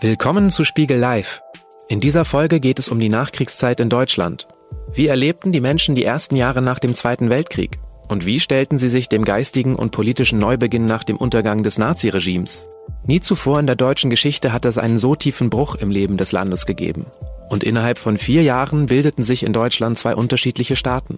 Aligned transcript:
Willkommen 0.00 0.48
zu 0.48 0.62
Spiegel 0.62 0.96
Live. 0.96 1.42
In 1.88 1.98
dieser 1.98 2.24
Folge 2.24 2.60
geht 2.60 2.78
es 2.78 2.88
um 2.88 3.00
die 3.00 3.08
Nachkriegszeit 3.08 3.80
in 3.80 3.88
Deutschland. 3.88 4.46
Wie 4.94 5.08
erlebten 5.08 5.50
die 5.50 5.60
Menschen 5.60 5.96
die 5.96 6.04
ersten 6.04 6.36
Jahre 6.36 6.62
nach 6.62 6.78
dem 6.78 6.94
Zweiten 6.94 7.30
Weltkrieg? 7.30 7.80
Und 8.06 8.24
wie 8.24 8.38
stellten 8.38 8.78
sie 8.78 8.90
sich 8.90 9.08
dem 9.08 9.24
geistigen 9.24 9.74
und 9.74 9.90
politischen 9.90 10.38
Neubeginn 10.38 10.86
nach 10.86 11.02
dem 11.02 11.16
Untergang 11.16 11.64
des 11.64 11.78
Naziregimes? 11.78 12.68
Nie 13.06 13.20
zuvor 13.20 13.58
in 13.58 13.66
der 13.66 13.74
deutschen 13.74 14.08
Geschichte 14.08 14.52
hat 14.52 14.66
es 14.66 14.78
einen 14.78 14.98
so 14.98 15.16
tiefen 15.16 15.50
Bruch 15.50 15.74
im 15.74 15.90
Leben 15.90 16.16
des 16.16 16.30
Landes 16.30 16.64
gegeben. 16.64 17.06
Und 17.48 17.64
innerhalb 17.64 17.98
von 17.98 18.18
vier 18.18 18.44
Jahren 18.44 18.86
bildeten 18.86 19.24
sich 19.24 19.42
in 19.42 19.52
Deutschland 19.52 19.98
zwei 19.98 20.14
unterschiedliche 20.14 20.76
Staaten. 20.76 21.16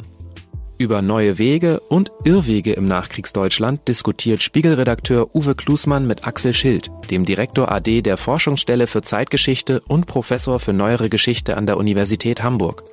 Über 0.81 1.03
neue 1.03 1.37
Wege 1.37 1.81
und 1.91 2.11
Irrwege 2.25 2.73
im 2.73 2.87
Nachkriegsdeutschland 2.87 3.87
diskutiert 3.87 4.43
Spiegelredakteur 4.43 5.35
Uwe 5.35 5.55
Klusmann 5.55 6.07
mit 6.07 6.27
Axel 6.27 6.55
Schild, 6.55 6.91
dem 7.11 7.27
Direktor 7.27 7.71
AD 7.71 8.01
der 8.01 8.17
Forschungsstelle 8.17 8.87
für 8.87 9.03
Zeitgeschichte 9.03 9.83
und 9.83 10.07
Professor 10.07 10.59
für 10.59 10.73
neuere 10.73 11.11
Geschichte 11.11 11.59
an 11.59 11.67
der 11.67 11.77
Universität 11.77 12.43
Hamburg, 12.43 12.85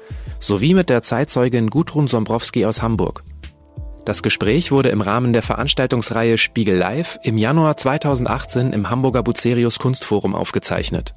sowie 0.42 0.74
mit 0.74 0.90
der 0.90 1.02
Zeitzeugin 1.02 1.70
Gudrun 1.70 2.08
Sombrowski 2.08 2.66
aus 2.66 2.82
Hamburg. 2.82 3.24
Das 4.04 4.22
Gespräch 4.22 4.70
wurde 4.70 4.90
im 4.90 5.00
Rahmen 5.00 5.32
der 5.32 5.42
Veranstaltungsreihe 5.42 6.38
Spiegel 6.38 6.76
Live 6.76 7.18
im 7.24 7.38
Januar 7.38 7.78
2018 7.78 8.74
im 8.74 8.90
Hamburger 8.90 9.24
Bucerius 9.24 9.80
Kunstforum 9.80 10.36
aufgezeichnet. 10.36 11.16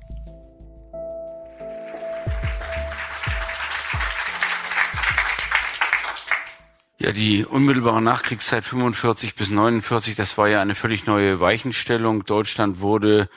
Ja, 7.02 7.12
die 7.12 7.46
unmittelbare 7.46 8.02
Nachkriegszeit 8.02 8.66
45 8.66 9.34
bis 9.34 9.48
49, 9.48 10.16
das 10.16 10.36
war 10.36 10.48
ja 10.48 10.60
eine 10.60 10.74
völlig 10.74 11.06
neue 11.06 11.40
Weichenstellung. 11.40 12.26
Deutschland 12.26 12.82
wurde 12.82 13.30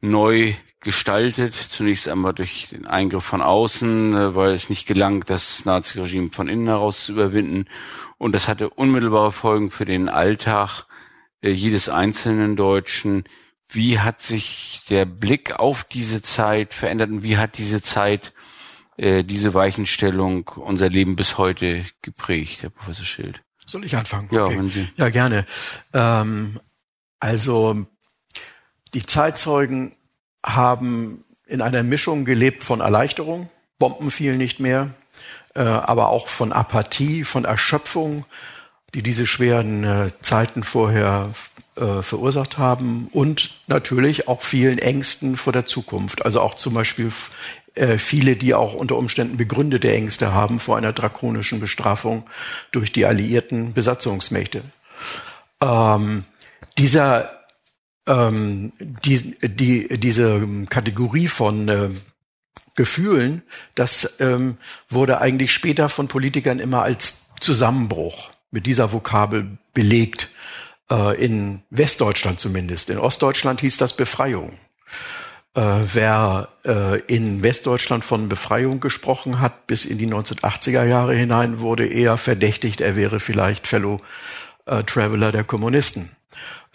neu 0.00 0.54
gestaltet, 0.78 1.56
zunächst 1.56 2.06
einmal 2.06 2.34
durch 2.34 2.68
den 2.70 2.86
Eingriff 2.86 3.24
von 3.24 3.42
außen, 3.42 4.14
äh, 4.14 4.34
weil 4.36 4.52
es 4.52 4.70
nicht 4.70 4.86
gelang, 4.86 5.24
das 5.26 5.64
Naziregime 5.64 6.30
von 6.30 6.46
innen 6.46 6.68
heraus 6.68 7.06
zu 7.06 7.12
überwinden. 7.12 7.64
Und 8.16 8.32
das 8.32 8.46
hatte 8.46 8.70
unmittelbare 8.70 9.32
Folgen 9.32 9.72
für 9.72 9.84
den 9.84 10.08
Alltag 10.08 10.84
äh, 11.42 11.50
jedes 11.50 11.88
einzelnen 11.88 12.54
Deutschen. 12.54 13.24
Wie 13.68 13.98
hat 13.98 14.22
sich 14.22 14.82
der 14.88 15.04
Blick 15.04 15.58
auf 15.58 15.82
diese 15.82 16.22
Zeit 16.22 16.74
verändert 16.74 17.10
und 17.10 17.24
wie 17.24 17.38
hat 17.38 17.58
diese 17.58 17.82
Zeit 17.82 18.32
äh, 19.00 19.24
diese 19.24 19.54
Weichenstellung 19.54 20.48
unser 20.56 20.90
Leben 20.90 21.16
bis 21.16 21.38
heute 21.38 21.86
geprägt, 22.02 22.62
Herr 22.62 22.68
Professor 22.68 23.06
Schild? 23.06 23.42
Soll 23.64 23.86
ich 23.86 23.96
anfangen? 23.96 24.28
Ja, 24.30 24.44
okay. 24.44 24.58
wenn 24.58 24.68
Sie. 24.68 24.88
Ja, 24.96 25.08
gerne. 25.08 25.46
Ähm, 25.94 26.60
also 27.18 27.86
die 28.92 29.06
Zeitzeugen 29.06 29.92
haben 30.44 31.24
in 31.46 31.62
einer 31.62 31.82
Mischung 31.82 32.26
gelebt 32.26 32.62
von 32.62 32.80
Erleichterung, 32.80 33.48
Bomben 33.78 34.10
fielen 34.10 34.36
nicht 34.36 34.60
mehr, 34.60 34.90
äh, 35.54 35.62
aber 35.62 36.10
auch 36.10 36.28
von 36.28 36.52
Apathie, 36.52 37.24
von 37.24 37.46
Erschöpfung, 37.46 38.26
die 38.92 39.02
diese 39.02 39.26
schweren 39.26 39.84
äh, 39.84 40.10
Zeiten 40.20 40.62
vorher 40.62 41.30
äh, 41.76 42.02
verursacht 42.02 42.58
haben 42.58 43.08
und 43.12 43.58
natürlich 43.66 44.28
auch 44.28 44.42
vielen 44.42 44.78
Ängsten 44.78 45.36
vor 45.36 45.52
der 45.52 45.64
Zukunft. 45.64 46.24
Also 46.24 46.40
auch 46.40 46.54
zum 46.54 46.74
Beispiel 46.74 47.10
äh, 47.74 47.98
viele, 47.98 48.36
die 48.36 48.54
auch 48.54 48.74
unter 48.74 48.96
Umständen 48.96 49.36
begründete 49.36 49.92
Ängste 49.92 50.32
haben 50.32 50.60
vor 50.60 50.76
einer 50.76 50.92
drakonischen 50.92 51.60
Bestrafung 51.60 52.28
durch 52.72 52.92
die 52.92 53.06
alliierten 53.06 53.72
Besatzungsmächte. 53.72 54.62
Ähm, 55.60 56.24
dieser, 56.78 57.44
ähm, 58.06 58.72
die, 58.78 59.36
die, 59.42 59.88
diese 59.98 60.46
Kategorie 60.68 61.28
von 61.28 61.68
äh, 61.68 61.90
Gefühlen, 62.74 63.42
das 63.74 64.16
ähm, 64.20 64.56
wurde 64.88 65.20
eigentlich 65.20 65.52
später 65.52 65.88
von 65.88 66.08
Politikern 66.08 66.60
immer 66.60 66.82
als 66.82 67.26
Zusammenbruch 67.40 68.30
mit 68.50 68.66
dieser 68.66 68.92
Vokabel 68.92 69.58
belegt, 69.74 70.30
äh, 70.90 71.22
in 71.22 71.62
Westdeutschland 71.70 72.40
zumindest. 72.40 72.90
In 72.90 72.98
Ostdeutschland 72.98 73.60
hieß 73.60 73.76
das 73.76 73.96
Befreiung. 73.96 74.58
Äh, 75.54 75.80
wer 75.94 76.48
äh, 76.64 77.00
in 77.00 77.42
Westdeutschland 77.42 78.04
von 78.04 78.28
Befreiung 78.28 78.78
gesprochen 78.78 79.40
hat, 79.40 79.66
bis 79.66 79.84
in 79.84 79.98
die 79.98 80.06
1980er 80.06 80.84
Jahre 80.84 81.14
hinein, 81.14 81.58
wurde 81.58 81.86
eher 81.86 82.16
verdächtigt, 82.18 82.80
er 82.80 82.94
wäre 82.94 83.18
vielleicht 83.18 83.66
Fellow 83.66 84.00
äh, 84.66 84.84
Traveler 84.84 85.32
der 85.32 85.42
Kommunisten. 85.42 86.10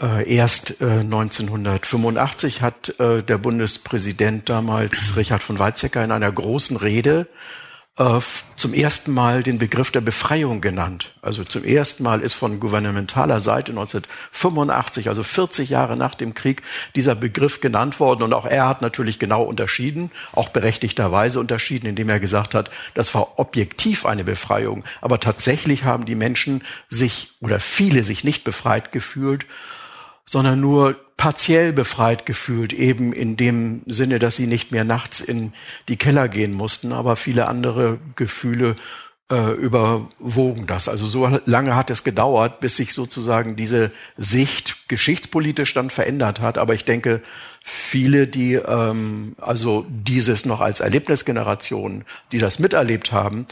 Äh, 0.02 0.30
erst 0.36 0.82
1985 0.82 2.58
äh, 2.58 2.62
hat 2.62 3.00
äh, 3.00 3.24
der 3.24 3.38
Bundespräsident 3.38 4.50
damals 4.50 5.16
Richard 5.16 5.42
von 5.42 5.58
Weizsäcker 5.58 6.04
in 6.04 6.12
einer 6.12 6.32
großen 6.32 6.76
Rede 6.76 7.28
äh, 7.98 8.20
zum 8.58 8.74
ersten 8.74 9.14
Mal 9.14 9.42
den 9.42 9.58
Begriff 9.58 9.90
der 9.92 10.02
Befreiung 10.02 10.60
genannt. 10.60 11.14
Also 11.22 11.44
zum 11.44 11.64
ersten 11.64 12.04
Mal 12.04 12.22
ist 12.22 12.34
von 12.34 12.60
gouvernementaler 12.60 13.40
Seite 13.40 13.72
1985, 13.72 15.08
also 15.08 15.24
40 15.24 15.70
Jahre 15.70 15.96
nach 15.96 16.16
dem 16.16 16.34
Krieg, 16.34 16.64
dieser 16.96 17.16
Begriff 17.16 17.62
genannt 17.62 18.00
worden. 18.00 18.24
Und 18.24 18.34
auch 18.34 18.46
er 18.46 18.68
hat 18.68 18.82
natürlich 18.82 19.18
genau 19.18 19.44
unterschieden, 19.44 20.12
auch 20.34 20.50
berechtigterweise 20.50 21.40
unterschieden, 21.40 21.88
indem 21.88 22.10
er 22.10 22.20
gesagt 22.20 22.54
hat, 22.54 22.70
das 22.96 23.14
war 23.16 23.40
objektiv 23.40 24.06
eine 24.06 24.26
Befreiung. 24.26 24.84
Aber 25.00 25.20
tatsächlich 25.20 25.86
haben 25.86 26.06
die 26.06 26.16
Menschen 26.16 26.64
sich 26.90 27.32
oder 27.40 27.60
viele 27.60 28.04
sich 28.04 28.24
nicht 28.24 28.44
befreit 28.44 28.92
gefühlt, 28.92 29.46
sondern 30.26 30.60
nur 30.60 30.98
partiell 31.18 31.72
befreit 31.74 32.26
gefühlt, 32.26 32.74
eben 32.74 33.14
in 33.14 33.38
dem 33.38 33.82
Sinne, 33.86 34.20
dass 34.20 34.36
sie 34.36 34.48
nicht 34.48 34.72
mehr 34.72 34.84
nachts 34.84 35.22
in 35.22 35.54
die 35.88 35.98
Keller 35.98 36.28
gehen 36.28 36.54
mussten, 36.54 36.92
aber 36.92 37.16
viele 37.16 37.48
andere 37.48 38.00
Gefühle 38.16 38.76
äh, 39.32 39.54
überwogen 39.54 40.68
das. 40.68 40.88
Also 40.88 41.08
so 41.08 41.40
lange 41.46 41.76
hat 41.76 41.90
es 41.90 42.04
gedauert, 42.04 42.60
bis 42.60 42.78
sich 42.78 42.94
sozusagen 42.94 43.56
diese 43.56 43.92
Sicht 44.18 44.88
geschichtspolitisch 44.88 45.74
dann 45.74 45.90
verändert 45.90 46.42
hat. 46.42 46.58
Aber 46.58 46.74
ich 46.74 46.86
denke, 46.86 47.22
viele, 47.64 48.28
die 48.28 48.54
ähm, 48.54 49.36
also 49.40 49.86
dieses 49.90 50.46
noch 50.46 50.62
als 50.62 50.80
Erlebnisgeneration, 50.80 52.04
die 52.32 52.40
das 52.40 52.60
miterlebt 52.60 53.12
haben, 53.12 53.48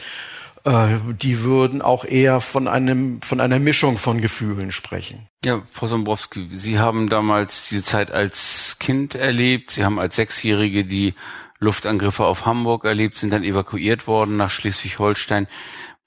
die 0.66 1.42
würden 1.42 1.82
auch 1.82 2.06
eher 2.06 2.40
von 2.40 2.68
einem 2.68 3.20
von 3.20 3.40
einer 3.40 3.58
Mischung 3.58 3.98
von 3.98 4.22
Gefühlen 4.22 4.72
sprechen. 4.72 5.28
Ja, 5.44 5.60
Frau 5.70 5.86
Sombrowski, 5.86 6.48
Sie 6.52 6.78
haben 6.78 7.10
damals 7.10 7.68
diese 7.68 7.82
Zeit 7.82 8.10
als 8.10 8.76
Kind 8.80 9.14
erlebt. 9.14 9.72
Sie 9.72 9.84
haben 9.84 9.98
als 9.98 10.16
Sechsjährige 10.16 10.86
die 10.86 11.14
Luftangriffe 11.58 12.24
auf 12.24 12.46
Hamburg 12.46 12.84
erlebt, 12.84 13.18
sind 13.18 13.30
dann 13.32 13.44
evakuiert 13.44 14.06
worden 14.06 14.38
nach 14.38 14.48
Schleswig-Holstein. 14.48 15.48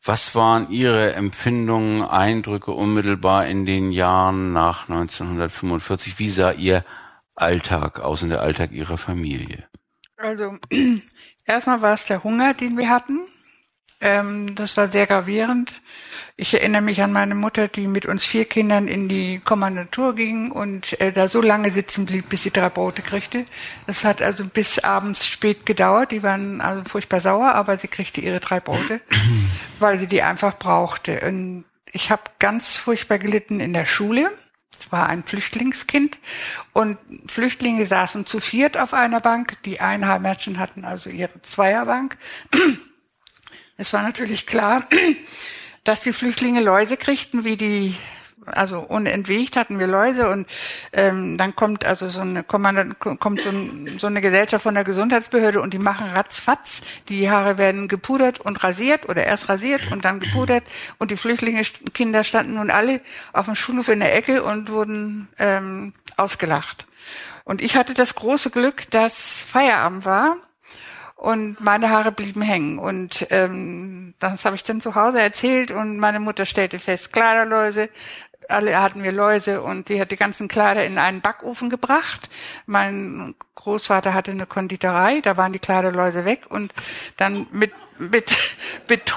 Was 0.03 0.33
waren 0.33 0.71
Ihre 0.71 1.13
Empfindungen, 1.13 2.01
Eindrücke 2.01 2.71
unmittelbar 2.71 3.45
in 3.45 3.65
den 3.65 3.91
Jahren 3.91 4.53
nach 4.53 4.89
1945? 4.89 6.17
Wie 6.17 6.29
sah 6.29 6.51
Ihr 6.51 6.83
Alltag 7.35 7.99
aus 7.99 8.23
in 8.23 8.29
der 8.29 8.41
Alltag 8.41 8.71
Ihrer 8.71 8.97
Familie? 8.97 9.67
Also 10.15 10.57
erstmal 11.45 11.81
war 11.83 11.93
es 11.93 12.05
der 12.05 12.23
Hunger, 12.23 12.55
den 12.55 12.77
wir 12.77 12.89
hatten. 12.89 13.27
Ähm, 13.99 14.53
das 14.53 14.77
war 14.77 14.89
sehr 14.89 15.07
gravierend. 15.07 15.73
Ich 16.35 16.53
erinnere 16.53 16.83
mich 16.83 17.01
an 17.01 17.11
meine 17.11 17.33
Mutter, 17.33 17.67
die 17.67 17.87
mit 17.87 18.05
uns 18.05 18.23
vier 18.23 18.45
Kindern 18.45 18.87
in 18.87 19.09
die 19.09 19.39
Kommandatur 19.43 20.13
ging 20.13 20.51
und 20.51 20.99
äh, 21.01 21.11
da 21.11 21.27
so 21.29 21.41
lange 21.41 21.71
sitzen 21.71 22.05
blieb, 22.05 22.29
bis 22.29 22.43
sie 22.43 22.51
drei 22.51 22.69
Brote 22.69 23.01
kriegte. 23.01 23.45
Das 23.87 24.03
hat 24.03 24.21
also 24.21 24.45
bis 24.45 24.77
abends 24.77 25.25
spät 25.25 25.65
gedauert. 25.65 26.11
Die 26.11 26.21
waren 26.21 26.61
also 26.61 26.83
furchtbar 26.83 27.21
sauer, 27.21 27.55
aber 27.55 27.77
sie 27.77 27.87
kriegte 27.87 28.21
ihre 28.21 28.39
drei 28.39 28.59
Brote, 28.59 29.01
weil 29.79 29.97
sie 29.97 30.07
die 30.07 30.21
einfach 30.21 30.59
brauchte. 30.59 31.21
Und 31.21 31.65
ich 31.91 32.11
habe 32.11 32.23
ganz 32.37 32.75
furchtbar 32.75 33.17
gelitten 33.17 33.59
in 33.59 33.73
der 33.73 33.85
Schule. 33.85 34.31
Es 34.79 34.91
war 34.91 35.09
ein 35.09 35.23
Flüchtlingskind 35.23 36.19
und 36.71 36.99
Flüchtlinge 37.25 37.87
saßen 37.87 38.27
zu 38.27 38.39
viert 38.39 38.77
auf 38.77 38.93
einer 38.93 39.21
Bank. 39.21 39.61
Die 39.63 39.79
Einheimischen 39.79 40.59
hatten 40.59 40.85
also 40.85 41.09
ihre 41.09 41.41
Zweierbank. 41.41 42.15
Es 43.77 43.93
war 43.93 44.03
natürlich 44.03 44.45
klar, 44.47 44.85
dass 45.83 46.01
die 46.01 46.13
Flüchtlinge 46.13 46.61
Läuse 46.61 46.97
kriegten, 46.97 47.45
wie 47.45 47.57
die 47.57 47.95
also 48.47 48.79
unentwegt 48.79 49.57
hatten 49.57 49.77
wir 49.77 49.87
Läuse 49.87 50.29
und 50.29 50.47
ähm, 50.93 51.37
dann 51.37 51.55
kommt 51.55 51.85
also 51.85 52.07
so 52.09 52.21
eine 52.21 52.43
Kommandant, 52.43 52.97
kommt 52.99 53.41
so, 53.41 53.49
ein, 53.49 53.97
so 53.99 54.07
eine 54.07 54.21
Gesellschaft 54.21 54.63
von 54.63 54.73
der 54.73 54.85
Gesundheitsbehörde 54.85 55.61
und 55.61 55.73
die 55.73 55.79
machen 55.79 56.07
ratzfatz. 56.07 56.81
Die 57.09 57.29
Haare 57.29 57.57
werden 57.57 57.87
gepudert 57.87 58.39
und 58.39 58.63
rasiert 58.63 59.09
oder 59.09 59.25
erst 59.25 59.49
rasiert 59.49 59.91
und 59.91 60.05
dann 60.05 60.21
gepudert 60.21 60.63
und 60.97 61.11
die 61.11 61.17
Flüchtlinge 61.17 61.61
Kinder 61.93 62.23
standen 62.23 62.53
nun 62.53 62.71
alle 62.71 63.01
auf 63.33 63.45
dem 63.45 63.55
Schulhof 63.55 63.89
in 63.89 63.99
der 63.99 64.15
Ecke 64.15 64.43
und 64.43 64.71
wurden 64.71 65.27
ähm, 65.39 65.93
ausgelacht. 66.15 66.87
Und 67.43 67.61
ich 67.61 67.75
hatte 67.75 67.93
das 67.93 68.15
große 68.15 68.49
Glück, 68.49 68.89
dass 68.91 69.43
Feierabend 69.45 70.05
war 70.05 70.37
und 71.17 71.59
meine 71.59 71.89
Haare 71.89 72.11
blieben 72.11 72.41
hängen. 72.41 72.79
Und 72.79 73.27
ähm, 73.31 74.13
das 74.19 74.45
habe 74.45 74.55
ich 74.55 74.63
dann 74.63 74.81
zu 74.81 74.95
Hause 74.95 75.21
erzählt 75.21 75.71
und 75.71 75.97
meine 75.97 76.19
Mutter 76.19 76.45
stellte 76.45 76.79
fest, 76.79 77.11
Kleiderläuse, 77.11 77.89
alle 78.49 78.79
hatten 78.79 79.03
wir 79.03 79.11
Läuse 79.11 79.61
und 79.61 79.89
die 79.89 79.99
hat 79.99 80.11
die 80.11 80.15
ganzen 80.15 80.47
Kleider 80.47 80.85
in 80.85 80.97
einen 80.97 81.21
Backofen 81.21 81.69
gebracht. 81.69 82.29
Mein 82.65 83.35
Großvater 83.55 84.13
hatte 84.13 84.31
eine 84.31 84.45
Konditorei, 84.45 85.19
da 85.21 85.35
waren 85.35 85.51
die 85.51 85.59
Kleiderläuse 85.59 86.23
weg 86.23 86.45
und 86.49 86.73
dann 87.17 87.47
mit 87.51 87.73
mit, 87.99 88.35
mit, 88.87 89.11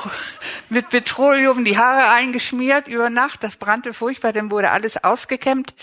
mit 0.71 0.89
Petroleum 0.89 1.67
die 1.67 1.77
Haare 1.77 2.15
eingeschmiert 2.15 2.89
über 2.89 3.11
Nacht. 3.11 3.43
Das 3.43 3.57
brannte 3.57 3.93
furchtbar, 3.93 4.33
dann 4.33 4.51
wurde 4.51 4.71
alles 4.71 5.05
ausgekämmt. 5.05 5.75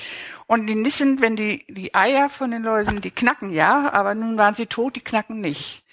Und 0.47 0.65
die 0.67 0.75
Nissen, 0.75 1.21
wenn 1.21 1.35
die, 1.35 1.65
die 1.69 1.93
Eier 1.93 2.29
von 2.29 2.51
den 2.51 2.63
Läusen, 2.63 3.01
die 3.01 3.11
knacken 3.11 3.51
ja, 3.51 3.93
aber 3.93 4.15
nun 4.15 4.37
waren 4.37 4.55
sie 4.55 4.65
tot, 4.65 4.95
die 4.95 5.03
knacken 5.03 5.41
nicht. 5.41 5.83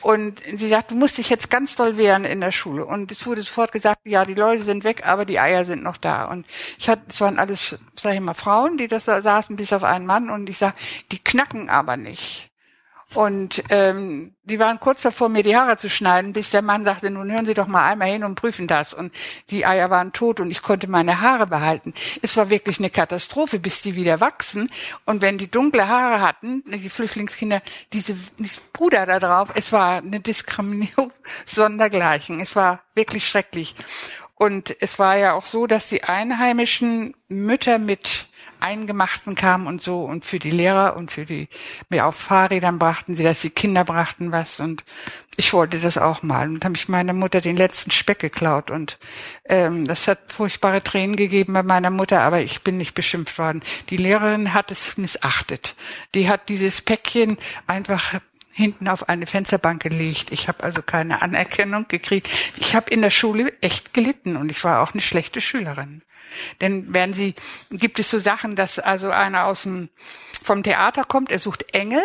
Und 0.00 0.40
sie 0.54 0.68
sagt, 0.68 0.92
du 0.92 0.94
musst 0.94 1.18
dich 1.18 1.28
jetzt 1.28 1.50
ganz 1.50 1.74
doll 1.74 1.96
wehren 1.96 2.24
in 2.24 2.40
der 2.40 2.52
Schule. 2.52 2.86
Und 2.86 3.10
es 3.10 3.26
wurde 3.26 3.42
sofort 3.42 3.72
gesagt, 3.72 4.00
ja, 4.04 4.24
die 4.24 4.34
Läuse 4.34 4.64
sind 4.64 4.84
weg, 4.84 5.06
aber 5.06 5.24
die 5.24 5.40
Eier 5.40 5.64
sind 5.64 5.82
noch 5.82 5.96
da. 5.96 6.26
Und 6.26 6.46
ich 6.78 6.88
hatte, 6.88 7.02
es 7.08 7.20
waren 7.20 7.38
alles, 7.38 7.78
sag 7.96 8.14
ich 8.14 8.20
mal, 8.20 8.34
Frauen, 8.34 8.78
die 8.78 8.86
das 8.86 9.04
da 9.04 9.20
saßen, 9.20 9.56
bis 9.56 9.72
auf 9.72 9.82
einen 9.82 10.06
Mann. 10.06 10.30
Und 10.30 10.48
ich 10.48 10.58
sag, 10.58 10.74
die 11.10 11.18
knacken 11.18 11.68
aber 11.68 11.96
nicht. 11.96 12.47
Und 13.14 13.62
ähm, 13.70 14.34
die 14.44 14.58
waren 14.58 14.80
kurz 14.80 15.00
davor, 15.00 15.30
mir 15.30 15.42
die 15.42 15.56
Haare 15.56 15.78
zu 15.78 15.88
schneiden, 15.88 16.34
bis 16.34 16.50
der 16.50 16.60
Mann 16.60 16.84
sagte, 16.84 17.10
nun 17.10 17.32
hören 17.32 17.46
Sie 17.46 17.54
doch 17.54 17.66
mal 17.66 17.86
einmal 17.88 18.08
hin 18.08 18.22
und 18.22 18.34
prüfen 18.34 18.66
das. 18.66 18.92
Und 18.92 19.14
die 19.48 19.64
Eier 19.64 19.88
waren 19.88 20.12
tot 20.12 20.40
und 20.40 20.50
ich 20.50 20.60
konnte 20.60 20.88
meine 20.90 21.22
Haare 21.22 21.46
behalten. 21.46 21.94
Es 22.20 22.36
war 22.36 22.50
wirklich 22.50 22.78
eine 22.78 22.90
Katastrophe, 22.90 23.58
bis 23.58 23.80
die 23.80 23.94
wieder 23.94 24.20
wachsen. 24.20 24.70
Und 25.06 25.22
wenn 25.22 25.38
die 25.38 25.50
dunkle 25.50 25.88
Haare 25.88 26.20
hatten, 26.20 26.62
die 26.66 26.90
Flüchtlingskinder, 26.90 27.62
diese, 27.94 28.14
Puder 28.74 29.06
da 29.06 29.18
drauf, 29.18 29.48
es 29.54 29.72
war 29.72 29.98
eine 29.98 30.20
Diskriminierung 30.20 31.10
sondergleichen. 31.46 32.40
Es 32.40 32.56
war 32.56 32.82
wirklich 32.94 33.26
schrecklich. 33.26 33.74
Und 34.34 34.76
es 34.80 34.98
war 34.98 35.16
ja 35.16 35.32
auch 35.32 35.46
so, 35.46 35.66
dass 35.66 35.88
die 35.88 36.04
einheimischen 36.04 37.16
Mütter 37.28 37.78
mit 37.78 38.27
Eingemachten 38.60 39.34
kamen 39.34 39.66
und 39.66 39.82
so 39.82 40.04
und 40.04 40.24
für 40.24 40.38
die 40.38 40.50
Lehrer 40.50 40.96
und 40.96 41.10
für 41.10 41.24
die 41.24 41.48
mir 41.88 42.06
auf 42.06 42.16
Fahrrädern 42.16 42.78
brachten 42.78 43.16
sie 43.16 43.22
das, 43.22 43.40
die 43.40 43.50
Kinder 43.50 43.84
brachten 43.84 44.32
was 44.32 44.60
und 44.60 44.84
ich 45.36 45.52
wollte 45.52 45.78
das 45.78 45.98
auch 45.98 46.22
mal 46.22 46.48
und 46.48 46.64
habe 46.64 46.76
ich 46.76 46.88
meiner 46.88 47.12
Mutter 47.12 47.40
den 47.40 47.56
letzten 47.56 47.90
Speck 47.90 48.18
geklaut 48.18 48.70
und 48.70 48.98
ähm, 49.44 49.86
das 49.86 50.08
hat 50.08 50.32
furchtbare 50.32 50.82
Tränen 50.82 51.16
gegeben 51.16 51.52
bei 51.52 51.62
meiner 51.62 51.90
Mutter, 51.90 52.20
aber 52.20 52.40
ich 52.40 52.62
bin 52.62 52.76
nicht 52.76 52.94
beschimpft 52.94 53.38
worden. 53.38 53.62
Die 53.90 53.96
Lehrerin 53.96 54.54
hat 54.54 54.70
es 54.70 54.96
missachtet. 54.96 55.76
Die 56.14 56.28
hat 56.28 56.48
dieses 56.48 56.82
Päckchen 56.82 57.38
einfach 57.66 58.20
hinten 58.58 58.88
auf 58.88 59.08
eine 59.08 59.26
Fensterbank 59.26 59.80
gelegt. 59.80 60.32
Ich 60.32 60.48
habe 60.48 60.64
also 60.64 60.82
keine 60.82 61.22
Anerkennung 61.22 61.86
gekriegt. 61.86 62.28
Ich 62.56 62.74
habe 62.74 62.90
in 62.90 63.02
der 63.02 63.10
Schule 63.10 63.52
echt 63.60 63.94
gelitten 63.94 64.36
und 64.36 64.50
ich 64.50 64.62
war 64.64 64.82
auch 64.82 64.92
eine 64.92 65.00
schlechte 65.00 65.40
Schülerin. 65.40 66.02
Denn 66.60 66.92
werden 66.92 67.14
Sie, 67.14 67.34
gibt 67.70 68.00
es 68.00 68.10
so 68.10 68.18
Sachen, 68.18 68.56
dass 68.56 68.78
also 68.80 69.10
einer 69.10 69.46
aus 69.46 69.62
dem, 69.62 69.88
vom 70.42 70.64
Theater 70.64 71.04
kommt, 71.04 71.30
er 71.30 71.38
sucht 71.38 71.72
Engel, 71.72 72.02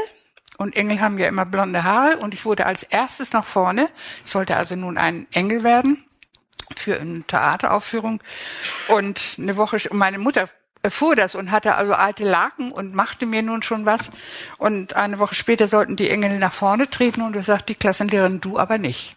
und 0.58 0.76
Engel 0.76 1.02
haben 1.02 1.18
ja 1.18 1.28
immer 1.28 1.48
blonde 1.48 1.84
Haare 1.84 2.18
und 2.18 2.36
ich 2.36 2.46
wurde 2.46 2.68
als 2.68 2.84
erstes 2.84 3.34
nach 3.34 3.46
vorne. 3.46 3.90
Sollte 4.24 4.56
also 4.56 4.76
nun 4.76 5.00
ein 5.00 5.26
Engel 5.32 5.64
werden 5.64 6.06
für 6.76 7.02
eine 7.02 7.24
Theateraufführung. 7.24 8.22
Und 8.88 9.38
eine 9.40 9.58
Woche, 9.58 9.78
meine 9.92 10.20
Mutter 10.20 10.48
erfuhr 10.84 11.16
das 11.16 11.34
und 11.34 11.50
hatte 11.50 11.76
also 11.76 11.94
alte 11.94 12.24
Laken 12.26 12.72
und 12.72 12.94
machte 12.94 13.26
mir 13.26 13.42
nun 13.42 13.64
schon 13.64 13.86
was. 13.86 14.12
Und 14.58 14.96
eine 14.96 15.18
Woche 15.20 15.34
später 15.34 15.68
sollten 15.68 15.96
die 15.96 16.10
Engel 16.10 16.38
nach 16.38 16.54
vorne 16.54 16.90
treten 16.90 17.22
und 17.22 17.36
da 17.36 17.42
sagt 17.42 17.70
die 17.70 17.76
Klassenlehrerin, 17.76 18.42
du 18.42 18.60
aber 18.60 18.78
nicht 18.78 19.16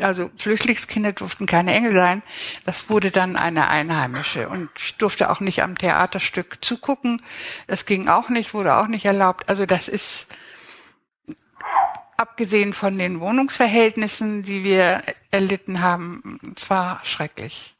also 0.00 0.30
Flüchtlingskinder 0.36 1.12
durften 1.12 1.46
keine 1.46 1.74
Engel 1.74 1.92
sein. 1.92 2.22
Das 2.64 2.90
wurde 2.90 3.10
dann 3.10 3.36
eine 3.36 3.68
Einheimische. 3.68 4.48
Und 4.48 4.70
ich 4.76 4.96
durfte 4.96 5.30
auch 5.30 5.40
nicht 5.40 5.62
am 5.62 5.76
Theaterstück 5.76 6.58
zugucken. 6.64 7.22
Das 7.66 7.86
ging 7.86 8.08
auch 8.08 8.28
nicht, 8.28 8.54
wurde 8.54 8.76
auch 8.76 8.88
nicht 8.88 9.04
erlaubt. 9.04 9.48
Also 9.48 9.66
das 9.66 9.88
ist, 9.88 10.26
abgesehen 12.16 12.72
von 12.72 12.98
den 12.98 13.20
Wohnungsverhältnissen, 13.20 14.42
die 14.42 14.64
wir 14.64 15.02
erlitten 15.30 15.80
haben, 15.80 16.40
zwar 16.56 17.04
schrecklich. 17.04 17.74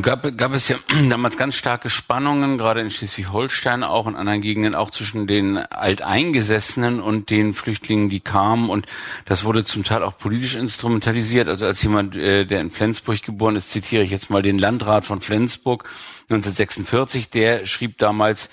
Gab, 0.00 0.36
gab 0.38 0.54
es 0.54 0.68
ja 0.68 0.76
damals 1.10 1.36
ganz 1.36 1.54
starke 1.54 1.90
Spannungen, 1.90 2.56
gerade 2.56 2.80
in 2.80 2.90
Schleswig-Holstein 2.90 3.82
auch 3.82 4.06
und 4.06 4.16
anderen 4.16 4.40
Gegenden 4.40 4.74
auch 4.74 4.90
zwischen 4.90 5.26
den 5.26 5.58
Alteingesessenen 5.58 7.00
und 7.00 7.28
den 7.30 7.52
Flüchtlingen, 7.52 8.08
die 8.08 8.20
kamen. 8.20 8.70
Und 8.70 8.86
das 9.26 9.44
wurde 9.44 9.64
zum 9.64 9.84
Teil 9.84 10.02
auch 10.02 10.16
politisch 10.16 10.54
instrumentalisiert. 10.54 11.48
Also 11.48 11.66
als 11.66 11.82
jemand, 11.82 12.16
äh, 12.16 12.46
der 12.46 12.60
in 12.60 12.70
Flensburg 12.70 13.22
geboren 13.22 13.56
ist, 13.56 13.70
zitiere 13.70 14.02
ich 14.02 14.10
jetzt 14.10 14.30
mal 14.30 14.42
den 14.42 14.58
Landrat 14.58 15.04
von 15.04 15.20
Flensburg 15.20 15.84
1946, 16.30 17.28
der 17.30 17.66
schrieb 17.66 17.98
damals, 17.98 18.48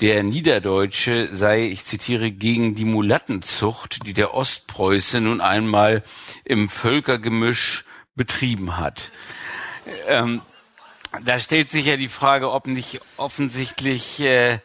der 0.00 0.22
Niederdeutsche 0.22 1.28
sei, 1.32 1.66
ich 1.66 1.84
zitiere, 1.84 2.30
gegen 2.30 2.74
die 2.74 2.84
Mulattenzucht, 2.84 4.06
die 4.06 4.12
der 4.12 4.34
Ostpreuße 4.34 5.20
nun 5.20 5.40
einmal 5.40 6.02
im 6.44 6.68
Völkergemisch 6.68 7.84
betrieben 8.16 8.76
hat. 8.76 9.10
Ähm, 10.08 10.40
da 11.24 11.38
stellt 11.38 11.70
sich 11.70 11.86
ja 11.86 11.96
die 11.96 12.08
Frage, 12.08 12.50
ob 12.50 12.66
nicht 12.66 13.00
offensichtlich 13.16 14.20
äh, 14.20 14.58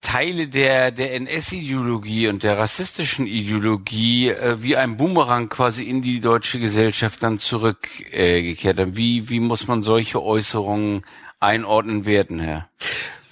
Teile 0.00 0.46
der, 0.48 0.92
der 0.92 1.14
NS-Ideologie 1.14 2.28
und 2.28 2.42
der 2.42 2.58
rassistischen 2.58 3.26
Ideologie 3.26 4.28
äh, 4.28 4.62
wie 4.62 4.76
ein 4.76 4.96
Boomerang 4.96 5.48
quasi 5.48 5.84
in 5.84 6.02
die 6.02 6.20
deutsche 6.20 6.60
Gesellschaft 6.60 7.22
dann 7.22 7.38
zurückgekehrt 7.38 8.78
äh, 8.78 8.82
haben. 8.82 8.96
Wie, 8.96 9.28
wie 9.28 9.40
muss 9.40 9.66
man 9.66 9.82
solche 9.82 10.22
Äußerungen 10.22 11.04
einordnen 11.40 12.06
werden, 12.06 12.38
Herr? 12.40 12.68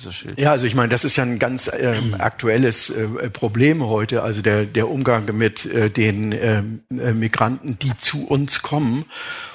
So 0.05 0.29
ja, 0.37 0.51
also 0.53 0.67
ich 0.67 0.75
meine, 0.75 0.91
das 0.91 1.05
ist 1.05 1.17
ja 1.17 1.25
ein 1.25 1.39
ganz 1.39 1.71
ähm, 1.77 2.15
aktuelles 2.19 2.91
äh, 2.91 3.31
Problem 3.31 3.85
heute, 3.85 4.23
also 4.23 4.43
der, 4.43 4.67
der 4.67 4.89
Umgang 4.89 5.25
mit 5.37 5.67
äh, 5.67 5.91
den 5.91 6.33
ähm, 6.33 6.81
äh, 6.91 7.13
Migranten, 7.13 7.79
die 7.79 7.97
zu 7.99 8.27
uns 8.27 8.63
kommen 8.63 9.07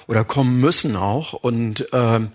oder 0.07 0.23
kommen 0.23 0.59
müssen 0.59 0.95
auch. 0.95 1.33
Und 1.33 1.87
ähm, 1.93 2.29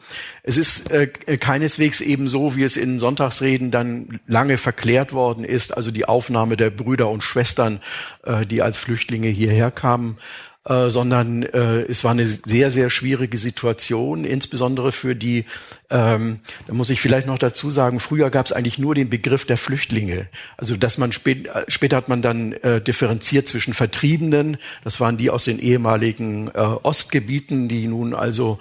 es 0.44 0.56
ist 0.56 0.90
äh, 0.92 1.08
keineswegs 1.08 2.00
eben 2.00 2.28
so, 2.28 2.54
wie 2.54 2.62
es 2.62 2.76
in 2.76 3.00
Sonntagsreden 3.00 3.72
dann 3.72 4.20
lange 4.26 4.56
verklärt 4.56 5.12
worden 5.12 5.44
ist, 5.44 5.76
also 5.76 5.90
die 5.90 6.06
Aufnahme 6.06 6.56
der 6.56 6.70
Brüder 6.70 7.10
und 7.10 7.24
Schwestern, 7.24 7.80
äh, 8.22 8.46
die 8.46 8.62
als 8.62 8.78
Flüchtlinge 8.78 9.28
hierher 9.28 9.72
kamen, 9.72 10.18
äh, 10.66 10.88
sondern 10.88 11.42
äh, 11.42 11.82
es 11.82 12.04
war 12.04 12.12
eine 12.12 12.26
sehr, 12.26 12.70
sehr 12.70 12.88
schwierige 12.88 13.36
Situation, 13.36 14.24
insbesondere 14.24 14.92
für 14.92 15.14
die, 15.14 15.44
ähm, 15.90 16.40
da 16.66 16.72
muss 16.72 16.90
ich 16.90 17.00
vielleicht 17.00 17.26
noch 17.26 17.38
dazu 17.38 17.70
sagen, 17.70 18.00
früher 18.00 18.30
gab 18.30 18.46
es 18.46 18.52
eigentlich 18.52 18.78
nur 18.78 18.94
den 18.94 19.10
Begriff 19.10 19.44
der 19.44 19.58
Flüchtlinge. 19.58 20.26
Also 20.56 20.76
dass 20.76 20.96
man 20.96 21.12
spät, 21.12 21.46
äh, 21.46 21.64
später 21.68 21.96
hat 21.96 22.08
man 22.08 22.22
dann 22.22 22.52
äh, 22.52 22.80
differenziert 22.80 23.46
zwischen 23.46 23.74
Vertriebenen, 23.74 24.56
das 24.84 25.00
waren 25.00 25.18
die 25.18 25.30
aus 25.30 25.44
den 25.44 25.58
ehemaligen 25.58 26.48
äh, 26.48 26.52
Ostgebieten, 26.52 27.68
die 27.68 27.86
nun 27.86 28.14
also 28.14 28.58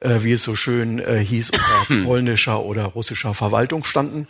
äh, 0.00 0.22
wie 0.22 0.32
es 0.32 0.42
so 0.42 0.54
schön 0.54 0.98
äh, 0.98 1.18
hieß, 1.18 1.50
unter 1.50 2.02
polnischer 2.04 2.64
oder 2.64 2.84
russischer 2.84 3.34
Verwaltung 3.34 3.84
standen. 3.84 4.28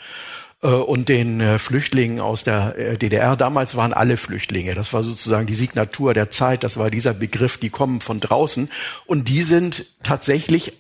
Äh, 0.63 0.69
und 0.69 1.09
den 1.09 1.41
äh, 1.41 1.59
Flüchtlingen 1.59 2.21
aus 2.21 2.45
der 2.45 2.77
äh, 2.77 2.99
DDR. 2.99 3.37
Damals 3.37 3.77
waren 3.77 3.93
alle 3.93 4.17
Flüchtlinge. 4.17 4.75
Das 4.75 4.93
war 4.93 5.03
sozusagen 5.03 5.47
die 5.47 5.55
Signatur 5.55 6.15
der 6.15 6.31
Zeit. 6.31 6.65
Das 6.65 6.77
war 6.77 6.91
dieser 6.91 7.15
Begriff, 7.15 7.59
die 7.59 7.71
kommen 7.71 8.01
von 8.01 8.21
draußen. 8.21 8.71
Und 9.07 9.29
die 9.29 9.43
sind 9.43 9.87
tatsächlich 10.03 10.77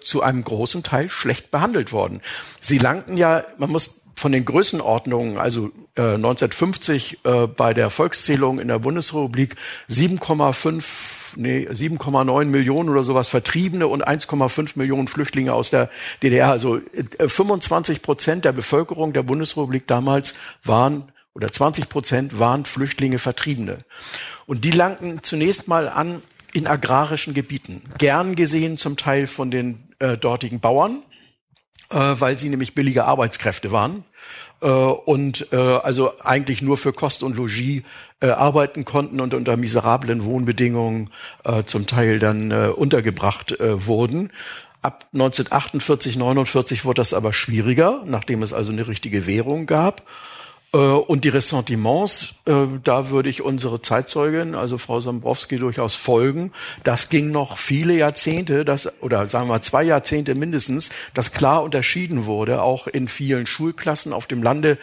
zu 0.00 0.20
einem 0.20 0.42
großen 0.42 0.82
Teil 0.82 1.10
schlecht 1.10 1.52
behandelt 1.52 1.92
worden. 1.92 2.22
Sie 2.60 2.78
langten 2.78 3.16
ja, 3.16 3.44
man 3.56 3.70
muss 3.70 3.99
von 4.20 4.32
den 4.32 4.44
Größenordnungen, 4.44 5.38
also 5.38 5.70
äh, 5.96 6.02
1950 6.02 7.20
äh, 7.24 7.46
bei 7.46 7.72
der 7.72 7.88
Volkszählung 7.88 8.60
in 8.60 8.68
der 8.68 8.78
Bundesrepublik 8.78 9.56
7,5, 9.88 11.36
nee, 11.36 11.66
7,9 11.66 12.44
Millionen 12.44 12.90
oder 12.90 13.02
sowas 13.02 13.30
Vertriebene 13.30 13.88
und 13.88 14.06
1,5 14.06 14.72
Millionen 14.74 15.08
Flüchtlinge 15.08 15.54
aus 15.54 15.70
der 15.70 15.88
DDR. 16.22 16.50
Also 16.50 16.76
äh, 16.76 17.28
25 17.28 18.02
Prozent 18.02 18.44
der 18.44 18.52
Bevölkerung 18.52 19.14
der 19.14 19.22
Bundesrepublik 19.22 19.86
damals 19.86 20.34
waren 20.64 21.10
oder 21.32 21.50
20 21.50 21.88
Prozent 21.88 22.38
waren 22.38 22.66
Flüchtlinge 22.66 23.18
Vertriebene. 23.18 23.78
Und 24.44 24.66
die 24.66 24.70
langten 24.70 25.22
zunächst 25.22 25.66
mal 25.66 25.88
an 25.88 26.20
in 26.52 26.66
agrarischen 26.66 27.32
Gebieten, 27.32 27.82
gern 27.96 28.36
gesehen 28.36 28.76
zum 28.76 28.98
Teil 28.98 29.26
von 29.26 29.50
den 29.50 29.88
äh, 29.98 30.18
dortigen 30.18 30.60
Bauern, 30.60 31.02
weil 31.90 32.38
sie 32.38 32.48
nämlich 32.48 32.74
billige 32.74 33.04
Arbeitskräfte 33.04 33.72
waren 33.72 34.04
äh, 34.60 34.66
und 34.66 35.52
äh, 35.52 35.56
also 35.56 36.12
eigentlich 36.22 36.62
nur 36.62 36.78
für 36.78 36.92
Kost 36.92 37.22
und 37.22 37.36
Logis 37.36 37.82
äh, 38.20 38.28
arbeiten 38.28 38.84
konnten 38.84 39.20
und 39.20 39.34
unter 39.34 39.56
miserablen 39.56 40.24
Wohnbedingungen 40.24 41.10
äh, 41.44 41.64
zum 41.64 41.86
Teil 41.86 42.18
dann 42.18 42.50
äh, 42.50 42.68
untergebracht 42.74 43.52
äh, 43.52 43.86
wurden. 43.86 44.30
Ab 44.82 45.06
1948, 45.12 46.16
49 46.16 46.84
wurde 46.84 47.00
das 47.00 47.12
aber 47.12 47.32
schwieriger, 47.32 48.02
nachdem 48.06 48.42
es 48.42 48.52
also 48.52 48.72
eine 48.72 48.86
richtige 48.86 49.26
Währung 49.26 49.66
gab. 49.66 50.02
Äh, 50.72 50.76
und 50.76 51.24
die 51.24 51.28
Ressentiments, 51.28 52.34
äh, 52.46 52.66
da 52.82 53.10
würde 53.10 53.28
ich 53.28 53.42
unsere 53.42 53.80
Zeitzeugin, 53.82 54.54
also 54.54 54.78
Frau 54.78 55.00
Sambrowski, 55.00 55.58
durchaus 55.58 55.96
folgen. 55.96 56.52
Das 56.84 57.08
ging 57.08 57.30
noch 57.30 57.58
viele 57.58 57.94
Jahrzehnte, 57.94 58.64
das, 58.64 59.02
oder 59.02 59.26
sagen 59.26 59.48
wir 59.48 59.62
zwei 59.62 59.82
Jahrzehnte 59.82 60.34
mindestens, 60.34 60.90
dass 61.14 61.32
klar 61.32 61.62
unterschieden 61.62 62.26
wurde, 62.26 62.62
auch 62.62 62.86
in 62.86 63.08
vielen 63.08 63.46
Schulklassen 63.46 64.12
auf 64.12 64.26
dem 64.26 64.42
Lande 64.42 64.78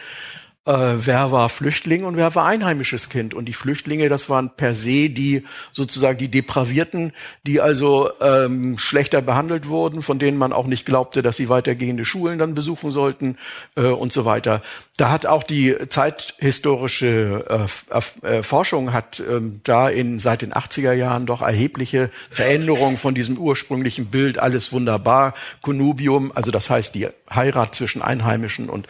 äh, 0.68 1.06
wer 1.06 1.32
war 1.32 1.48
Flüchtling 1.48 2.04
und 2.04 2.16
wer 2.16 2.34
war 2.34 2.44
einheimisches 2.44 3.08
Kind. 3.08 3.32
Und 3.32 3.46
die 3.46 3.54
Flüchtlinge, 3.54 4.10
das 4.10 4.28
waren 4.28 4.50
per 4.50 4.74
se 4.74 5.08
die 5.08 5.44
sozusagen 5.72 6.18
die 6.18 6.28
Depravierten, 6.28 7.12
die 7.46 7.62
also 7.62 8.10
ähm, 8.20 8.76
schlechter 8.76 9.22
behandelt 9.22 9.68
wurden, 9.68 10.02
von 10.02 10.18
denen 10.18 10.36
man 10.36 10.52
auch 10.52 10.66
nicht 10.66 10.84
glaubte, 10.84 11.22
dass 11.22 11.36
sie 11.36 11.48
weitergehende 11.48 12.04
Schulen 12.04 12.38
dann 12.38 12.54
besuchen 12.54 12.92
sollten 12.92 13.38
äh, 13.76 13.86
und 13.86 14.12
so 14.12 14.26
weiter. 14.26 14.60
Da 14.98 15.10
hat 15.10 15.24
auch 15.24 15.42
die 15.42 15.74
zeithistorische 15.88 17.46
äh, 17.48 18.26
äh, 18.26 18.42
Forschung 18.42 18.92
hat 18.92 19.20
ähm, 19.20 19.60
da 19.64 19.88
in 19.88 20.18
seit 20.18 20.42
den 20.42 20.52
80er 20.52 20.92
Jahren 20.92 21.24
doch 21.24 21.40
erhebliche 21.40 22.10
Veränderungen 22.30 22.98
von 22.98 23.14
diesem 23.14 23.38
ursprünglichen 23.38 24.06
Bild, 24.06 24.38
alles 24.38 24.72
wunderbar, 24.72 25.34
Connubium, 25.62 26.30
also 26.34 26.50
das 26.50 26.68
heißt 26.68 26.94
die 26.94 27.08
Heirat 27.30 27.74
zwischen 27.74 28.02
Einheimischen 28.02 28.68
und 28.68 28.86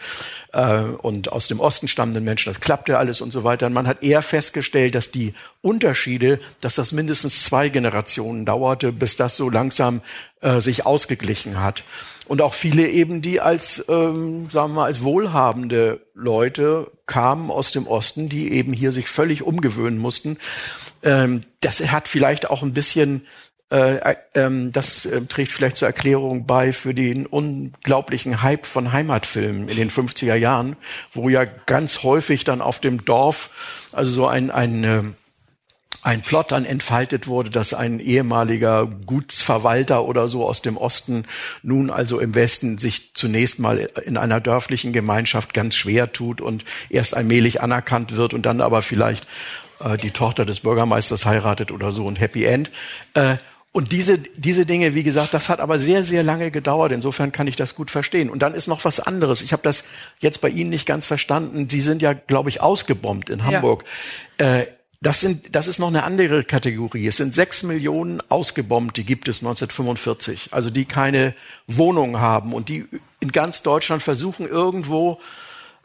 äh, 0.53 0.81
und 0.81 1.31
aus 1.31 1.47
dem 1.47 1.59
Osten 1.59 1.68
stammenden 1.71 2.23
Menschen, 2.23 2.49
das 2.49 2.59
klappte 2.59 2.97
alles 2.97 3.21
und 3.21 3.31
so 3.31 3.43
weiter. 3.43 3.67
Und 3.67 3.73
man 3.73 3.87
hat 3.87 4.03
eher 4.03 4.21
festgestellt, 4.21 4.95
dass 4.95 5.11
die 5.11 5.33
Unterschiede, 5.61 6.39
dass 6.61 6.75
das 6.75 6.91
mindestens 6.91 7.43
zwei 7.43 7.69
Generationen 7.69 8.45
dauerte, 8.45 8.91
bis 8.91 9.15
das 9.15 9.37
so 9.37 9.49
langsam 9.49 10.01
äh, 10.41 10.59
sich 10.59 10.85
ausgeglichen 10.85 11.61
hat. 11.61 11.83
Und 12.27 12.41
auch 12.41 12.53
viele 12.53 12.87
eben, 12.87 13.21
die 13.21 13.41
als, 13.41 13.83
ähm, 13.89 14.49
sagen 14.51 14.71
wir 14.71 14.75
mal, 14.75 14.85
als 14.85 15.01
wohlhabende 15.01 16.01
Leute 16.13 16.91
kamen 17.07 17.49
aus 17.49 17.71
dem 17.71 17.87
Osten, 17.87 18.29
die 18.29 18.51
eben 18.51 18.71
hier 18.71 18.91
sich 18.91 19.09
völlig 19.09 19.41
umgewöhnen 19.41 19.97
mussten. 19.97 20.37
Ähm, 21.01 21.41
das 21.61 21.79
hat 21.79 22.07
vielleicht 22.07 22.49
auch 22.49 22.61
ein 22.61 22.73
bisschen 22.73 23.25
äh, 23.71 23.97
äh, 23.97 24.15
ähm, 24.33 24.71
das 24.71 25.05
äh, 25.05 25.21
trägt 25.25 25.51
vielleicht 25.51 25.77
zur 25.77 25.87
Erklärung 25.87 26.47
bei 26.47 26.73
für 26.73 26.95
den 26.95 27.27
unglaublichen 27.27 28.41
Hype 28.41 28.65
von 28.65 28.91
Heimatfilmen 28.91 29.69
in 29.69 29.75
den 29.75 29.91
50er 29.91 30.33
Jahren, 30.33 30.75
wo 31.13 31.29
ja 31.29 31.45
ganz 31.45 32.01
häufig 32.01 32.43
dann 32.43 32.61
auf 32.61 32.79
dem 32.79 33.05
Dorf 33.05 33.49
also 33.91 34.11
so 34.11 34.27
ein, 34.27 34.49
ein 34.49 34.83
äh, 34.83 35.03
ein 36.01 36.21
Plot 36.21 36.51
dann 36.51 36.65
entfaltet 36.65 37.27
wurde, 37.27 37.49
dass 37.49 37.73
ein 37.73 37.99
ehemaliger 37.99 38.85
Gutsverwalter 38.85 40.05
oder 40.05 40.29
so 40.29 40.47
aus 40.47 40.61
dem 40.61 40.77
Osten 40.77 41.25
nun 41.61 41.89
also 41.89 42.19
im 42.19 42.35
Westen 42.35 42.77
sich 42.77 43.13
zunächst 43.13 43.59
mal 43.59 43.77
in 43.77 44.15
einer 44.15 44.39
dörflichen 44.39 44.93
Gemeinschaft 44.93 45.53
ganz 45.53 45.75
schwer 45.75 46.13
tut 46.13 46.39
und 46.39 46.63
erst 46.89 47.15
allmählich 47.15 47.61
anerkannt 47.61 48.15
wird 48.15 48.33
und 48.33 48.45
dann 48.45 48.61
aber 48.61 48.81
vielleicht 48.81 49.27
äh, 49.79 49.97
die 49.97 50.11
Tochter 50.11 50.45
des 50.45 50.61
Bürgermeisters 50.61 51.25
heiratet 51.25 51.71
oder 51.71 51.91
so 51.91 52.05
und 52.05 52.19
Happy 52.19 52.45
End. 52.45 52.71
Äh, 53.13 53.35
und 53.71 53.91
diese, 53.91 54.17
diese 54.17 54.65
Dinge, 54.65 54.95
wie 54.95 55.03
gesagt, 55.03 55.35
das 55.35 55.47
hat 55.47 55.59
aber 55.59 55.77
sehr, 55.77 56.01
sehr 56.01 56.23
lange 56.23 56.49
gedauert. 56.49 56.91
Insofern 56.91 57.31
kann 57.31 57.45
ich 57.45 57.55
das 57.55 57.75
gut 57.75 57.91
verstehen. 57.91 58.31
Und 58.31 58.39
dann 58.39 58.55
ist 58.55 58.67
noch 58.67 58.83
was 58.83 58.99
anderes. 58.99 59.41
Ich 59.41 59.53
habe 59.53 59.61
das 59.61 59.83
jetzt 60.19 60.41
bei 60.41 60.49
Ihnen 60.49 60.71
nicht 60.71 60.87
ganz 60.87 61.05
verstanden. 61.05 61.69
Sie 61.69 61.81
sind 61.81 62.01
ja, 62.01 62.13
glaube 62.13 62.49
ich, 62.49 62.61
ausgebombt 62.61 63.29
in 63.29 63.45
Hamburg. 63.45 63.85
Ja. 64.39 64.61
Äh, 64.61 64.67
das, 65.01 65.21
sind, 65.21 65.55
das 65.55 65.67
ist 65.67 65.77
noch 65.77 65.89
eine 65.89 66.03
andere 66.03 66.43
Kategorie. 66.43 67.05
Es 67.05 67.17
sind 67.17 67.35
sechs 67.35 67.61
Millionen 67.61 68.23
ausgebombt, 68.27 68.97
die 68.97 69.05
gibt 69.05 69.27
es 69.27 69.37
1945. 69.37 70.49
Also 70.49 70.71
die 70.71 70.85
keine 70.85 71.35
Wohnung 71.67 72.19
haben 72.19 72.53
und 72.53 72.69
die 72.69 72.85
in 73.19 73.31
ganz 73.31 73.61
Deutschland 73.61 74.01
versuchen 74.01 74.47
irgendwo 74.47 75.19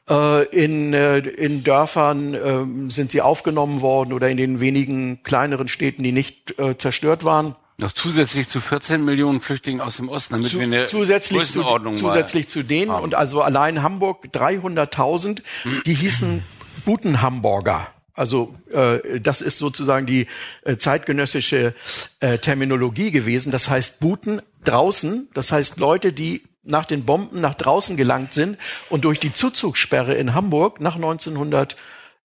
äh, 0.09 0.45
in, 0.47 0.95
äh, 0.95 1.19
in 1.19 1.65
Dörfern 1.65 2.35
äh, 2.35 2.91
sind 2.91 3.13
sie 3.13 3.21
aufgenommen 3.21 3.83
worden 3.83 4.15
oder 4.15 4.31
in 4.31 4.39
den 4.39 4.59
wenigen 4.59 5.23
kleineren 5.23 5.69
Städten, 5.69 6.03
die 6.03 6.13
nicht 6.13 6.59
äh, 6.59 6.79
zerstört 6.79 7.25
waren 7.25 7.57
noch 7.79 7.93
zusätzlich 7.93 8.49
zu 8.49 8.61
14 8.61 9.05
Millionen 9.05 9.41
Flüchtlingen 9.41 9.81
aus 9.81 9.97
dem 9.97 10.09
Osten, 10.09 10.35
damit 10.35 10.51
zu, 10.51 10.59
wir 10.59 10.65
eine 10.65 10.87
zusätzlich 10.87 11.51
zu, 11.51 11.63
zusätzlich 11.97 12.49
zu 12.49 12.63
denen 12.63 12.93
haben. 12.93 13.03
und 13.03 13.15
also 13.15 13.43
allein 13.43 13.83
Hamburg 13.83 14.27
300.000, 14.33 15.43
die 15.85 15.95
hießen 15.95 16.43
Butenhamburger. 16.85 17.89
Also 18.15 18.55
äh, 18.71 19.21
das 19.21 19.41
ist 19.41 19.59
sozusagen 19.59 20.07
die 20.07 20.29
äh, 20.63 20.77
zeitgenössische 20.77 21.75
äh, 22.21 22.39
Terminologie 22.39 23.11
gewesen. 23.11 23.51
Das 23.51 23.69
heißt 23.69 23.99
Buten 23.99 24.41
draußen, 24.63 25.29
das 25.35 25.51
heißt 25.51 25.79
Leute, 25.79 26.13
die 26.13 26.43
nach 26.63 26.87
den 26.87 27.05
Bomben 27.05 27.41
nach 27.41 27.55
draußen 27.55 27.97
gelangt 27.97 28.33
sind 28.33 28.57
und 28.89 29.05
durch 29.05 29.19
die 29.19 29.33
Zuzugssperre 29.33 30.15
in 30.15 30.33
Hamburg 30.33 30.81
nach 30.81 30.95
1900 30.95 31.77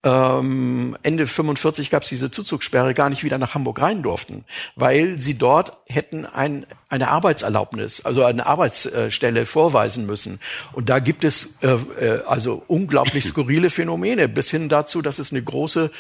ähm, 0.03 0.97
Ende 1.03 1.27
45 1.27 1.89
gab 1.89 2.03
es 2.03 2.09
diese 2.09 2.31
Zuzugssperre, 2.31 2.93
gar 2.93 3.09
nicht 3.09 3.23
wieder 3.25 3.37
nach 3.37 3.53
Hamburg 3.53 3.81
rein 3.81 4.01
durften, 4.01 4.45
weil 4.75 5.17
sie 5.17 5.37
dort 5.37 5.73
hätten 5.87 6.25
ein, 6.25 6.65
eine 6.87 7.09
Arbeitserlaubnis, 7.09 8.05
also 8.05 8.23
eine 8.23 8.45
Arbeitsstelle 8.45 9.45
vorweisen 9.45 10.05
müssen. 10.05 10.39
Und 10.71 10.89
da 10.89 10.99
gibt 10.99 11.25
es 11.25 11.57
äh, 11.61 11.71
äh, 11.99 12.23
also 12.25 12.63
unglaublich 12.67 13.25
skurrile 13.27 13.69
Phänomene, 13.69 14.29
bis 14.29 14.49
hin 14.49 14.69
dazu, 14.69 15.01
dass 15.01 15.19
es 15.19 15.31
eine 15.33 15.43
große 15.43 15.91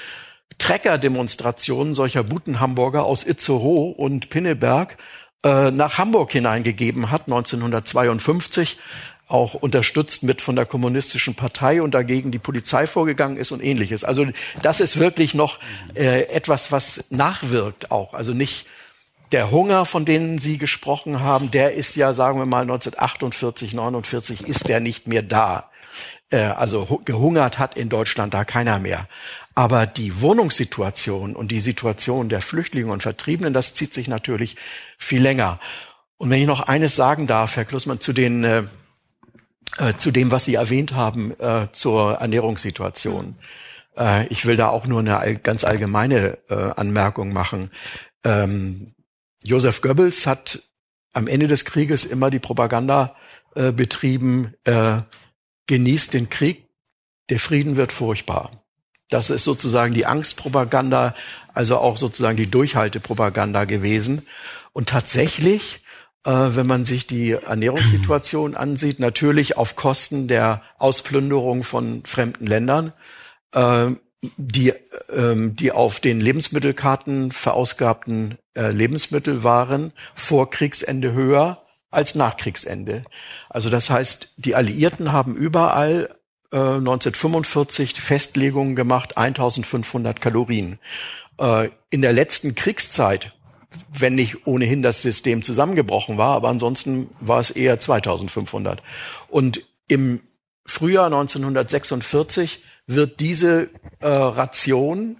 Trecker-Demonstration 0.59 1.93
solcher 1.93 2.23
Butenhamburger 2.23 3.03
aus 3.03 3.23
Itzehoe 3.23 3.93
und 3.95 4.29
Pinneberg 4.29 4.95
äh, 5.43 5.71
nach 5.71 5.97
Hamburg 5.97 6.31
hineingegeben 6.31 7.11
hat, 7.11 7.23
1952 7.27 8.77
auch 9.29 9.53
unterstützt 9.53 10.23
mit 10.23 10.41
von 10.41 10.55
der 10.55 10.65
kommunistischen 10.65 11.35
Partei 11.35 11.81
und 11.81 11.93
dagegen 11.93 12.31
die 12.31 12.39
Polizei 12.39 12.87
vorgegangen 12.87 13.37
ist 13.37 13.51
und 13.51 13.63
ähnliches. 13.63 14.03
Also 14.03 14.25
das 14.61 14.81
ist 14.81 14.99
wirklich 14.99 15.35
noch 15.35 15.59
äh, 15.93 16.23
etwas, 16.23 16.71
was 16.71 17.05
nachwirkt 17.11 17.91
auch. 17.91 18.15
Also 18.15 18.33
nicht 18.33 18.65
der 19.31 19.51
Hunger, 19.51 19.85
von 19.85 20.05
denen 20.05 20.39
Sie 20.39 20.57
gesprochen 20.57 21.21
haben, 21.21 21.51
der 21.51 21.73
ist 21.75 21.95
ja, 21.95 22.13
sagen 22.13 22.39
wir 22.39 22.47
mal, 22.47 22.63
1948, 22.63 23.75
49 23.75 24.47
ist 24.47 24.67
der 24.67 24.79
nicht 24.79 25.07
mehr 25.07 25.21
da. 25.21 25.69
Äh, 26.31 26.39
also 26.39 26.99
gehungert 27.05 27.59
hat 27.59 27.77
in 27.77 27.89
Deutschland 27.89 28.33
da 28.33 28.43
keiner 28.45 28.79
mehr. 28.79 29.07
Aber 29.53 29.85
die 29.85 30.21
Wohnungssituation 30.21 31.35
und 31.35 31.51
die 31.51 31.59
Situation 31.59 32.29
der 32.29 32.41
Flüchtlinge 32.41 32.91
und 32.91 33.03
Vertriebenen, 33.03 33.53
das 33.53 33.75
zieht 33.75 33.93
sich 33.93 34.07
natürlich 34.07 34.55
viel 34.97 35.21
länger. 35.21 35.59
Und 36.17 36.31
wenn 36.31 36.41
ich 36.41 36.47
noch 36.47 36.61
eines 36.61 36.95
sagen 36.95 37.27
darf, 37.27 37.55
Herr 37.55 37.65
Klussmann, 37.65 37.99
zu 37.99 38.13
den 38.13 38.43
äh, 38.43 38.63
äh, 39.77 39.93
zu 39.95 40.11
dem, 40.11 40.31
was 40.31 40.45
Sie 40.45 40.55
erwähnt 40.55 40.93
haben, 40.93 41.31
äh, 41.39 41.67
zur 41.71 42.13
Ernährungssituation. 42.15 43.35
Äh, 43.97 44.27
ich 44.27 44.45
will 44.45 44.55
da 44.55 44.69
auch 44.69 44.87
nur 44.87 44.99
eine 44.99 45.17
all, 45.17 45.35
ganz 45.35 45.63
allgemeine 45.63 46.37
äh, 46.49 46.71
Anmerkung 46.75 47.33
machen. 47.33 47.71
Ähm, 48.23 48.95
Joseph 49.43 49.81
Goebbels 49.81 50.25
hat 50.27 50.61
am 51.13 51.27
Ende 51.27 51.47
des 51.47 51.65
Krieges 51.65 52.05
immer 52.05 52.29
die 52.29 52.39
Propaganda 52.39 53.15
äh, 53.55 53.71
betrieben, 53.71 54.53
genießt 55.65 56.13
den 56.13 56.29
Krieg, 56.29 56.67
der 57.29 57.39
Frieden 57.39 57.77
wird 57.77 57.91
furchtbar. 57.91 58.51
Das 59.09 59.29
ist 59.31 59.43
sozusagen 59.43 59.93
die 59.93 60.05
Angstpropaganda, 60.05 61.15
also 61.53 61.77
auch 61.77 61.97
sozusagen 61.97 62.37
die 62.37 62.49
Durchhaltepropaganda 62.49 63.65
gewesen. 63.65 64.27
Und 64.71 64.89
tatsächlich 64.89 65.81
wenn 66.25 66.67
man 66.67 66.85
sich 66.85 67.07
die 67.07 67.31
Ernährungssituation 67.31 68.55
ansieht, 68.55 68.99
natürlich 68.99 69.57
auf 69.57 69.75
Kosten 69.75 70.27
der 70.27 70.61
Ausplünderung 70.77 71.63
von 71.63 72.03
fremden 72.05 72.45
Ländern, 72.45 72.93
äh, 73.53 73.87
die, 74.35 74.73
ähm, 75.15 75.55
die 75.55 75.71
auf 75.71 76.01
den 76.01 76.19
Lebensmittelkarten 76.19 77.31
verausgabten 77.31 78.37
äh, 78.53 78.71
Lebensmittel 78.71 79.45
waren 79.45 79.93
vor 80.13 80.49
Kriegsende 80.49 81.13
höher 81.13 81.63
als 81.89 82.15
nach 82.15 82.35
Kriegsende. 82.35 83.03
Also 83.49 83.69
das 83.69 83.89
heißt, 83.89 84.33
die 84.37 84.55
Alliierten 84.55 85.11
haben 85.11 85.35
überall 85.35 86.15
1945 86.51 87.93
Festlegungen 88.01 88.75
gemacht, 88.75 89.17
1500 89.19 90.19
Kalorien. 90.19 90.79
in 91.91 92.01
der 92.01 92.11
letzten 92.11 92.55
Kriegszeit 92.55 93.38
wenn 93.91 94.15
nicht 94.15 94.47
ohnehin 94.47 94.81
das 94.81 95.01
System 95.01 95.43
zusammengebrochen 95.43 96.17
war, 96.17 96.35
aber 96.35 96.49
ansonsten 96.49 97.09
war 97.19 97.39
es 97.39 97.51
eher 97.51 97.79
2500. 97.79 98.81
Und 99.27 99.63
im 99.87 100.21
Frühjahr 100.65 101.05
1946 101.05 102.63
wird 102.87 103.19
diese 103.19 103.69
äh, 103.99 104.07
Ration 104.07 105.17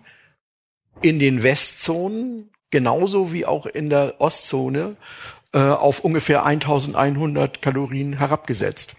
in 1.01 1.19
den 1.19 1.43
Westzonen 1.43 2.51
genauso 2.71 3.33
wie 3.33 3.45
auch 3.45 3.65
in 3.65 3.89
der 3.89 4.19
Ostzone 4.19 4.95
äh, 5.53 5.59
auf 5.59 6.03
ungefähr 6.03 6.45
1100 6.45 7.61
Kalorien 7.61 8.13
herabgesetzt. 8.13 8.95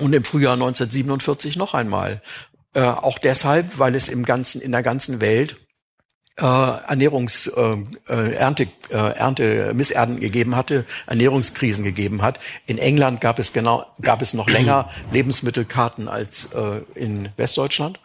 Und 0.00 0.12
im 0.12 0.24
Frühjahr 0.24 0.54
1947 0.54 1.56
noch 1.56 1.74
einmal. 1.74 2.22
Äh, 2.74 2.82
auch 2.82 3.18
deshalb, 3.18 3.78
weil 3.78 3.94
es 3.94 4.08
im 4.08 4.24
ganzen, 4.24 4.60
in 4.60 4.72
der 4.72 4.82
ganzen 4.82 5.20
Welt 5.20 5.56
äh, 6.36 6.44
Ernährungs 6.44 7.46
äh, 7.48 7.76
äh, 8.08 8.34
Ernte, 8.34 8.68
äh, 8.90 8.96
Ernte 8.96 9.72
Missernten 9.74 10.20
gegeben 10.20 10.56
hatte, 10.56 10.84
Ernährungskrisen 11.06 11.84
gegeben 11.84 12.22
hat. 12.22 12.40
In 12.66 12.78
England 12.78 13.20
gab 13.20 13.38
es 13.38 13.52
genau 13.52 13.86
gab 14.00 14.22
es 14.22 14.34
noch 14.34 14.48
länger 14.50 14.90
Lebensmittelkarten 15.12 16.08
als 16.08 16.48
äh, 16.54 16.80
in 16.94 17.28
Westdeutschland. 17.36 18.00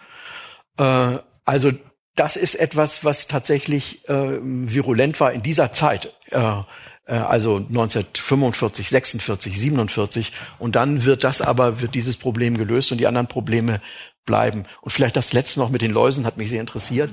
Äh, 0.77 1.20
also 1.46 1.72
das 2.15 2.38
ist 2.38 2.55
etwas, 2.55 3.03
was 3.03 3.27
tatsächlich 3.27 4.08
äh, 4.08 4.39
virulent 4.41 5.20
war 5.20 5.32
in 5.34 5.44
dieser 5.44 5.72
Zeit. 5.72 6.13
Äh, 6.32 6.39
äh 6.39 6.63
also 7.08 7.58
1945, 7.58 8.89
46, 8.89 9.60
47 9.60 10.32
und 10.60 10.75
dann 10.75 11.05
wird 11.05 11.24
das 11.24 11.41
aber 11.41 11.82
wird 11.82 11.94
dieses 11.94 12.17
Problem 12.17 12.58
gelöst 12.58 12.91
und 12.91 12.98
die 12.98 13.08
anderen 13.08 13.27
Probleme 13.27 13.82
bleiben. 14.25 14.65
Und 14.82 14.91
vielleicht 14.91 15.15
das 15.15 15.34
letzte 15.34 15.60
noch 15.60 15.70
mit 15.70 15.82
den 15.82 15.91
Läusen 15.91 16.25
hat 16.25 16.38
mich 16.38 16.50
sehr 16.50 16.62
interessiert. 16.62 17.12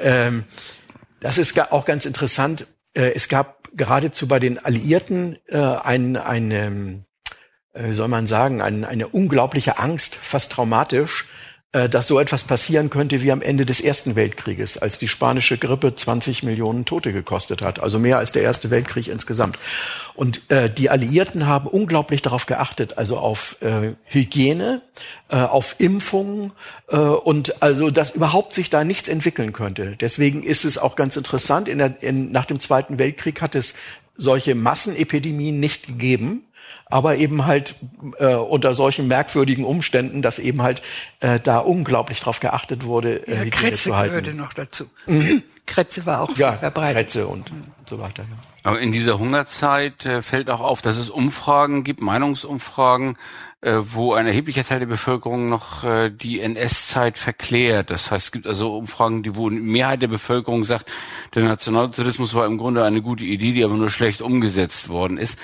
Ähm, 0.00 0.44
das 1.20 1.38
ist 1.38 1.58
auch 1.72 1.84
ganz 1.84 2.06
interessant. 2.06 2.66
Äh, 2.94 3.12
es 3.14 3.28
gab 3.28 3.68
geradezu 3.76 4.28
bei 4.28 4.38
den 4.38 4.58
Alliierten 4.58 5.38
äh, 5.46 5.58
ein, 5.58 6.16
eine, 6.16 7.04
äh, 7.72 7.88
wie 7.88 7.94
soll 7.94 8.08
man 8.08 8.26
sagen, 8.26 8.60
ein, 8.60 8.84
eine 8.84 9.08
unglaubliche 9.08 9.78
Angst, 9.78 10.14
fast 10.14 10.52
traumatisch, 10.52 11.26
dass 11.72 12.06
so 12.06 12.18
etwas 12.18 12.44
passieren 12.44 12.88
könnte 12.88 13.20
wie 13.22 13.30
am 13.30 13.42
Ende 13.42 13.66
des 13.66 13.82
Ersten 13.82 14.16
Weltkrieges, 14.16 14.78
als 14.78 14.96
die 14.96 15.06
spanische 15.06 15.58
Grippe 15.58 15.94
20 15.94 16.42
Millionen 16.42 16.86
Tote 16.86 17.12
gekostet 17.12 17.60
hat, 17.60 17.78
also 17.78 17.98
mehr 17.98 18.16
als 18.16 18.32
der 18.32 18.42
Erste 18.42 18.70
Weltkrieg 18.70 19.08
insgesamt. 19.08 19.58
Und 20.14 20.50
äh, 20.50 20.70
die 20.70 20.88
Alliierten 20.88 21.46
haben 21.46 21.68
unglaublich 21.68 22.22
darauf 22.22 22.46
geachtet, 22.46 22.96
also 22.96 23.18
auf 23.18 23.56
äh, 23.60 23.92
Hygiene, 24.06 24.80
äh, 25.28 25.36
auf 25.36 25.76
Impfungen 25.78 26.52
äh, 26.88 26.96
und 26.96 27.62
also, 27.62 27.90
dass 27.90 28.10
überhaupt 28.10 28.54
sich 28.54 28.70
da 28.70 28.82
nichts 28.82 29.08
entwickeln 29.08 29.52
könnte. 29.52 29.94
Deswegen 30.00 30.42
ist 30.42 30.64
es 30.64 30.78
auch 30.78 30.96
ganz 30.96 31.16
interessant, 31.16 31.68
in 31.68 31.78
der, 31.78 32.02
in, 32.02 32.32
nach 32.32 32.46
dem 32.46 32.60
Zweiten 32.60 32.98
Weltkrieg 32.98 33.42
hat 33.42 33.54
es 33.54 33.74
solche 34.16 34.54
Massenepidemien 34.54 35.60
nicht 35.60 35.86
gegeben 35.86 36.47
aber 36.86 37.16
eben 37.16 37.46
halt 37.46 37.74
äh, 38.18 38.34
unter 38.34 38.74
solchen 38.74 39.08
merkwürdigen 39.08 39.64
Umständen, 39.64 40.22
dass 40.22 40.38
eben 40.38 40.62
halt 40.62 40.82
äh, 41.20 41.40
da 41.40 41.58
unglaublich 41.58 42.20
drauf 42.20 42.40
geachtet 42.40 42.84
wurde, 42.84 43.26
äh, 43.26 43.30
ja, 43.30 43.36
Hygiene 43.40 43.50
Kretze 43.50 43.82
zu 43.82 43.96
halten. 43.96 44.10
gehörte 44.10 44.34
noch 44.34 44.52
dazu. 44.52 44.84
Mhm. 45.06 45.42
Kretze 45.66 46.06
war 46.06 46.22
auch 46.22 46.36
ja, 46.36 46.56
verbreitet. 46.56 46.96
Kretze 46.96 47.26
und 47.26 47.52
mhm. 47.52 47.64
so 47.86 47.98
weiter. 47.98 48.22
Ja. 48.22 48.38
Aber 48.64 48.80
in 48.80 48.92
dieser 48.92 49.18
Hungerzeit 49.18 50.04
äh, 50.04 50.22
fällt 50.22 50.50
auch 50.50 50.60
auf, 50.60 50.82
dass 50.82 50.98
es 50.98 51.10
Umfragen 51.10 51.84
gibt, 51.84 52.00
Meinungsumfragen, 52.00 53.16
äh, 53.60 53.76
wo 53.80 54.14
ein 54.14 54.26
erheblicher 54.26 54.64
Teil 54.64 54.80
der 54.80 54.86
Bevölkerung 54.86 55.48
noch 55.48 55.84
äh, 55.84 56.10
die 56.10 56.40
NS-Zeit 56.40 57.18
verklärt. 57.18 57.90
Das 57.90 58.10
heißt, 58.10 58.26
es 58.26 58.32
gibt 58.32 58.46
also 58.46 58.76
Umfragen, 58.76 59.22
die 59.22 59.36
wo 59.36 59.48
eine 59.48 59.60
Mehrheit 59.60 60.02
der 60.02 60.08
Bevölkerung 60.08 60.64
sagt, 60.64 60.90
der 61.34 61.44
Nationalsozialismus 61.44 62.34
war 62.34 62.46
im 62.46 62.58
Grunde 62.58 62.84
eine 62.84 63.02
gute 63.02 63.24
Idee, 63.24 63.52
die 63.52 63.64
aber 63.64 63.74
nur 63.74 63.90
schlecht 63.90 64.22
umgesetzt 64.22 64.88
worden 64.88 65.18
ist. 65.18 65.38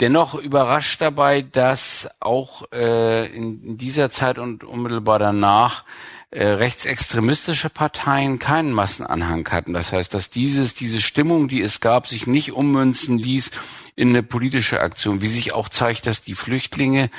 Dennoch 0.00 0.34
überrascht 0.34 1.00
dabei, 1.00 1.42
dass 1.42 2.08
auch 2.18 2.64
äh, 2.72 3.26
in 3.26 3.78
dieser 3.78 4.10
Zeit 4.10 4.38
und 4.38 4.64
unmittelbar 4.64 5.20
danach 5.20 5.84
äh, 6.34 6.46
rechtsextremistische 6.46 7.70
Parteien 7.70 8.40
keinen 8.40 8.72
Massenanhang 8.72 9.48
hatten. 9.52 9.72
Das 9.72 9.92
heißt, 9.92 10.12
dass 10.12 10.30
dieses, 10.30 10.74
diese 10.74 11.00
Stimmung, 11.00 11.46
die 11.46 11.60
es 11.60 11.78
gab, 11.78 12.08
sich 12.08 12.26
nicht 12.26 12.50
ummünzen 12.50 13.18
ließ 13.18 13.52
in 13.94 14.08
eine 14.08 14.24
politische 14.24 14.80
Aktion, 14.80 15.20
wie 15.20 15.28
sich 15.28 15.52
auch 15.52 15.68
zeigt, 15.68 16.08
dass 16.08 16.22
die 16.22 16.34
Flüchtlinge 16.34 17.10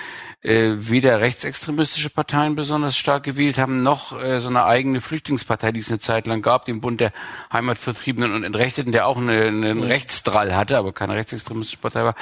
äh, 0.42 0.74
weder 0.78 1.22
rechtsextremistische 1.22 2.10
Parteien 2.10 2.56
besonders 2.56 2.98
stark 2.98 3.24
gewählt 3.24 3.58
haben, 3.58 3.82
noch 3.82 4.22
äh, 4.22 4.42
so 4.42 4.50
eine 4.50 4.66
eigene 4.66 5.00
Flüchtlingspartei, 5.00 5.72
die 5.72 5.80
es 5.80 5.90
eine 5.90 6.00
Zeit 6.00 6.28
lang 6.28 6.42
gab, 6.42 6.66
den 6.66 6.82
Bund 6.82 7.00
der 7.00 7.14
Heimatvertriebenen 7.52 8.34
und 8.34 8.44
Entrechteten, 8.44 8.92
der 8.92 9.08
auch 9.08 9.18
eine, 9.18 9.46
einen 9.46 9.82
Rechtsdrall 9.82 10.54
hatte, 10.56 10.78
aber 10.78 10.92
keine 10.92 11.16
rechtsextremistische 11.16 11.80
Partei 11.80 12.04
war. 12.04 12.16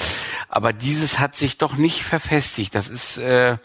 Aber 0.49 0.73
dieses 0.73 1.19
hat 1.19 1.35
sich 1.35 1.57
doch 1.57 1.75
nicht 1.75 2.03
verfestigt. 2.03 2.75
Das 2.75 2.89
ist 2.89 3.17
äh, 3.17 3.57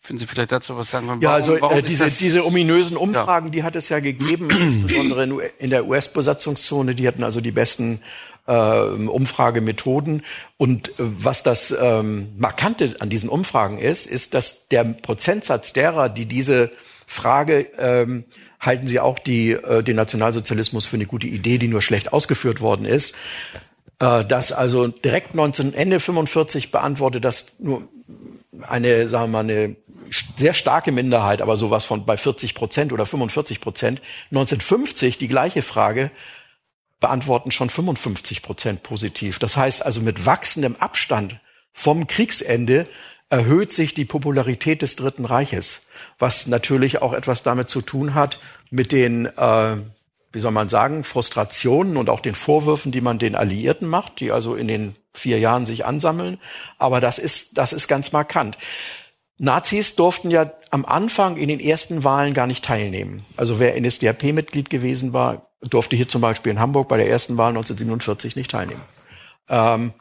Finden 0.00 0.20
Sie 0.20 0.26
vielleicht 0.26 0.52
dazu 0.52 0.76
was 0.76 0.90
sagen? 0.90 1.06
Warum, 1.08 1.20
ja, 1.20 1.34
also 1.34 1.56
äh, 1.56 1.82
diese, 1.82 2.08
diese 2.08 2.46
ominösen 2.46 2.96
Umfragen, 2.96 3.48
ja. 3.48 3.52
die 3.52 3.62
hat 3.62 3.76
es 3.76 3.88
ja 3.88 4.00
gegeben, 4.00 4.48
insbesondere 4.50 5.24
in, 5.24 5.40
in 5.58 5.70
der 5.70 5.86
US-Besatzungszone. 5.86 6.94
Die 6.94 7.06
hatten 7.06 7.24
also 7.24 7.40
die 7.40 7.50
besten 7.50 8.00
äh, 8.46 8.52
Umfragemethoden. 8.52 10.22
Und 10.56 10.88
äh, 10.88 10.92
was 10.98 11.42
das 11.42 11.76
ähm, 11.78 12.28
Markante 12.38 12.96
an 13.00 13.10
diesen 13.10 13.28
Umfragen 13.28 13.78
ist, 13.78 14.06
ist, 14.06 14.34
dass 14.34 14.68
der 14.68 14.84
Prozentsatz 14.84 15.72
derer, 15.72 16.08
die 16.08 16.26
diese 16.26 16.70
Frage 17.06 17.66
ähm, 17.78 18.24
halten 18.60 18.86
Sie 18.86 19.00
auch 19.00 19.18
die, 19.18 19.52
äh, 19.52 19.82
den 19.82 19.96
Nationalsozialismus 19.96 20.86
für 20.86 20.96
eine 20.96 21.06
gute 21.06 21.26
Idee, 21.26 21.58
die 21.58 21.68
nur 21.68 21.82
schlecht 21.82 22.12
ausgeführt 22.12 22.60
worden 22.60 22.86
ist, 22.86 23.14
äh, 24.00 24.24
dass 24.24 24.52
also 24.52 24.88
direkt 24.88 25.34
19, 25.34 25.74
Ende 25.74 26.00
45 26.00 26.70
beantwortet 26.70 27.24
das 27.24 27.58
nur 27.58 27.88
eine, 28.66 29.08
sagen 29.08 29.24
wir 29.24 29.28
mal, 29.28 29.40
eine 29.40 29.76
sehr 30.36 30.54
starke 30.54 30.92
Minderheit, 30.92 31.42
aber 31.42 31.56
sowas 31.56 31.84
von 31.84 32.06
bei 32.06 32.16
40 32.16 32.54
Prozent 32.54 32.92
oder 32.92 33.06
45 33.06 33.60
Prozent. 33.60 34.00
1950 34.30 35.18
die 35.18 35.28
gleiche 35.28 35.62
Frage 35.62 36.10
beantworten 37.00 37.50
schon 37.50 37.70
55 37.70 38.42
Prozent 38.42 38.82
positiv. 38.82 39.38
Das 39.38 39.56
heißt 39.56 39.84
also 39.84 40.00
mit 40.00 40.26
wachsendem 40.26 40.76
Abstand 40.76 41.40
vom 41.72 42.06
Kriegsende 42.06 42.88
erhöht 43.30 43.72
sich 43.72 43.94
die 43.94 44.06
Popularität 44.06 44.82
des 44.82 44.96
Dritten 44.96 45.24
Reiches, 45.24 45.86
was 46.18 46.46
natürlich 46.46 47.02
auch 47.02 47.12
etwas 47.12 47.42
damit 47.42 47.68
zu 47.68 47.82
tun 47.82 48.14
hat 48.14 48.40
mit 48.70 48.90
den, 48.90 49.26
äh, 49.26 49.76
wie 50.32 50.40
soll 50.40 50.52
man 50.52 50.68
sagen, 50.68 51.04
Frustrationen 51.04 51.96
und 51.96 52.10
auch 52.10 52.20
den 52.20 52.34
Vorwürfen, 52.34 52.92
die 52.92 53.00
man 53.00 53.18
den 53.18 53.34
Alliierten 53.34 53.88
macht, 53.88 54.20
die 54.20 54.30
also 54.30 54.54
in 54.54 54.68
den 54.68 54.94
vier 55.14 55.38
Jahren 55.38 55.66
sich 55.66 55.86
ansammeln. 55.86 56.38
Aber 56.78 57.00
das 57.00 57.18
ist, 57.18 57.56
das 57.56 57.72
ist 57.72 57.88
ganz 57.88 58.12
markant. 58.12 58.58
Nazis 59.38 59.94
durften 59.94 60.30
ja 60.30 60.52
am 60.70 60.84
Anfang 60.84 61.36
in 61.36 61.48
den 61.48 61.60
ersten 61.60 62.04
Wahlen 62.04 62.34
gar 62.34 62.46
nicht 62.46 62.64
teilnehmen. 62.64 63.24
Also 63.36 63.58
wer 63.58 63.80
NSDAP-Mitglied 63.80 64.68
gewesen 64.68 65.12
war, 65.12 65.50
durfte 65.62 65.96
hier 65.96 66.08
zum 66.08 66.20
Beispiel 66.20 66.52
in 66.52 66.60
Hamburg 66.60 66.88
bei 66.88 66.96
der 66.96 67.08
ersten 67.08 67.36
Wahl 67.36 67.50
1947 67.50 68.36
nicht 68.36 68.50
teilnehmen. 68.50 68.82
Ähm, 69.48 69.92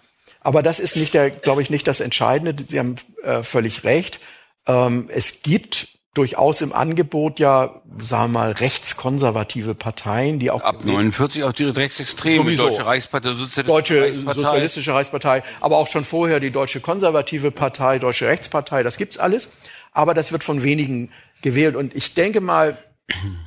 aber 0.42 0.64
das 0.64 0.80
ist 0.80 0.96
nicht 0.98 1.14
der, 1.14 1.30
glaube 1.30 1.62
ich, 1.62 1.70
nicht 1.70 1.88
das 1.88 2.00
Entscheidende. 2.00 2.66
Sie 2.68 2.80
haben 2.80 2.96
äh, 3.24 3.44
völlig 3.44 3.84
recht. 3.84 4.20
Ähm, 4.66 5.10
es 5.14 5.42
gibt 5.42 5.97
durchaus 6.18 6.62
im 6.62 6.74
Angebot 6.74 7.40
ja, 7.40 7.82
sagen 8.00 8.34
wir 8.34 8.40
mal, 8.40 8.52
rechtskonservative 8.52 9.76
Parteien, 9.76 10.40
die 10.40 10.50
auch 10.50 10.62
ab 10.62 10.84
49 10.84 11.44
auch 11.44 11.54
die 11.54 11.66
rechtsextreme. 11.66 12.56
Deutsche 12.56 12.86
Reichspartei, 12.86 13.34
Sozialistische 13.34 13.64
Deutsche 13.64 14.02
Reichspartei. 14.02 14.42
Sozialistische 14.42 14.94
Reichspartei, 14.94 15.44
aber 15.62 15.78
auch 15.78 15.88
schon 15.88 16.04
vorher 16.04 16.40
die 16.40 16.52
Deutsche 16.52 16.80
Konservative 16.80 17.52
Partei, 17.52 18.00
Deutsche 18.00 18.28
Rechtspartei, 18.28 18.82
das 18.82 18.98
gibt's 18.98 19.18
alles, 19.18 19.52
aber 19.92 20.14
das 20.14 20.32
wird 20.32 20.44
von 20.44 20.64
wenigen 20.64 21.12
gewählt 21.42 21.76
und 21.76 21.96
ich 21.96 22.16
denke 22.16 22.42
mal 22.42 22.78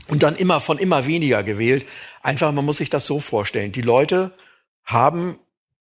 und 0.09 0.22
dann 0.22 0.37
immer 0.37 0.61
von 0.61 0.78
immer 0.78 1.06
weniger 1.06 1.42
gewählt. 1.42 1.87
Einfach, 2.22 2.52
man 2.52 2.64
muss 2.64 2.78
sich 2.78 2.90
das 2.90 3.04
so 3.04 3.20
vorstellen. 3.20 3.72
Die 3.72 3.83
Leute 3.83 4.33
haben 4.85 5.38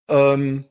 ähm, 0.10 0.66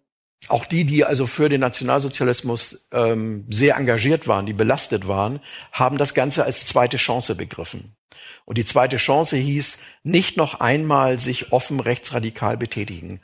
auch 0.46 0.64
die, 0.64 0.84
die 0.84 1.04
also 1.04 1.26
für 1.26 1.48
den 1.48 1.60
Nationalsozialismus 1.60 2.88
ähm, 2.92 3.44
sehr 3.50 3.76
engagiert 3.76 4.28
waren, 4.28 4.46
die 4.46 4.52
belastet 4.52 5.08
waren, 5.08 5.40
haben 5.72 5.98
das 5.98 6.14
Ganze 6.14 6.44
als 6.44 6.64
zweite 6.66 6.96
Chance 6.96 7.34
begriffen. 7.34 7.96
Und 8.44 8.56
die 8.56 8.64
zweite 8.64 8.96
Chance 8.96 9.36
hieß, 9.36 9.78
nicht 10.04 10.36
noch 10.36 10.60
einmal 10.60 11.18
sich 11.18 11.52
offen 11.52 11.80
rechtsradikal 11.80 12.56
betätigen, 12.56 13.20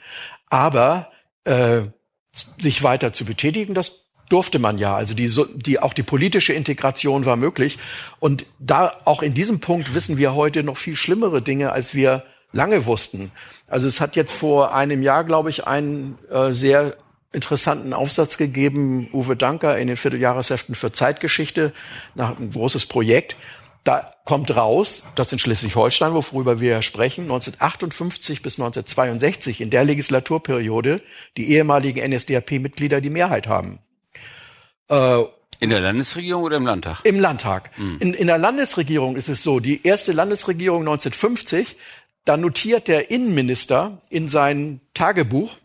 aber 0.50 1.10
äh, 1.44 1.82
sich 2.58 2.82
weiter 2.82 3.12
zu 3.12 3.24
betätigen, 3.24 3.74
das 3.74 4.04
durfte 4.28 4.58
man 4.58 4.78
ja. 4.78 4.94
Also 4.96 5.14
die, 5.14 5.30
die, 5.56 5.80
auch 5.80 5.94
die 5.94 6.02
politische 6.02 6.52
Integration 6.52 7.24
war 7.24 7.36
möglich. 7.36 7.78
Und 8.20 8.46
da, 8.58 9.00
auch 9.04 9.22
in 9.22 9.34
diesem 9.34 9.60
Punkt 9.60 9.94
wissen 9.94 10.16
wir 10.16 10.34
heute 10.34 10.62
noch 10.62 10.76
viel 10.76 10.96
schlimmere 10.96 11.42
Dinge, 11.42 11.72
als 11.72 11.94
wir 11.94 12.24
lange 12.52 12.86
wussten. 12.86 13.30
Also 13.68 13.86
es 13.86 14.00
hat 14.00 14.16
jetzt 14.16 14.32
vor 14.32 14.74
einem 14.74 15.02
Jahr, 15.02 15.24
glaube 15.24 15.50
ich, 15.50 15.66
einen 15.66 16.18
äh, 16.30 16.52
sehr 16.52 16.96
interessanten 17.34 17.92
Aufsatz 17.92 18.36
gegeben, 18.36 19.08
Uwe 19.12 19.36
Danker 19.36 19.78
in 19.78 19.88
den 19.88 19.96
Vierteljahresheften 19.96 20.74
für 20.74 20.92
Zeitgeschichte, 20.92 21.72
nach 22.14 22.38
ein 22.38 22.50
großes 22.50 22.86
Projekt. 22.86 23.36
Da 23.84 24.10
kommt 24.24 24.56
raus, 24.56 25.04
dass 25.14 25.30
in 25.30 25.38
Schleswig-Holstein, 25.38 26.14
worüber 26.14 26.58
wir 26.58 26.80
sprechen, 26.80 27.24
1958 27.24 28.40
bis 28.40 28.58
1962 28.58 29.60
in 29.60 29.68
der 29.68 29.84
Legislaturperiode 29.84 31.02
die 31.36 31.50
ehemaligen 31.50 32.10
NSDAP-Mitglieder 32.10 33.02
die 33.02 33.10
Mehrheit 33.10 33.46
haben. 33.46 33.80
Äh, 34.88 35.24
in 35.60 35.70
der 35.70 35.80
Landesregierung 35.80 36.42
oder 36.42 36.56
im 36.56 36.66
Landtag? 36.66 37.00
Im 37.04 37.20
Landtag. 37.20 37.70
Mhm. 37.78 37.96
In, 38.00 38.14
in 38.14 38.26
der 38.26 38.38
Landesregierung 38.38 39.16
ist 39.16 39.28
es 39.28 39.42
so, 39.42 39.60
die 39.60 39.86
erste 39.86 40.12
Landesregierung 40.12 40.80
1950, 40.80 41.76
da 42.24 42.38
notiert 42.38 42.88
der 42.88 43.10
Innenminister 43.10 44.00
in 44.08 44.28
sein 44.28 44.80
Tagebuch, 44.94 45.56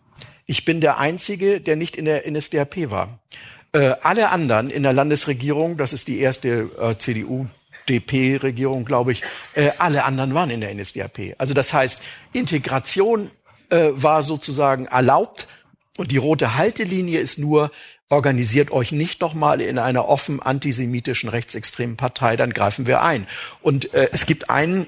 ich 0.50 0.66
bin 0.66 0.82
der 0.82 0.98
Einzige, 0.98 1.62
der 1.62 1.76
nicht 1.76 1.96
in 1.96 2.06
der 2.06 2.30
NSDAP 2.30 2.90
war. 2.90 3.20
Äh, 3.72 3.92
alle 4.02 4.30
anderen 4.30 4.72
in 4.72 4.82
der 4.82 4.94
Landesregierung, 4.94 5.78
das 5.78 5.94
ist 5.94 6.08
die 6.08 6.20
erste 6.20 6.72
äh, 6.82 6.98
CDU 6.98 7.46
FDP-Regierung, 7.90 8.84
glaube 8.84 9.12
ich, 9.12 9.22
äh, 9.54 9.72
alle 9.78 10.06
anderen 10.06 10.34
waren 10.34 10.50
in 10.50 10.62
der 10.62 10.74
NSDAP. 10.74 11.36
Also 11.38 11.54
das 11.54 11.72
heißt, 11.74 12.02
Integration 12.34 13.30
äh, 13.70 13.90
war 13.94 14.24
sozusagen 14.24 14.86
erlaubt 14.86 15.48
und 15.98 16.12
die 16.12 16.18
rote 16.18 16.56
Haltelinie 16.56 17.20
ist 17.20 17.38
nur, 17.38 17.72
organisiert 18.10 18.72
euch 18.72 18.92
nicht 18.92 19.22
nochmal 19.22 19.62
in 19.62 19.78
einer 19.78 20.08
offen 20.08 20.42
antisemitischen 20.42 21.30
rechtsextremen 21.30 21.96
Partei, 21.96 22.36
dann 22.38 22.54
greifen 22.54 22.88
wir 22.88 23.04
ein. 23.04 23.28
Und 23.62 23.94
äh, 23.94 24.10
es 24.12 24.26
gibt 24.26 24.50
einen 24.50 24.88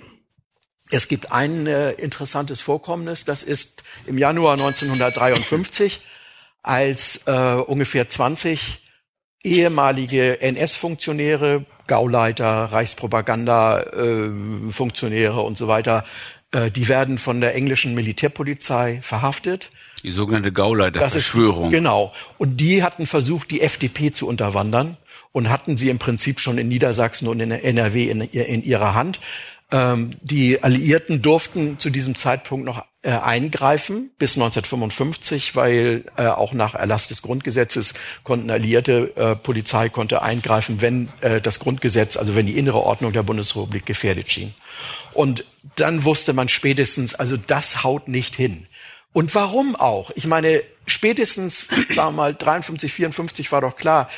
es 0.91 1.08
gibt 1.08 1.32
ein 1.32 1.65
äh, 1.67 1.91
interessantes 1.93 2.60
Vorkommnis, 2.62 3.25
das 3.25 3.43
ist 3.43 3.84
im 4.06 4.17
Januar 4.17 4.54
1953, 4.54 6.01
als 6.62 7.21
äh, 7.25 7.56
ungefähr 7.56 8.10
20 8.10 8.82
ehemalige 9.43 10.39
NS-Funktionäre, 10.41 11.65
Gauleiter, 11.88 12.65
Reichspropaganda-Funktionäre 12.71 15.39
äh, 15.39 15.43
und 15.43 15.58
so 15.58 15.67
weiter, 15.67 16.06
äh, 16.51 16.69
die 16.69 16.88
werden 16.88 17.17
von 17.17 17.41
der 17.41 17.56
englischen 17.56 17.95
Militärpolizei 17.95 18.99
verhaftet. 19.01 19.71
Die 20.04 20.12
sogenannte 20.12 20.51
Gauleiterverschwörung. 20.51 21.71
Genau. 21.71 22.13
Und 22.38 22.58
die 22.58 22.84
hatten 22.84 23.08
versucht, 23.08 23.49
die 23.51 23.62
FDP 23.62 24.12
zu 24.12 24.27
unterwandern 24.27 24.97
und 25.32 25.49
hatten 25.49 25.77
sie 25.77 25.89
im 25.89 25.99
Prinzip 25.99 26.39
schon 26.39 26.58
in 26.58 26.67
Niedersachsen 26.67 27.27
und 27.27 27.39
in 27.39 27.51
NRW 27.51 28.10
in, 28.10 28.21
in 28.21 28.63
ihrer 28.63 28.93
Hand. 28.93 29.19
Ähm, 29.72 30.12
die 30.22 30.62
Alliierten 30.64 31.22
durften 31.22 31.80
zu 31.80 31.90
diesem 31.90 32.16
Zeitpunkt 32.16 32.66
noch 32.66 32.84
äh, 33.04 33.12
eingreifen 33.12 34.12
bis 34.20 34.36
1955, 34.36 35.56
weil 35.56 36.06
äh, 36.18 36.28
auch 36.28 36.54
nach 36.54 36.76
Erlass 36.76 37.08
des 37.08 37.22
Grundgesetzes 37.22 37.96
konnten 38.24 38.52
alliierte 38.52 39.16
äh, 39.16 39.36
Polizei 39.36 39.90
konnte 39.90 40.22
eingreifen, 40.22 40.82
wenn 40.82 41.10
das 41.42 41.60
Grundgesetz, 41.60 42.16
also 42.18 42.36
wenn 42.36 42.46
die 42.46 42.58
innere 42.58 42.82
Ordnung 42.84 43.14
der 43.14 43.24
Bundesrepublik 43.24 43.86
gefährdet 43.86 44.32
schien. 44.32 44.54
Und 45.14 45.46
dann 45.76 46.04
wusste 46.04 46.34
man 46.34 46.50
spätestens, 46.50 47.16
also 47.16 47.38
das 47.38 47.84
haut 47.84 48.08
nicht 48.08 48.36
hin. 48.36 48.68
Und 49.14 49.34
warum 49.36 49.76
auch? 49.76 50.12
Ich 50.16 50.28
meine, 50.28 50.62
spätestens, 50.86 51.68
sagen 51.90 52.10
wir 52.10 52.12
mal, 52.12 52.36
53, 52.36 52.92
54 52.92 53.52
war 53.52 53.62
doch 53.62 53.76
klar, 53.76 54.10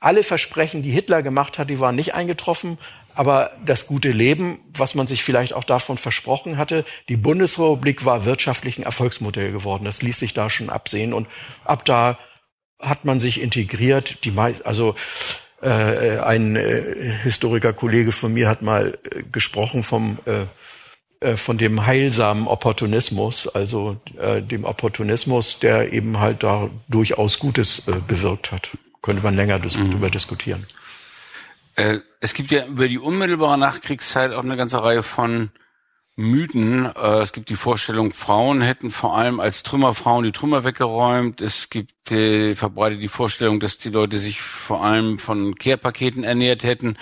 alle 0.00 0.24
Versprechen, 0.24 0.82
die 0.82 0.90
Hitler 0.90 1.22
gemacht 1.22 1.58
hat, 1.58 1.70
die 1.70 1.78
waren 1.78 1.94
nicht 1.94 2.14
eingetroffen. 2.14 2.78
Aber 3.14 3.52
das 3.64 3.86
gute 3.86 4.10
Leben, 4.10 4.60
was 4.74 4.94
man 4.94 5.06
sich 5.06 5.22
vielleicht 5.22 5.52
auch 5.52 5.64
davon 5.64 5.98
versprochen 5.98 6.56
hatte, 6.56 6.84
die 7.08 7.16
Bundesrepublik 7.16 8.04
war 8.04 8.24
wirtschaftlich 8.24 8.78
ein 8.78 8.84
Erfolgsmodell 8.84 9.52
geworden. 9.52 9.84
Das 9.84 10.02
ließ 10.02 10.18
sich 10.18 10.34
da 10.34 10.48
schon 10.48 10.70
absehen. 10.70 11.12
Und 11.12 11.28
ab 11.64 11.84
da 11.84 12.18
hat 12.78 13.04
man 13.04 13.20
sich 13.20 13.40
integriert. 13.40 14.24
Die 14.24 14.30
meist, 14.30 14.64
also 14.66 14.94
äh, 15.60 16.18
ein 16.18 16.56
äh, 16.56 17.18
Historiker-Kollege 17.22 18.12
von 18.12 18.32
mir 18.32 18.48
hat 18.48 18.62
mal 18.62 18.98
äh, 19.04 19.22
gesprochen 19.30 19.82
vom 19.82 20.18
äh, 20.26 20.46
äh 21.20 21.36
von 21.36 21.56
dem 21.56 21.86
heilsamen 21.86 22.48
Opportunismus, 22.48 23.46
also 23.46 23.96
äh, 24.18 24.42
dem 24.42 24.64
Opportunismus, 24.64 25.60
der 25.60 25.92
eben 25.92 26.18
halt 26.18 26.42
da 26.42 26.68
durchaus 26.88 27.38
Gutes 27.38 27.86
äh, 27.86 27.92
bewirkt 28.06 28.50
hat. 28.50 28.70
Könnte 29.02 29.22
man 29.22 29.36
länger 29.36 29.58
dis 29.58 29.76
mhm. 29.76 29.90
darüber 29.90 30.10
diskutieren. 30.10 30.66
Äh, 31.76 32.00
es 32.20 32.34
gibt 32.34 32.50
ja 32.50 32.66
über 32.66 32.88
die 32.88 32.98
unmittelbare 32.98 33.58
Nachkriegszeit 33.58 34.32
auch 34.32 34.44
eine 34.44 34.56
ganze 34.56 34.82
Reihe 34.82 35.02
von 35.02 35.50
Mythen. 36.16 36.84
Äh, 36.84 37.20
es 37.20 37.32
gibt 37.32 37.48
die 37.48 37.56
Vorstellung, 37.56 38.12
Frauen 38.12 38.60
hätten 38.60 38.90
vor 38.90 39.16
allem 39.16 39.40
als 39.40 39.62
Trümmerfrauen 39.62 40.24
die 40.24 40.32
Trümmer 40.32 40.64
weggeräumt. 40.64 41.40
Es 41.40 41.70
gibt 41.70 42.10
äh, 42.10 42.54
verbreitet 42.54 43.00
die 43.00 43.08
Vorstellung, 43.08 43.58
dass 43.58 43.78
die 43.78 43.88
Leute 43.88 44.18
sich 44.18 44.42
vor 44.42 44.84
allem 44.84 45.18
von 45.18 45.54
Kehrpaketen 45.54 46.24
ernährt 46.24 46.62
hätten. 46.62 46.98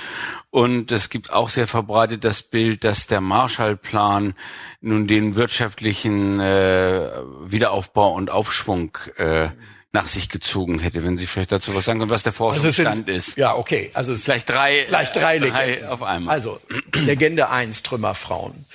Und 0.50 0.92
es 0.92 1.10
gibt 1.10 1.32
auch 1.32 1.48
sehr 1.48 1.66
verbreitet 1.66 2.24
das 2.24 2.42
Bild, 2.42 2.84
dass 2.84 3.06
der 3.06 3.20
Marshallplan 3.20 4.34
nun 4.80 5.06
den 5.06 5.36
wirtschaftlichen 5.36 6.40
Wiederaufbau 6.40 8.14
und 8.14 8.30
Aufschwung 8.30 8.96
äh, 9.16 9.50
nach 9.92 10.06
sich 10.06 10.28
gezogen 10.28 10.78
hätte, 10.78 11.02
wenn 11.02 11.18
Sie 11.18 11.26
vielleicht 11.26 11.50
dazu 11.50 11.74
was 11.74 11.84
sagen 11.84 11.98
können, 11.98 12.10
was 12.10 12.22
der 12.22 12.32
Forschungsstand 12.32 13.08
also 13.08 13.18
ist. 13.18 13.36
Ja, 13.36 13.56
okay. 13.56 13.90
Also 13.92 14.12
es 14.12 14.22
vielleicht 14.22 14.48
drei, 14.48 14.84
vielleicht 14.86 15.16
drei, 15.16 15.38
drei 15.38 15.88
auf 15.88 16.02
einmal. 16.02 16.32
Also 16.32 16.60
Legende 16.94 17.50
eins 17.50 17.82
Trümmerfrauen. 17.82 18.66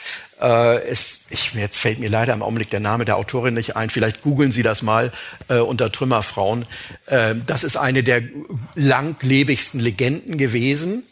Äh, 0.41 0.81
es, 0.83 1.21
ich, 1.29 1.53
jetzt 1.53 1.79
fällt 1.79 1.99
mir 1.99 2.09
leider 2.09 2.33
im 2.33 2.43
Augenblick 2.43 2.69
der 2.69 2.81
Name 2.81 3.05
der 3.05 3.15
Autorin 3.15 3.53
nicht 3.53 3.77
ein. 3.77 3.89
Vielleicht 3.89 4.23
googeln 4.23 4.51
Sie 4.51 4.63
das 4.63 4.81
mal 4.81 5.13
äh, 5.47 5.59
unter 5.59 5.89
Trümmerfrauen. 5.89 6.65
Äh, 7.05 7.35
das 7.45 7.63
ist 7.63 7.77
eine 7.77 8.03
der 8.03 8.21
langlebigsten 8.75 9.79
Legenden 9.79 10.37
gewesen. 10.37 11.03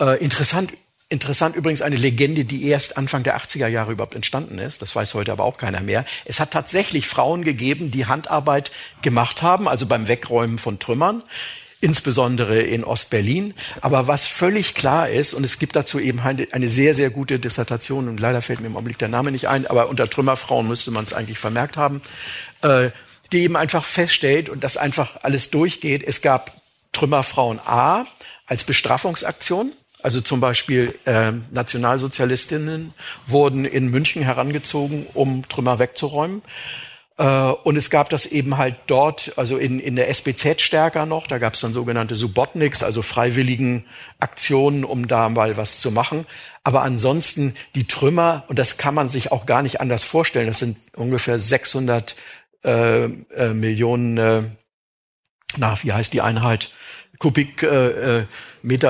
Äh, 0.00 0.22
interessant 0.22 0.72
Interessant 1.12 1.56
übrigens 1.56 1.82
eine 1.82 1.96
Legende, 1.96 2.44
die 2.44 2.68
erst 2.68 2.96
Anfang 2.96 3.24
der 3.24 3.36
80er 3.36 3.66
Jahre 3.66 3.90
überhaupt 3.90 4.14
entstanden 4.14 4.58
ist. 4.58 4.80
Das 4.80 4.94
weiß 4.94 5.14
heute 5.14 5.32
aber 5.32 5.42
auch 5.42 5.56
keiner 5.56 5.80
mehr. 5.80 6.04
Es 6.24 6.38
hat 6.38 6.52
tatsächlich 6.52 7.08
Frauen 7.08 7.42
gegeben, 7.42 7.90
die 7.90 8.06
Handarbeit 8.06 8.70
gemacht 9.02 9.42
haben, 9.42 9.66
also 9.66 9.86
beim 9.86 10.06
Wegräumen 10.06 10.58
von 10.58 10.78
Trümmern 10.78 11.24
insbesondere 11.80 12.60
in 12.60 12.84
Ostberlin. 12.84 13.54
Aber 13.80 14.06
was 14.06 14.26
völlig 14.26 14.74
klar 14.74 15.08
ist, 15.08 15.34
und 15.34 15.44
es 15.44 15.58
gibt 15.58 15.74
dazu 15.76 15.98
eben 15.98 16.20
eine 16.20 16.68
sehr, 16.68 16.94
sehr 16.94 17.10
gute 17.10 17.38
Dissertation, 17.38 18.08
und 18.08 18.20
leider 18.20 18.42
fällt 18.42 18.60
mir 18.60 18.66
im 18.66 18.76
Augenblick 18.76 18.98
der 18.98 19.08
Name 19.08 19.32
nicht 19.32 19.48
ein, 19.48 19.66
aber 19.66 19.88
unter 19.88 20.08
Trümmerfrauen 20.08 20.68
müsste 20.68 20.90
man 20.90 21.04
es 21.04 21.12
eigentlich 21.12 21.38
vermerkt 21.38 21.76
haben, 21.76 22.02
äh, 22.62 22.90
die 23.32 23.38
eben 23.40 23.56
einfach 23.56 23.84
feststellt 23.84 24.48
und 24.48 24.62
das 24.62 24.76
einfach 24.76 25.22
alles 25.22 25.50
durchgeht. 25.50 26.02
Es 26.06 26.20
gab 26.20 26.60
Trümmerfrauen 26.92 27.60
A 27.60 28.06
als 28.46 28.64
Bestrafungsaktion. 28.64 29.72
Also 30.02 30.20
zum 30.20 30.40
Beispiel 30.40 30.98
äh, 31.04 31.32
Nationalsozialistinnen 31.50 32.94
wurden 33.26 33.64
in 33.64 33.88
München 33.88 34.22
herangezogen, 34.22 35.06
um 35.14 35.48
Trümmer 35.48 35.78
wegzuräumen. 35.78 36.42
Äh, 37.20 37.52
und 37.64 37.76
es 37.76 37.90
gab 37.90 38.08
das 38.08 38.24
eben 38.24 38.56
halt 38.56 38.76
dort, 38.86 39.34
also 39.36 39.58
in, 39.58 39.78
in 39.78 39.94
der 39.94 40.08
SBZ 40.08 40.62
stärker 40.62 41.04
noch. 41.04 41.26
Da 41.26 41.36
gab 41.36 41.52
es 41.52 41.60
dann 41.60 41.74
sogenannte 41.74 42.16
Subotniks, 42.16 42.82
also 42.82 43.02
freiwilligen 43.02 43.84
Aktionen, 44.18 44.84
um 44.84 45.06
da 45.06 45.28
mal 45.28 45.58
was 45.58 45.78
zu 45.78 45.90
machen. 45.90 46.26
Aber 46.64 46.80
ansonsten 46.80 47.54
die 47.74 47.86
Trümmer, 47.86 48.44
und 48.48 48.58
das 48.58 48.78
kann 48.78 48.94
man 48.94 49.10
sich 49.10 49.32
auch 49.32 49.44
gar 49.44 49.60
nicht 49.60 49.82
anders 49.82 50.02
vorstellen, 50.04 50.46
das 50.46 50.60
sind 50.60 50.78
ungefähr 50.96 51.38
600 51.38 52.16
äh, 52.64 53.04
äh, 53.04 53.52
Millionen, 53.52 54.16
äh, 54.16 54.42
na, 55.58 55.76
wie 55.82 55.92
heißt 55.92 56.14
die 56.14 56.22
Einheit? 56.22 56.70
Kubikmeter, 57.20 58.24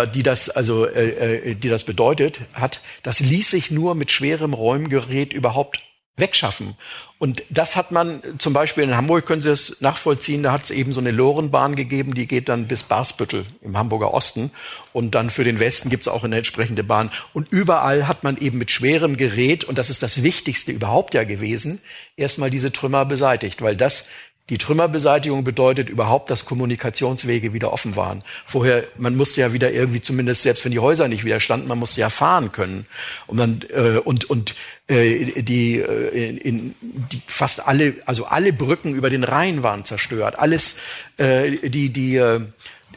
äh, 0.03 0.11
die 0.11 0.23
das 0.23 0.49
also, 0.49 0.87
äh, 0.87 1.51
äh, 1.51 1.55
die 1.57 1.69
das 1.69 1.85
bedeutet 1.85 2.41
hat, 2.55 2.81
das 3.03 3.21
ließ 3.21 3.51
sich 3.51 3.71
nur 3.71 3.95
mit 3.95 4.11
schwerem 4.11 4.55
Räumgerät 4.55 5.33
überhaupt 5.33 5.83
wegschaffen. 6.17 6.77
Und 7.19 7.43
das 7.51 7.77
hat 7.77 7.91
man 7.91 8.23
zum 8.39 8.53
Beispiel 8.53 8.85
in 8.85 8.97
Hamburg, 8.97 9.27
können 9.27 9.43
Sie 9.43 9.51
es 9.51 9.81
nachvollziehen, 9.81 10.43
da 10.43 10.53
hat 10.53 10.65
es 10.65 10.71
eben 10.71 10.93
so 10.93 11.01
eine 11.01 11.11
Lorenbahn 11.11 11.75
gegeben, 11.75 12.15
die 12.15 12.27
geht 12.27 12.49
dann 12.49 12.67
bis 12.67 12.83
Barsbüttel 12.85 13.45
im 13.63 13.77
Hamburger 13.77 14.15
Osten. 14.15 14.53
Und 14.93 15.15
dann 15.15 15.31
für 15.31 15.45
den 15.45 15.59
Westen 15.59 15.91
gibt 15.91 16.05
es 16.05 16.09
auch 16.09 16.25
eine 16.25 16.37
entsprechende 16.37 16.85
Bahn. 16.85 17.11
Und 17.33 17.49
überall 17.51 18.07
hat 18.07 18.23
man 18.23 18.37
eben 18.39 18.59
mit 18.59 18.71
schwerem 18.71 19.17
Gerät, 19.17 19.65
und 19.65 19.77
das 19.77 19.91
ist 19.91 20.03
das 20.03 20.23
Wichtigste 20.23 20.73
überhaupt 20.73 21.15
ja 21.15 21.25
gewesen, 21.25 21.81
erstmal 22.17 22.51
diese 22.51 22.73
Trümmer 22.73 23.05
beseitigt, 23.05 23.61
weil 23.61 23.77
das 23.77 24.09
die 24.51 24.59
Trümmerbeseitigung 24.59 25.45
bedeutet 25.45 25.89
überhaupt, 25.89 26.29
dass 26.29 26.45
Kommunikationswege 26.45 27.53
wieder 27.53 27.73
offen 27.73 27.95
waren. 27.97 28.23
Vorher, 28.45 28.85
man 28.99 29.17
musste 29.17 29.41
ja 29.41 29.53
wieder 29.53 29.73
irgendwie 29.73 30.01
zumindest, 30.01 30.43
selbst 30.43 30.65
wenn 30.65 30.73
die 30.73 30.81
Häuser 30.81 31.07
nicht 31.07 31.25
wieder 31.25 31.41
standen, 31.41 31.69
man 31.69 31.79
musste 31.79 32.01
ja 32.01 32.11
fahren 32.11 32.51
können. 32.51 32.87
Und 33.29 33.39
dann 33.39 33.65
äh, 33.73 33.99
und 33.99 34.29
und 34.29 34.57
äh, 34.89 35.41
die, 35.43 35.77
äh, 35.77 36.37
in, 36.37 36.75
die 36.83 37.23
fast 37.27 37.67
alle, 37.67 37.95
also 38.07 38.27
alle 38.27 38.53
Brücken 38.53 38.95
über 38.95 39.09
den 39.09 39.23
Rhein 39.23 39.63
waren 39.63 39.85
zerstört. 39.85 40.39
Alles, 40.39 40.79
äh, 41.17 41.69
die 41.69 41.91
die 41.91 42.17
äh, 42.17 42.41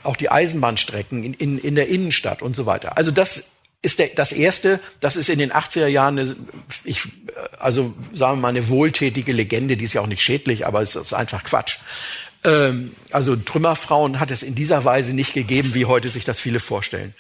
auch 0.02 0.18
die 0.18 0.30
Eisenbahnstrecken 0.30 1.24
in, 1.24 1.34
in, 1.34 1.58
in 1.60 1.76
der 1.76 1.88
Innenstadt 1.88 2.42
und 2.42 2.56
so 2.56 2.66
weiter. 2.66 2.98
Also 2.98 3.12
das 3.12 3.52
ist 3.84 4.00
der, 4.00 4.08
das 4.08 4.32
erste, 4.32 4.80
das 5.02 5.16
ist 5.16 5.30
in 5.30 5.38
den 5.38 5.52
80er 5.52 5.88
Jahren, 5.88 6.18
eine, 6.18 6.36
ich, 6.84 7.04
also 7.60 7.94
sagen 8.14 8.38
wir 8.38 8.42
mal 8.42 8.48
eine 8.48 8.70
wohltätige 8.70 9.34
Legende, 9.34 9.78
die 9.78 9.86
ist 9.86 9.94
ja 9.94 10.02
auch 10.02 10.08
nicht 10.08 10.24
schädlich, 10.24 10.66
aber 10.66 10.82
es 10.82 10.96
ist 10.96 11.14
einfach 11.14 11.44
Quatsch. 11.44 11.78
Ähm, 12.44 12.96
also 13.12 13.36
Trümmerfrauen 13.36 14.20
hat 14.20 14.32
es 14.32 14.42
in 14.42 14.56
dieser 14.56 14.86
Weise 14.86 15.16
nicht 15.16 15.34
gegeben, 15.34 15.76
wie 15.76 15.86
heute 15.86 16.10
sich 16.10 16.24
das 16.24 16.40
viele 16.40 16.60
vorstellen. 16.60 17.14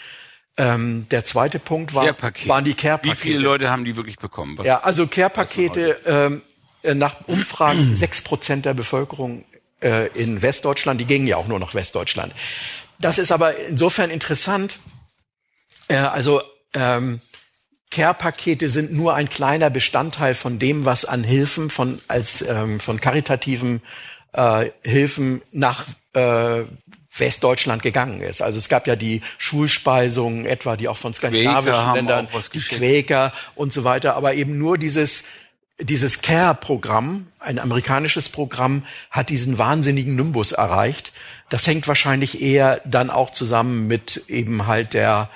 Ähm, 0.55 1.07
der 1.11 1.25
zweite 1.25 1.59
Punkt 1.59 1.93
war, 1.93 2.15
waren 2.45 2.63
die 2.65 2.75
Care-Pakete. 2.75 3.15
Wie 3.15 3.21
viele 3.21 3.39
Leute 3.39 3.69
haben 3.69 3.85
die 3.85 3.97
wirklich 3.97 4.17
bekommen? 4.17 4.57
Was, 4.57 4.65
ja, 4.65 4.79
also 4.79 5.07
Care-Pakete 5.07 5.99
ähm, 6.05 6.41
äh, 6.81 6.93
nach 6.93 7.27
Umfragen 7.27 7.93
sechs 7.95 8.21
Prozent 8.21 8.65
der 8.65 8.73
Bevölkerung 8.73 9.43
äh, 9.81 10.07
in 10.13 10.41
Westdeutschland, 10.41 11.01
die 11.01 11.05
gingen 11.05 11.27
ja 11.27 11.37
auch 11.37 11.47
nur 11.47 11.59
nach 11.59 11.73
Westdeutschland. 11.73 12.33
Das 12.99 13.17
ist 13.17 13.31
aber 13.33 13.57
insofern 13.57 14.09
interessant. 14.09 14.77
Äh, 15.87 15.97
also 15.97 16.41
ähm, 16.73 17.21
Care-Pakete 17.91 18.69
sind 18.69 18.91
nur 18.91 19.13
ein 19.13 19.29
kleiner 19.29 19.69
Bestandteil 19.69 20.33
von 20.33 20.57
dem, 20.57 20.85
was 20.85 21.05
an 21.05 21.23
Hilfen 21.23 21.69
von 21.69 21.99
als 22.07 22.41
ähm, 22.41 22.79
von 22.79 22.99
karitativen 22.99 23.81
äh, 24.33 24.71
Hilfen 24.83 25.41
nach 25.51 25.85
äh, 26.13 26.63
Westdeutschland 27.15 27.83
gegangen 27.83 28.21
ist. 28.21 28.41
Also 28.41 28.57
es 28.57 28.67
gab 28.67 28.87
ja 28.87 28.95
die 28.95 29.21
Schulspeisungen 29.37 30.47
etwa, 30.47 30.75
die 30.75 30.87
auch 30.87 30.97
von 30.97 31.13
skandinavischen 31.13 31.93
Ländern, 31.93 32.27
die 32.53 32.59
Quäker 32.59 33.31
und 33.53 33.71
so 33.71 33.83
weiter, 33.83 34.15
aber 34.15 34.33
eben 34.33 34.57
nur 34.57 34.79
dieses 34.79 35.23
dieses 35.79 36.21
CARE-Programm, 36.21 37.27
ein 37.39 37.59
amerikanisches 37.59 38.29
Programm, 38.29 38.83
hat 39.09 39.29
diesen 39.29 39.57
wahnsinnigen 39.57 40.15
Nimbus 40.15 40.51
erreicht. 40.51 41.11
Das 41.49 41.65
hängt 41.67 41.87
wahrscheinlich 41.87 42.41
eher 42.41 42.81
dann 42.85 43.09
auch 43.09 43.31
zusammen 43.31 43.87
mit 43.87 44.25
eben 44.27 44.67
halt 44.67 44.93
der 44.93 45.29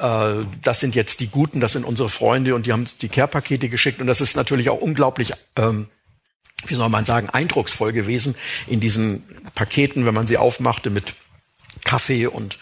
äh, 0.00 0.46
das 0.62 0.80
sind 0.80 0.94
jetzt 0.94 1.20
die 1.20 1.28
Guten, 1.28 1.60
das 1.60 1.72
sind 1.72 1.84
unsere 1.84 2.08
Freunde 2.08 2.54
und 2.54 2.66
die 2.66 2.72
haben 2.72 2.86
die 3.02 3.08
Care-Pakete 3.08 3.68
geschickt 3.68 4.00
und 4.00 4.06
das 4.06 4.20
ist 4.20 4.36
natürlich 4.36 4.70
auch 4.70 4.80
unglaublich, 4.80 5.32
ähm, 5.56 5.88
wie 6.66 6.74
soll 6.74 6.88
man 6.88 7.04
sagen, 7.04 7.28
eindrucksvoll 7.30 7.92
gewesen 7.92 8.34
in 8.66 8.80
diesen 8.80 9.24
Paketen, 9.54 10.06
wenn 10.06 10.14
man 10.14 10.26
sie 10.26 10.38
aufmachte 10.38 10.90
mit 10.90 11.14
Kaffee 11.84 12.26
und 12.26 12.58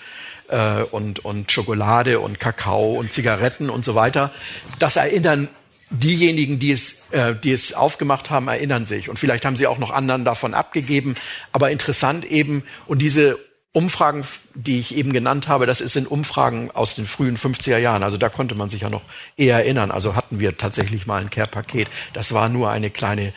äh, 0.48 0.82
und 0.82 1.24
und 1.24 1.52
Schokolade 1.52 2.20
und 2.20 2.40
Kakao 2.40 2.94
und 2.94 3.12
Zigaretten 3.12 3.70
und 3.70 3.84
so 3.84 3.94
weiter. 3.94 4.32
Das 4.78 4.96
erinnern 4.96 5.48
diejenigen, 5.90 6.58
die 6.58 6.70
es, 6.70 7.10
äh, 7.12 7.34
die 7.34 7.52
es 7.52 7.72
aufgemacht 7.72 8.30
haben, 8.30 8.48
erinnern 8.48 8.84
sich. 8.84 9.08
Und 9.08 9.18
vielleicht 9.18 9.44
haben 9.44 9.56
sie 9.56 9.66
auch 9.66 9.78
noch 9.78 9.90
anderen 9.90 10.24
davon 10.24 10.54
abgegeben. 10.54 11.14
Aber 11.52 11.70
interessant 11.70 12.24
eben, 12.24 12.62
und 12.86 13.00
diese 13.00 13.38
Umfragen, 13.72 14.24
die 14.54 14.80
ich 14.80 14.96
eben 14.96 15.12
genannt 15.12 15.46
habe, 15.48 15.66
das 15.66 15.80
ist 15.80 15.94
in 15.96 16.06
Umfragen 16.06 16.70
aus 16.70 16.94
den 16.94 17.06
frühen 17.06 17.36
50er 17.36 17.78
Jahren. 17.78 18.02
Also 18.02 18.16
da 18.16 18.28
konnte 18.28 18.54
man 18.54 18.70
sich 18.70 18.80
ja 18.80 18.90
noch 18.90 19.02
eher 19.36 19.56
erinnern. 19.56 19.90
Also 19.90 20.16
hatten 20.16 20.40
wir 20.40 20.56
tatsächlich 20.56 21.06
mal 21.06 21.20
ein 21.20 21.30
Care-Paket. 21.30 21.88
Das 22.14 22.32
war 22.32 22.48
nur 22.48 22.70
eine 22.70 22.90
kleine 22.90 23.32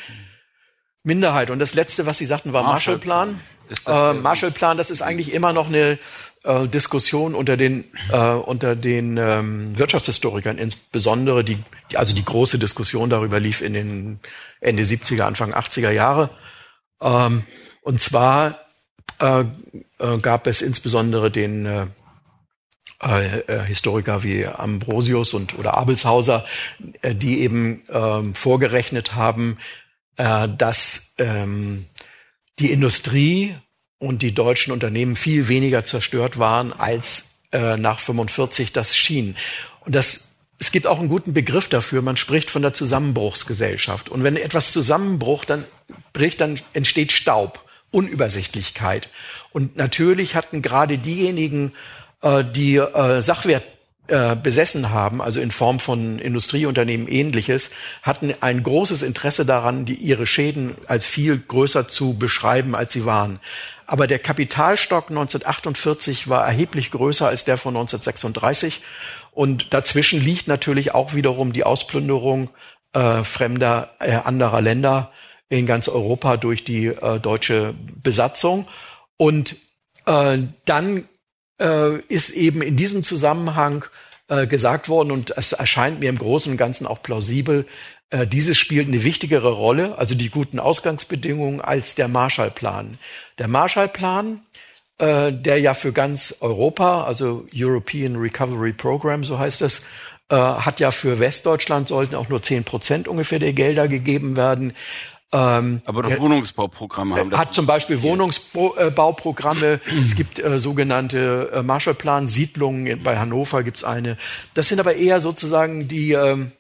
Minderheit. 1.04 1.50
Und 1.50 1.60
das 1.60 1.74
letzte, 1.74 2.06
was 2.06 2.18
Sie 2.18 2.26
sagten, 2.26 2.54
war 2.54 2.64
Marshallplan. 2.64 3.40
Marshall 3.86 4.16
äh, 4.16 4.20
Marshallplan, 4.20 4.78
das 4.78 4.92
ist 4.92 5.02
eigentlich 5.02 5.34
immer 5.34 5.54
noch 5.54 5.68
eine 5.68 5.98
äh, 6.44 6.68
Diskussion 6.68 7.36
unter 7.36 7.58
den 7.58 7.86
äh, 8.12 8.18
unter 8.18 8.76
den 8.76 9.18
ähm, 9.18 9.78
Wirtschaftshistorikern, 9.78 10.58
insbesondere 10.58 11.44
die, 11.44 11.58
die, 11.90 11.98
also 11.98 12.14
die 12.16 12.26
große 12.26 12.60
Diskussion 12.60 13.10
darüber 13.10 13.40
lief 13.40 13.62
in 13.62 13.74
den 13.74 14.20
Ende 14.60 14.84
70er, 14.84 15.24
Anfang 15.24 15.54
80er 15.54 15.92
Jahre. 15.92 16.30
Ähm, 17.02 17.44
und 17.82 18.02
zwar 18.02 18.60
äh, 20.02 20.18
gab 20.18 20.48
es 20.48 20.62
insbesondere 20.62 21.32
den 21.32 21.66
äh, 21.66 21.88
äh, 23.00 23.64
Historiker 23.66 24.24
wie 24.24 24.46
Ambrosius 24.46 25.34
und 25.34 25.58
oder 25.58 25.76
Abelshauser, 25.76 26.46
äh, 27.02 27.16
die 27.16 27.42
eben 27.42 27.84
ähm, 27.90 28.36
vorgerechnet 28.36 29.16
haben, 29.16 29.58
äh, 30.18 30.48
dass 30.50 31.14
ähm, 31.18 31.86
die 32.60 32.72
Industrie 32.72 33.56
und 33.98 34.22
die 34.22 34.34
deutschen 34.34 34.74
Unternehmen 34.74 35.16
viel 35.16 35.48
weniger 35.48 35.86
zerstört 35.86 36.38
waren 36.38 36.74
als 36.74 37.40
äh, 37.52 37.78
nach 37.78 38.00
45 38.00 38.74
das 38.74 38.96
schien. 38.96 39.36
Und 39.86 39.96
das 39.96 40.32
es 40.62 40.72
gibt 40.72 40.86
auch 40.86 41.00
einen 41.00 41.10
guten 41.10 41.34
Begriff 41.34 41.70
dafür. 41.70 42.04
Man 42.04 42.18
spricht 42.18 42.52
von 42.52 42.62
der 42.62 42.76
Zusammenbruchsgesellschaft. 42.76 44.10
Und 44.10 44.24
wenn 44.24 44.38
etwas 44.38 44.72
zusammenbrucht, 44.72 45.50
dann 45.50 45.66
bricht, 46.14 46.40
dann 46.40 46.62
entsteht 46.74 47.12
Staub, 47.12 47.68
Unübersichtlichkeit. 47.90 49.10
Und 49.54 49.76
natürlich 49.78 50.36
hatten 50.36 50.62
gerade 50.62 50.98
diejenigen, 50.98 51.74
äh, 52.22 52.44
die 52.44 52.78
äh, 52.78 53.22
Sachwert 53.22 53.64
äh, 54.08 54.36
besessen 54.36 54.90
haben, 54.90 55.22
also 55.22 55.40
in 55.40 55.52
Form 55.52 55.80
von 55.80 56.20
Industrieunternehmen 56.20 57.08
ähnliches, 57.08 57.72
hatten 58.02 58.34
ein 58.42 58.64
großes 58.64 59.04
Interesse 59.04 59.46
daran, 59.46 59.86
die, 59.86 59.94
ihre 59.94 60.26
Schäden 60.26 60.76
als 60.88 61.06
viel 61.06 61.38
größer 61.38 61.88
zu 61.88 62.18
beschreiben, 62.18 62.76
als 62.76 62.94
sie 62.94 63.06
waren. 63.06 63.40
Aber 63.86 64.08
der 64.08 64.20
Kapitalstock 64.20 65.10
1948 65.10 66.30
war 66.30 66.46
erheblich 66.46 66.92
größer 66.92 67.28
als 67.28 67.46
der 67.46 67.58
von 67.58 67.76
1936. 67.76 68.82
Und 69.32 69.74
dazwischen 69.74 70.20
liegt 70.20 70.48
natürlich 70.48 70.94
auch 70.94 71.14
wiederum 71.14 71.54
die 71.54 71.64
Ausplünderung 71.64 72.50
äh, 72.94 73.24
fremder, 73.24 73.92
äh, 74.00 74.14
anderer 74.14 74.62
Länder 74.62 75.12
in 75.50 75.66
ganz 75.66 75.88
Europa 75.88 76.38
durch 76.38 76.64
die 76.64 76.88
äh, 76.88 77.20
deutsche 77.20 77.76
Besatzung. 78.02 78.68
Und 79.18 79.56
äh, 80.06 80.40
dann 80.66 81.08
äh, 81.60 82.00
ist 82.08 82.32
eben 82.32 82.62
in 82.62 82.76
diesem 82.78 83.04
Zusammenhang 83.04 83.86
äh, 84.28 84.48
gesagt 84.48 84.90
worden 84.90 85.12
und 85.12 85.38
es 85.38 85.54
erscheint 85.54 86.00
mir 86.00 86.10
im 86.10 86.18
Großen 86.18 86.52
und 86.52 86.58
Ganzen 86.58 86.88
auch 86.88 87.04
plausibel, 87.04 87.66
äh, 88.12 88.28
dieses 88.28 88.58
spielt 88.58 88.88
eine 88.88 89.04
wichtigere 89.04 89.52
Rolle, 89.52 89.98
also 89.98 90.16
die 90.16 90.30
guten 90.30 90.60
Ausgangsbedingungen, 90.60 91.62
als 91.62 91.96
der 91.96 92.08
Marshallplan. 92.08 92.98
Der 93.38 93.48
Marshallplan, 93.48 94.42
äh, 94.98 95.32
der 95.32 95.60
ja 95.60 95.74
für 95.74 95.94
ganz 95.94 96.36
Europa, 96.42 97.04
also 97.04 97.48
European 97.56 98.18
Recovery 98.18 98.74
Program, 98.74 99.24
so 99.24 99.40
heißt 99.40 99.62
es, 99.62 99.86
äh, 100.30 100.36
hat 100.36 100.80
ja 100.80 100.92
für 100.92 101.20
Westdeutschland 101.20 101.88
sollten 101.88 102.16
auch 102.16 102.30
nur 102.30 102.42
zehn 102.42 102.64
Prozent 102.64 103.08
ungefähr 103.08 103.40
der 103.40 103.54
Gelder 103.54 103.88
gegeben 103.88 104.36
werden. 104.36 104.74
Ähm, 105.34 105.82
Aber 105.86 106.04
doch 106.04 106.20
Wohnungsbauprogramme 106.20 107.16
haben. 107.16 107.38
Hat 107.38 107.54
zum 107.54 107.66
Beispiel 107.66 108.02
Wohnungsbauprogramme. 108.02 109.80
es 110.04 110.16
gibt 110.16 110.40
äh, 110.40 110.60
sogenannte 110.60 111.52
äh, 111.54 111.64
Marshallplan 111.64 112.28
Siedlungen. 112.28 113.02
Bei 113.02 113.18
Hannover 113.18 113.64
gibt's 113.64 113.84
eine. 113.84 114.18
Das 114.54 114.68
sind 114.68 114.80
aber 114.80 114.96
eher 114.96 115.22
sozusagen 115.22 115.88
die 115.88 116.12
ähm, 116.12 116.52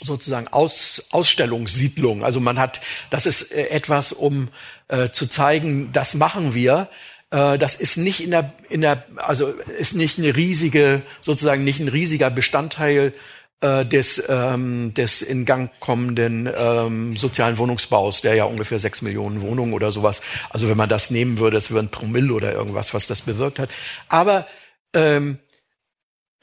sozusagen 0.00 0.48
Aus, 0.48 1.06
Ausstellungssiedlungen. 1.10 2.24
Also 2.24 2.40
man 2.40 2.58
hat, 2.58 2.80
das 3.10 3.26
ist 3.26 3.52
äh, 3.52 3.68
etwas, 3.68 4.12
um 4.12 4.48
äh, 4.88 5.10
zu 5.10 5.26
zeigen, 5.26 5.92
das 5.92 6.14
machen 6.14 6.54
wir. 6.54 6.88
Äh, 7.30 7.58
das 7.58 7.74
ist 7.74 7.96
nicht 7.96 8.20
in 8.20 8.30
der, 8.30 8.52
in 8.68 8.82
der, 8.82 9.04
also 9.16 9.48
ist 9.48 9.94
nicht 9.94 10.18
eine 10.18 10.36
riesige, 10.36 11.02
sozusagen 11.20 11.64
nicht 11.64 11.80
ein 11.80 11.88
riesiger 11.88 12.30
Bestandteil 12.30 13.12
äh, 13.60 13.84
des, 13.84 14.22
ähm, 14.28 14.94
des 14.94 15.22
in 15.22 15.44
Gang 15.44 15.70
kommenden 15.80 16.48
ähm, 16.54 17.16
sozialen 17.16 17.58
Wohnungsbaus, 17.58 18.20
der 18.20 18.34
ja 18.34 18.44
ungefähr 18.44 18.78
sechs 18.78 19.02
Millionen 19.02 19.42
Wohnungen 19.42 19.72
oder 19.72 19.92
sowas. 19.92 20.22
Also 20.50 20.68
wenn 20.68 20.76
man 20.76 20.88
das 20.88 21.10
nehmen 21.10 21.38
würde, 21.38 21.56
es 21.56 21.70
wäre 21.70 21.80
ein 21.82 21.90
Promille 21.90 22.32
oder 22.32 22.52
irgendwas, 22.52 22.94
was 22.94 23.06
das 23.06 23.22
bewirkt 23.22 23.58
hat. 23.58 23.70
Aber 24.08 24.46
ähm, 24.94 25.38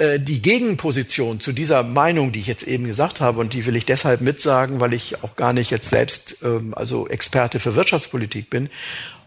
äh, 0.01 0.19
die 0.19 0.41
Gegenposition 0.41 1.39
zu 1.39 1.51
dieser 1.51 1.83
Meinung, 1.83 2.31
die 2.31 2.39
ich 2.39 2.47
jetzt 2.47 2.63
eben 2.63 2.85
gesagt 2.85 3.21
habe, 3.21 3.39
und 3.39 3.53
die 3.53 3.67
will 3.67 3.75
ich 3.75 3.85
deshalb 3.85 4.21
mitsagen, 4.21 4.79
weil 4.79 4.93
ich 4.93 5.23
auch 5.23 5.35
gar 5.35 5.53
nicht 5.53 5.69
jetzt 5.69 5.89
selbst 5.89 6.37
ähm, 6.43 6.73
also 6.75 7.07
Experte 7.07 7.59
für 7.59 7.75
Wirtschaftspolitik 7.75 8.49
bin, 8.49 8.69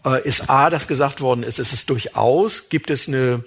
äh, 0.05 0.27
ist 0.27 0.51
A, 0.51 0.71
dass 0.71 0.89
gesagt 0.89 1.21
worden 1.21 1.45
ist, 1.45 1.61
es 1.61 1.73
ist 1.73 1.91
durchaus, 1.91 2.71
gibt 2.71 2.91
es 2.91 3.07
eine 3.07 3.45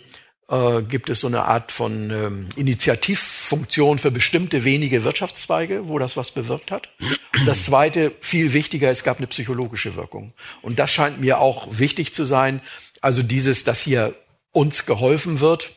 äh, 0.50 0.82
gibt 0.82 1.10
es 1.10 1.22
so 1.22 1.28
eine 1.28 1.44
Art 1.44 1.72
von 1.72 2.10
ähm, 2.12 2.50
Initiativfunktion 2.56 4.00
für 4.00 4.12
bestimmte 4.12 4.64
wenige 4.64 5.04
Wirtschaftszweige, 5.04 5.88
wo 5.88 6.00
das 6.00 6.16
was 6.16 6.32
bewirkt 6.32 6.72
hat. 6.72 6.90
Und 7.38 7.46
das 7.46 7.66
Zweite, 7.66 8.14
viel 8.22 8.54
wichtiger, 8.54 8.90
es 8.90 9.04
gab 9.04 9.18
eine 9.18 9.28
psychologische 9.28 9.96
Wirkung. 9.96 10.34
Und 10.62 10.80
das 10.80 10.92
scheint 10.92 11.20
mir 11.20 11.40
auch 11.40 11.68
wichtig 11.72 12.14
zu 12.14 12.26
sein. 12.26 12.62
Also 13.02 13.24
dieses, 13.24 13.64
dass 13.64 13.82
hier 13.82 14.16
uns 14.52 14.86
geholfen 14.86 15.40
wird, 15.40 15.76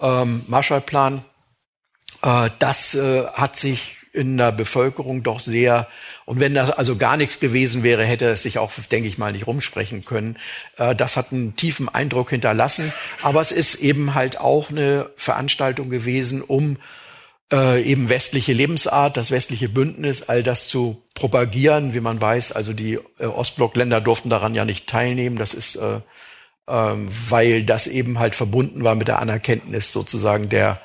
ähm, 0.00 0.42
Marshallplan, 0.46 1.22
äh, 2.22 2.50
das 2.58 2.94
äh, 2.94 3.26
hat 3.26 3.56
sich 3.56 3.97
in 4.18 4.36
der 4.36 4.52
Bevölkerung 4.52 5.22
doch 5.22 5.40
sehr, 5.40 5.86
und 6.24 6.40
wenn 6.40 6.52
das 6.52 6.70
also 6.70 6.96
gar 6.96 7.16
nichts 7.16 7.40
gewesen 7.40 7.82
wäre, 7.82 8.04
hätte 8.04 8.26
es 8.26 8.42
sich 8.42 8.58
auch, 8.58 8.72
denke 8.90 9.08
ich 9.08 9.16
mal, 9.16 9.32
nicht 9.32 9.46
rumsprechen 9.46 10.04
können. 10.04 10.36
Äh, 10.76 10.94
das 10.94 11.16
hat 11.16 11.32
einen 11.32 11.56
tiefen 11.56 11.88
Eindruck 11.88 12.30
hinterlassen. 12.30 12.92
Aber 13.22 13.40
es 13.40 13.52
ist 13.52 13.76
eben 13.76 14.14
halt 14.14 14.38
auch 14.38 14.70
eine 14.70 15.08
Veranstaltung 15.16 15.88
gewesen, 15.88 16.42
um 16.42 16.76
äh, 17.50 17.82
eben 17.82 18.08
westliche 18.08 18.52
Lebensart, 18.52 19.16
das 19.16 19.30
westliche 19.30 19.68
Bündnis, 19.68 20.22
all 20.22 20.42
das 20.42 20.68
zu 20.68 21.00
propagieren. 21.14 21.94
Wie 21.94 22.00
man 22.00 22.20
weiß, 22.20 22.52
also 22.52 22.72
die 22.72 22.98
äh, 23.18 23.26
Ostblockländer 23.26 24.00
durften 24.00 24.28
daran 24.28 24.54
ja 24.54 24.64
nicht 24.64 24.86
teilnehmen. 24.86 25.36
Das 25.36 25.54
ist, 25.54 25.76
äh, 25.76 26.00
ähm, 26.66 27.08
weil 27.28 27.62
das 27.62 27.86
eben 27.86 28.18
halt 28.18 28.34
verbunden 28.34 28.84
war 28.84 28.96
mit 28.96 29.08
der 29.08 29.20
Anerkenntnis 29.20 29.92
sozusagen 29.92 30.48
der 30.48 30.82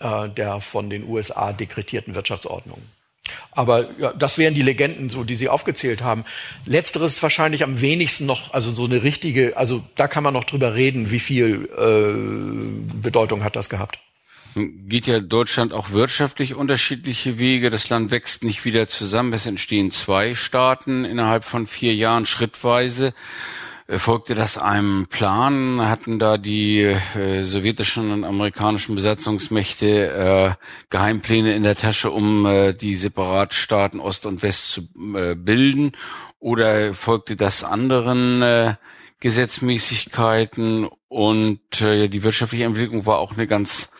äh, 0.00 0.28
der 0.28 0.60
von 0.60 0.90
den 0.90 1.08
USA 1.08 1.52
dekretierten 1.52 2.14
Wirtschaftsordnung. 2.14 2.82
Aber 3.52 3.90
ja, 3.98 4.12
das 4.12 4.38
wären 4.38 4.54
die 4.54 4.62
Legenden, 4.62 5.10
so 5.10 5.24
die 5.24 5.34
Sie 5.34 5.48
aufgezählt 5.48 6.02
haben. 6.02 6.24
Letzteres 6.66 7.14
ist 7.14 7.22
wahrscheinlich 7.22 7.62
am 7.62 7.80
wenigsten 7.80 8.26
noch, 8.26 8.52
also 8.54 8.70
so 8.70 8.84
eine 8.84 9.02
richtige, 9.02 9.56
also 9.56 9.84
da 9.96 10.08
kann 10.08 10.24
man 10.24 10.34
noch 10.34 10.44
drüber 10.44 10.74
reden, 10.74 11.10
wie 11.10 11.20
viel 11.20 11.68
äh, 11.76 13.02
Bedeutung 13.02 13.44
hat 13.44 13.56
das 13.56 13.68
gehabt. 13.68 13.98
Geht 14.54 15.06
ja 15.06 15.20
Deutschland 15.20 15.72
auch 15.72 15.90
wirtschaftlich 15.90 16.56
unterschiedliche 16.56 17.38
Wege. 17.38 17.70
Das 17.70 17.88
Land 17.88 18.10
wächst 18.10 18.42
nicht 18.42 18.64
wieder 18.64 18.88
zusammen. 18.88 19.32
Es 19.32 19.46
entstehen 19.46 19.92
zwei 19.92 20.34
Staaten 20.34 21.04
innerhalb 21.04 21.44
von 21.44 21.68
vier 21.68 21.94
Jahren 21.94 22.26
schrittweise 22.26 23.14
folgte 23.98 24.34
das 24.34 24.56
einem 24.58 25.06
Plan? 25.08 25.80
Hatten 25.88 26.18
da 26.18 26.36
die 26.36 26.80
äh, 26.82 27.42
sowjetischen 27.42 28.12
und 28.12 28.24
amerikanischen 28.24 28.94
Besatzungsmächte 28.94 30.56
äh, 30.58 30.64
Geheimpläne 30.90 31.54
in 31.54 31.62
der 31.62 31.76
Tasche, 31.76 32.10
um 32.10 32.46
äh, 32.46 32.72
die 32.72 32.94
Separatstaaten 32.94 34.00
Ost 34.00 34.26
und 34.26 34.42
West 34.42 34.68
zu 34.70 34.82
äh, 35.14 35.34
bilden? 35.34 35.92
Oder 36.38 36.94
folgte 36.94 37.36
das 37.36 37.64
anderen 37.64 38.42
äh, 38.42 38.74
Gesetzmäßigkeiten 39.20 40.88
und 41.08 41.82
äh, 41.82 42.08
die 42.08 42.22
wirtschaftliche 42.22 42.64
Entwicklung 42.64 43.04
war 43.04 43.18
auch 43.18 43.32
eine 43.32 43.46
ganz 43.46 43.90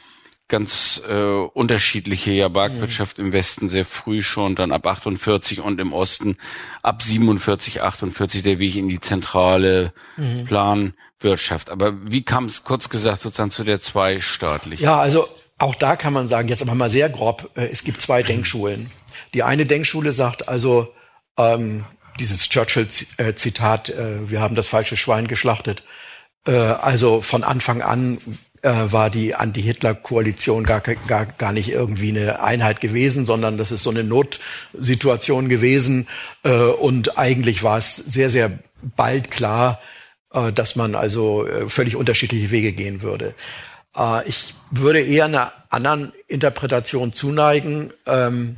ganz 0.51 1.01
äh, 1.09 1.15
unterschiedliche 1.15 2.33
ja 2.33 2.49
Bergwirtschaft 2.49 3.19
mhm. 3.19 3.27
im 3.27 3.33
Westen 3.33 3.69
sehr 3.71 3.87
früh 3.87 4.21
schon, 4.21 4.55
dann 4.55 4.73
ab 4.73 4.87
48 4.87 5.61
und 5.61 5.81
im 5.81 5.95
Osten 5.95 6.37
ab 6.83 7.03
47, 7.03 7.81
48 7.81 8.43
der 8.43 8.59
Weg 8.59 8.77
in 8.77 8.89
die 8.89 9.01
zentrale 9.01 9.95
mhm. 10.19 10.45
Planwirtschaft. 10.45 11.71
Aber 11.71 11.95
wie 12.11 12.23
kam 12.23 12.45
es 12.45 12.65
kurz 12.65 12.91
gesagt 12.91 13.23
sozusagen 13.23 13.51
zu 13.51 13.65
der 13.65 13.81
zweistaatlichen? 13.81 14.85
Ja, 14.85 15.01
also 15.01 15.27
auch 15.57 15.75
da 15.75 15.97
kann 15.97 16.13
man 16.13 16.29
sagen, 16.29 16.49
jetzt 16.49 16.63
aber 16.63 16.75
mal 16.75 16.91
sehr 16.91 17.09
grob, 17.09 17.51
äh, 17.55 17.69
es 17.71 17.85
gibt 17.85 18.03
zwei 18.03 18.23
Denkschulen. 18.23 18.91
Die 19.33 19.43
eine 19.43 19.65
Denkschule 19.65 20.13
sagt 20.13 20.49
also, 20.49 20.89
ähm, 21.37 21.85
dieses 22.19 22.49
Churchill-Zitat, 22.49 23.91
äh, 23.91 24.31
wir 24.31 24.41
haben 24.41 24.55
das 24.55 24.69
falsche 24.69 24.97
Schwein 24.97 25.27
geschlachtet. 25.27 25.83
Äh, 26.47 26.53
also 26.53 27.21
von 27.21 27.45
Anfang 27.45 27.83
an 27.83 28.19
äh, 28.62 28.92
war 28.92 29.11
die 29.11 29.35
Anti-Hitler-Koalition 29.35 30.64
gar, 30.64 30.81
gar, 30.81 31.27
gar 31.27 31.53
nicht 31.53 31.70
irgendwie 31.70 32.11
eine 32.11 32.42
Einheit 32.42 32.81
gewesen, 32.81 33.25
sondern 33.25 33.57
das 33.57 33.73
ist 33.73 33.83
so 33.83 33.90
eine 33.90 34.05
Notsituation 34.05 35.49
gewesen. 35.49 36.09
Äh, 36.42 36.51
und 36.51 37.18
eigentlich 37.18 37.62
war 37.62 37.79
es 37.79 37.96
sehr, 37.96 38.31
sehr 38.31 38.51
bald 38.96 39.31
klar, 39.31 39.81
äh, 40.33 40.53
dass 40.53 40.77
man 40.77 40.94
also 40.94 41.46
völlig 41.68 41.96
unterschiedliche 41.96 42.51
Wege 42.51 42.73
gehen 42.73 43.03
würde. 43.03 43.35
Ich 44.25 44.55
würde 44.70 45.01
eher 45.01 45.25
einer 45.25 45.53
anderen 45.68 46.12
Interpretation 46.29 47.12
zuneigen. 47.12 47.92
Ähm, 48.07 48.57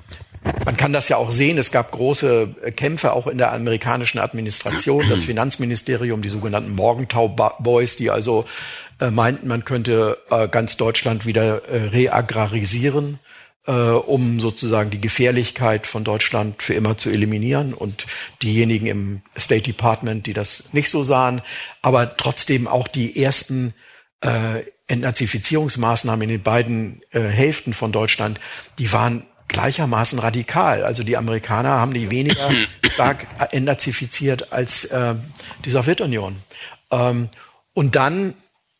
man 0.65 0.77
kann 0.77 0.93
das 0.93 1.09
ja 1.09 1.17
auch 1.17 1.31
sehen. 1.31 1.59
Es 1.59 1.71
gab 1.71 1.93
große 1.93 2.49
Kämpfe 2.77 3.13
auch 3.13 3.27
in 3.27 3.39
der 3.39 3.53
amerikanischen 3.53 4.19
Administration, 4.19 5.09
das 5.09 5.23
Finanzministerium, 5.25 6.23
die 6.23 6.29
sogenannten 6.29 6.75
Morgenthau 6.75 7.29
Boys, 7.29 7.97
die 7.97 8.11
also 8.11 8.45
meinten, 9.11 9.49
man 9.49 9.65
könnte 9.65 10.19
äh, 10.31 10.49
ganz 10.49 10.77
Deutschland 10.77 11.27
wieder 11.27 11.65
äh, 11.69 11.89
reagrarisieren, 11.89 13.19
äh, 13.67 13.73
um 13.73 14.41
sozusagen 14.41 14.91
die 14.91 15.01
Gefährlichkeit 15.01 15.87
von 15.87 16.05
Deutschland 16.05 16.63
für 16.63 16.75
immer 16.75 16.97
zu 16.97 17.11
eliminieren. 17.11 17.75
Und 17.75 18.07
diejenigen 18.43 18.87
im 18.87 19.23
State 19.39 19.65
Department, 19.65 20.27
die 20.27 20.33
das 20.33 20.73
nicht 20.73 20.91
so 20.91 21.05
sahen, 21.05 21.43
aber 21.81 22.17
trotzdem 22.17 22.67
auch 22.67 22.89
die 22.89 23.23
ersten 23.23 23.75
äh, 24.21 24.65
Entnazifizierungsmaßnahmen 24.89 26.23
in 26.23 26.29
den 26.29 26.43
beiden 26.43 27.03
äh, 27.11 27.21
Hälften 27.21 27.73
von 27.73 27.93
Deutschland, 27.93 28.41
die 28.79 28.93
waren 28.93 29.27
gleichermaßen 29.49 30.19
radikal. 30.19 30.85
Also 30.85 31.03
die 31.03 31.17
Amerikaner 31.17 31.71
haben 31.71 31.95
die 31.95 32.11
weniger 32.11 32.51
stark 32.93 33.27
entnazifiziert 33.53 34.53
als 34.53 34.85
äh, 34.87 35.15
die 35.65 35.71
Sowjetunion. 35.71 36.37
Ähm, 36.91 37.29
und 37.75 37.97
dann 37.97 38.35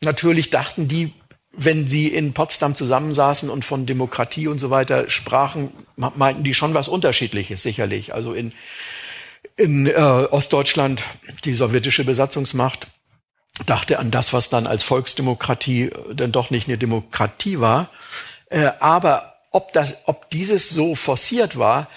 natürlich 0.05 0.51
dachten 0.51 0.89
die, 0.89 1.13
wenn 1.53 1.87
sie 1.87 2.09
in 2.09 2.33
Potsdam 2.33 2.75
zusammensaßen 2.75 3.51
und 3.51 3.65
von 3.65 3.85
Demokratie 3.87 4.49
und 4.49 4.59
so 4.59 4.71
weiter 4.71 5.11
sprachen, 5.11 5.73
meinten 5.97 6.45
die 6.45 6.55
schon 6.55 6.75
was 6.75 6.89
Unterschiedliches, 6.89 7.63
sicherlich. 7.63 8.15
Also 8.15 8.33
in, 8.33 8.53
in 9.57 9.87
äh, 9.87 9.93
Ostdeutschland, 9.93 11.03
die 11.45 11.55
sowjetische 11.55 12.05
Besatzungsmacht, 12.05 12.89
dachte 13.67 13.99
an 13.99 14.11
das, 14.11 14.33
was 14.33 14.49
dann 14.49 14.67
als 14.67 14.83
Volksdemokratie 14.83 15.85
äh, 15.85 16.15
dann 16.15 16.33
doch 16.33 16.51
nicht 16.51 16.69
eine 16.69 16.79
Demokratie 16.79 17.61
war. 17.61 17.91
Äh, 18.49 18.71
aber 18.81 19.35
ob 19.51 19.73
das, 19.73 19.99
ob 20.07 20.31
dieses 20.31 20.71
so 20.71 20.95
forciert 20.95 21.59
war, 21.59 21.89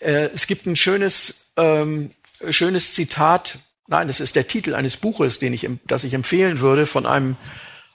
äh, 0.00 0.30
es 0.34 0.46
gibt 0.48 0.66
ein 0.66 0.76
schönes, 0.76 1.52
ähm, 1.56 2.10
schönes 2.50 2.92
Zitat 2.92 3.58
Nein, 3.86 4.08
das 4.08 4.20
ist 4.20 4.36
der 4.36 4.46
Titel 4.46 4.74
eines 4.74 4.96
Buches, 4.96 5.38
den 5.38 5.52
ich, 5.52 5.68
das 5.86 6.04
ich 6.04 6.14
empfehlen 6.14 6.60
würde 6.60 6.86
von 6.86 7.04
einem 7.04 7.36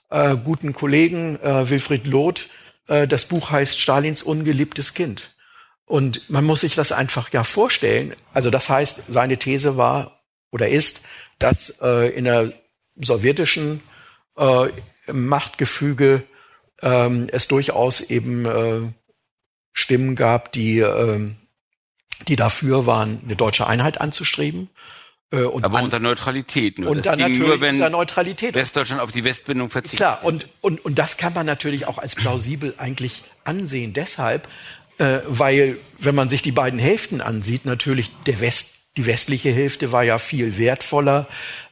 äh, 0.10 0.36
guten 0.36 0.74
Kollegen, 0.74 1.40
äh, 1.42 1.70
Wilfried 1.70 2.06
Loth. 2.06 2.50
Äh, 2.88 3.08
das 3.08 3.26
Buch 3.26 3.50
heißt 3.50 3.80
Stalins 3.80 4.22
ungeliebtes 4.22 4.94
Kind. 4.94 5.32
Und 5.86 6.30
man 6.30 6.46
muss 6.46 6.62
sich 6.62 6.76
das 6.76 6.92
einfach 6.92 7.32
ja 7.32 7.44
vorstellen. 7.44 8.16
Also 8.34 8.52
das 8.52 8.70
heißt, 8.70 9.04
seine 9.08 9.38
These 9.38 9.78
war 9.78 10.22
oder 10.52 10.70
ist, 10.70 11.06
dass 11.40 11.80
äh, 11.82 12.10
in 12.10 12.26
der 12.26 12.54
sowjetischen 12.96 13.82
äh, 14.38 14.68
Machtgefüge 15.12 16.24
äh, 16.84 17.28
es 17.30 17.48
durchaus 17.48 18.02
eben 18.02 18.46
äh, 18.46 18.94
Stimmen 19.74 20.16
gab, 20.16 20.52
die, 20.52 20.80
äh, 20.80 21.32
die 22.28 22.36
dafür 22.36 22.86
waren, 22.86 23.22
eine 23.24 23.36
deutsche 23.36 23.66
Einheit 23.66 24.00
anzustreben 24.00 24.70
und 25.32 25.64
Aber 25.64 25.78
an, 25.78 25.86
unter 25.86 26.00
Neutralität 26.00 26.80
nur. 26.80 26.90
Und 26.90 27.06
das 27.06 27.18
ging 27.18 27.38
nur, 27.38 27.62
wenn 27.62 27.76
unter 27.76 27.90
Neutralität. 27.90 28.56
Westdeutschland 28.56 29.02
auf 29.02 29.12
die 29.12 29.24
Westbindung 29.24 29.70
verzichtet. 29.70 30.00
Klar, 30.00 30.24
und, 30.24 30.48
und, 30.62 30.84
und 30.84 30.98
das 30.98 31.18
kann 31.18 31.34
man 31.34 31.46
natürlich 31.46 31.86
auch 31.86 32.00
als 32.00 32.16
plausibel 32.16 32.74
eigentlich 32.78 33.24
ansehen. 33.44 33.94
Deshalb, 33.94 34.48
äh, 34.98 35.20
weil, 35.28 35.78
wenn 36.00 36.16
man 36.16 36.30
sich 36.30 36.42
die 36.42 36.52
beiden 36.52 36.80
Hälften 36.80 37.22
ansieht, 37.22 37.66
natürlich 37.66 38.12
der 38.26 38.40
West, 38.40 38.76
die 38.98 39.06
westliche 39.06 39.52
Hälfte 39.52 39.92
war 39.92 40.04
ja 40.04 40.18
viel 40.18 40.58
wertvoller, 40.58 41.28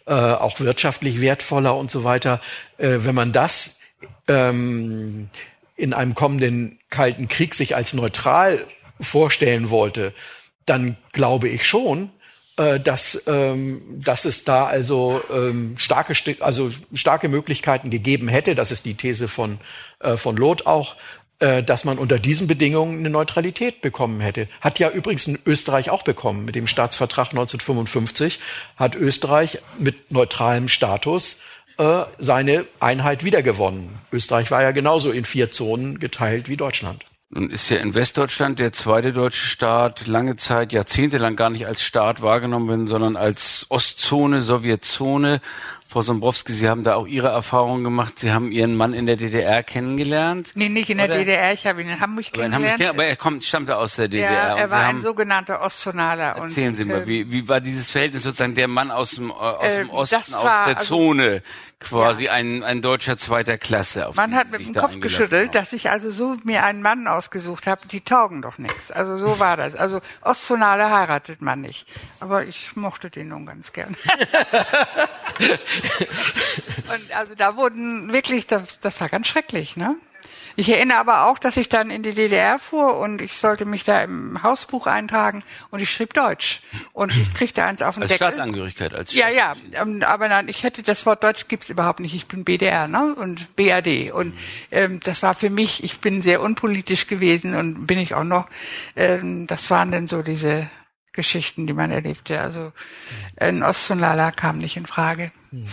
äh, 0.06 0.14
auch 0.14 0.60
wirtschaftlich 0.60 1.20
wertvoller 1.20 1.76
und 1.76 1.90
so 1.90 2.04
weiter. 2.04 2.40
Äh, 2.78 3.00
wenn 3.00 3.16
man 3.16 3.32
das 3.32 3.80
ähm, 4.28 5.30
in 5.76 5.94
einem 5.94 6.14
kommenden 6.14 6.80
Kalten 6.90 7.28
Krieg 7.28 7.56
sich 7.56 7.76
als 7.76 7.94
neutral 7.94 8.66
vorstellen 9.00 9.70
wollte, 9.72 10.14
dann 10.66 10.98
glaube 11.12 11.50
ich 11.50 11.66
schon, 11.66 12.06
äh, 12.06 12.10
dass, 12.58 13.24
ähm, 13.28 13.82
dass 14.04 14.26
es 14.26 14.44
da 14.44 14.66
also 14.66 15.22
ähm, 15.32 15.76
starke, 15.78 16.14
also 16.40 16.72
starke 16.94 17.30
Möglichkeiten 17.30 17.90
gegeben 17.90 18.28
hätte, 18.28 18.56
das 18.56 18.72
ist 18.72 18.86
die 18.86 18.96
These 18.96 19.28
von, 19.28 19.60
äh, 20.00 20.18
von 20.18 20.36
Loth 20.36 20.66
auch, 20.66 20.96
äh, 21.40 21.62
dass 21.62 21.86
man 21.86 22.00
unter 22.00 22.18
diesen 22.18 22.48
Bedingungen 22.48 22.98
eine 22.98 23.12
Neutralität 23.12 23.82
bekommen 23.82 24.22
hätte. 24.22 24.48
Hat 24.60 24.80
ja 24.80 24.90
übrigens 24.90 25.28
in 25.28 25.38
Österreich 25.46 25.92
auch 25.92 26.02
bekommen. 26.02 26.46
Mit 26.46 26.56
dem 26.56 26.66
Staatsvertrag 26.66 27.30
1955 27.30 28.40
hat 28.76 28.96
Österreich 28.96 29.60
mit 29.78 30.12
neutralem 30.12 30.68
Status 30.68 31.40
äh, 31.78 32.06
seine 32.18 32.66
Einheit 32.80 33.24
wiedergewonnen. 33.24 34.00
Österreich 34.12 34.50
war 34.50 34.64
ja 34.64 34.72
genauso 34.72 35.12
in 35.12 35.26
vier 35.26 35.52
Zonen 35.52 36.00
geteilt 36.00 36.50
wie 36.50 36.58
Deutschland. 36.58 37.06
Nun 37.30 37.50
ist 37.50 37.70
ja 37.70 37.78
in 37.78 37.94
Westdeutschland 37.94 38.58
der 38.58 38.72
zweite 38.72 39.12
deutsche 39.12 39.48
Staat 39.48 40.08
lange 40.08 40.38
Zeit, 40.38 40.72
jahrzehntelang 40.72 41.36
gar 41.36 41.50
nicht 41.50 41.68
als 41.68 41.84
Staat 41.84 42.22
wahrgenommen 42.22 42.70
worden, 42.70 42.88
sondern 42.88 43.18
als 43.18 43.66
Ostzone, 43.68 44.42
Sowjetzone. 44.42 45.42
Frau 45.90 46.02
Sombrowski, 46.02 46.52
Sie 46.52 46.68
haben 46.68 46.84
da 46.84 46.96
auch 46.96 47.08
Ihre 47.08 47.30
Erfahrungen 47.30 47.86
gemacht. 47.86 48.20
Sie 48.20 48.34
haben 48.34 48.52
Ihren 48.52 48.76
Mann 48.76 48.94
in 48.94 49.06
der 49.06 49.16
DDR 49.16 49.64
kennengelernt? 49.64 50.52
Nee, 50.54 50.68
nicht 50.68 50.90
in 50.90 50.98
der 50.98 51.08
oder? 51.08 51.20
DDR. 51.20 51.54
Ich 51.54 51.66
habe 51.66 51.82
ihn 51.82 51.88
in 51.88 52.00
Hamburg 52.02 52.26
aber 52.34 52.42
kennengelernt. 52.42 52.82
Hamburg, 52.82 52.90
aber 52.90 53.06
er 53.06 53.16
kommt, 53.16 53.46
stammte 53.46 53.78
aus 53.78 53.96
der 53.96 54.10
DDR. 54.10 54.32
Ja, 54.32 54.58
er 54.58 54.70
war 54.70 54.84
ein 54.84 55.00
sogenannter 55.00 55.62
Ostzonaler. 55.62 56.36
Erzählen 56.36 56.76
Sie 56.76 56.84
mal, 56.84 57.08
wie, 57.08 57.32
wie 57.32 57.48
war 57.48 57.62
dieses 57.62 57.90
Verhältnis 57.90 58.24
sozusagen 58.24 58.56
der 58.56 58.68
Mann 58.68 58.92
aus 58.92 59.12
dem, 59.12 59.30
äh, 59.30 59.34
aus 59.34 59.74
äh, 59.74 59.78
dem 59.80 59.90
Osten, 59.90 60.34
war, 60.34 60.40
aus 60.40 60.66
der 60.66 60.78
also, 60.78 60.96
Zone? 60.96 61.42
quasi 61.80 62.26
ja. 62.26 62.32
ein, 62.34 62.64
ein 62.64 62.82
deutscher 62.82 63.18
zweiter 63.18 63.58
Klasse. 63.58 64.10
Man 64.16 64.34
hat 64.34 64.52
mit 64.52 64.62
dem 64.62 64.74
Kopf 64.74 65.00
geschüttelt, 65.00 65.54
dass 65.54 65.74
ich 65.74 65.90
also 65.90 66.10
so 66.10 66.36
mir 66.44 66.64
einen 66.64 66.82
Mann 66.82 67.08
ausgesucht 67.08 67.68
habe, 67.68 67.88
die 67.88 68.02
taugen 68.02 68.42
doch 68.42 68.58
nichts. 68.58 68.92
Also 68.92 69.18
so 69.18 69.40
war 69.40 69.58
das. 69.58 69.76
Also 69.76 70.02
Ostzonale 70.22 70.90
heiratet 70.90 71.42
man 71.42 71.62
nicht. 71.62 71.88
Aber 72.20 72.46
ich 72.46 72.76
mochte 72.76 73.10
den 73.10 73.30
nun 73.30 73.46
ganz 73.46 73.74
gern. 73.74 73.96
Und 76.94 77.12
also 77.16 77.36
da 77.36 77.56
wurden 77.56 78.12
wirklich, 78.12 78.48
das, 78.48 78.80
das 78.80 79.02
war 79.02 79.10
ganz 79.10 79.28
schrecklich, 79.28 79.78
ne? 79.78 79.96
Ich 80.60 80.70
erinnere 80.70 80.98
aber 80.98 81.28
auch, 81.28 81.38
dass 81.38 81.56
ich 81.56 81.70
dann 81.70 81.92
in 81.92 82.02
die 82.02 82.16
DDR 82.16 82.58
fuhr 82.58 82.98
und 82.98 83.22
ich 83.22 83.38
sollte 83.38 83.64
mich 83.64 83.84
da 83.84 84.02
im 84.02 84.42
Hausbuch 84.42 84.88
eintragen 84.88 85.44
und 85.70 85.84
ich 85.84 85.92
schrieb 85.92 86.16
Deutsch. 86.16 86.62
Und 86.94 87.16
ich 87.16 87.32
kriegte 87.36 87.64
eins 87.64 87.84
auf 87.84 87.94
den 87.94 88.02
als 88.02 88.12
Deckel. 88.12 88.30
Staatsangehörigkeit, 88.30 88.92
als 88.92 89.14
Ja, 89.14 89.30
ja. 89.30 89.54
Ähm, 89.74 90.02
aber 90.04 90.28
nein, 90.30 90.48
ich 90.50 90.64
hätte 90.64 90.82
das 90.82 91.06
Wort 91.06 91.24
Deutsch 91.24 91.48
gibt's 91.48 91.70
überhaupt 91.70 92.00
nicht. 92.00 92.16
Ich 92.16 92.26
bin 92.26 92.44
BDR 92.44 92.88
ne? 92.88 93.14
und 93.14 93.56
BRD. 93.56 94.12
Und 94.12 94.34
ähm, 94.72 95.00
das 95.04 95.22
war 95.22 95.36
für 95.36 95.52
mich, 95.52 95.84
ich 95.84 96.00
bin 96.00 96.24
sehr 96.24 96.42
unpolitisch 96.42 97.06
gewesen 97.06 97.54
und 97.54 97.86
bin 97.86 98.00
ich 98.00 98.16
auch 98.16 98.24
noch. 98.24 98.48
Ähm, 98.96 99.46
das 99.46 99.70
waren 99.70 99.92
dann 99.92 100.08
so 100.08 100.24
diese 100.24 100.72
Geschichten, 101.18 101.68
die 101.68 101.74
man 101.74 101.92
erlebte. 101.92 102.40
Also 102.40 102.72
ein 103.36 103.64
Ostzunlala 103.64 104.32
kam 104.32 104.60
nicht 104.60 104.78
in 104.78 104.86
Frage. 104.86 105.32
Mhm. 105.52 105.66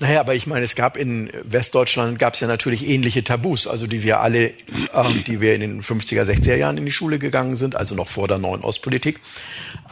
Naja, 0.00 0.20
aber 0.20 0.34
ich 0.34 0.46
meine, 0.46 0.64
es 0.64 0.74
gab 0.74 0.96
in 0.96 1.30
Westdeutschland 1.44 2.18
gab 2.18 2.34
es 2.34 2.40
ja 2.40 2.46
natürlich 2.46 2.86
ähnliche 2.88 3.24
Tabus, 3.24 3.66
also 3.66 3.86
die 3.86 4.02
wir 4.02 4.20
alle, 4.20 4.52
ähm, 4.94 5.24
die 5.26 5.40
wir 5.40 5.54
in 5.54 5.60
den 5.60 5.82
50er, 5.82 6.22
60er 6.22 6.56
Jahren 6.56 6.78
in 6.78 6.84
die 6.84 6.92
Schule 6.92 7.18
gegangen 7.18 7.56
sind, 7.56 7.76
also 7.76 7.94
noch 7.94 8.08
vor 8.08 8.28
der 8.28 8.38
neuen 8.38 8.62
Ostpolitik, 8.62 9.20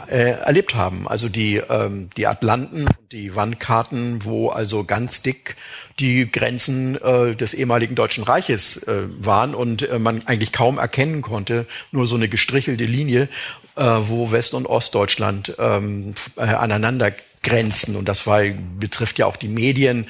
äh, 0.09 0.33
erlebt 0.33 0.75
haben. 0.75 1.09
Also 1.09 1.29
die, 1.29 1.57
ähm, 1.57 2.11
die 2.17 2.27
Atlanten, 2.27 2.87
die 3.13 3.35
Wandkarten, 3.35 4.25
wo 4.25 4.49
also 4.49 4.85
ganz 4.85 5.23
dick 5.23 5.57
die 5.99 6.31
Grenzen 6.31 7.01
äh, 7.03 7.35
des 7.35 7.55
ehemaligen 7.55 7.95
Deutschen 7.95 8.25
Reiches 8.25 8.83
äh, 8.85 9.05
waren 9.21 9.55
und 9.55 9.83
äh, 9.83 9.99
man 9.99 10.27
eigentlich 10.27 10.53
kaum 10.53 10.79
erkennen 10.79 11.23
konnte, 11.23 11.67
nur 11.91 12.07
so 12.07 12.17
eine 12.17 12.29
gestrichelte 12.29 12.85
Linie, 12.85 13.29
äh, 13.77 13.85
wo 13.85 14.33
West- 14.33 14.55
und 14.55 14.67
Ostdeutschland 14.67 15.55
ähm, 15.59 16.15
äh, 16.37 16.43
aneinander 16.43 17.13
Grenzen. 17.43 17.97
Und 17.97 18.07
das 18.07 18.27
war, 18.27 18.43
betrifft 18.79 19.19
ja 19.19 19.27
auch 19.27 19.37
die 19.37 19.49
Medien. 19.49 20.09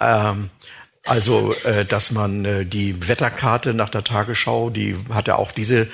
Ähm, 0.00 0.50
also, 1.04 1.54
äh, 1.64 1.84
dass 1.84 2.10
man 2.10 2.44
äh, 2.44 2.66
die 2.66 3.08
Wetterkarte 3.08 3.74
nach 3.74 3.90
der 3.90 4.04
Tagesschau, 4.04 4.70
die 4.70 4.96
hatte 5.12 5.36
auch 5.36 5.52
diese 5.52 5.88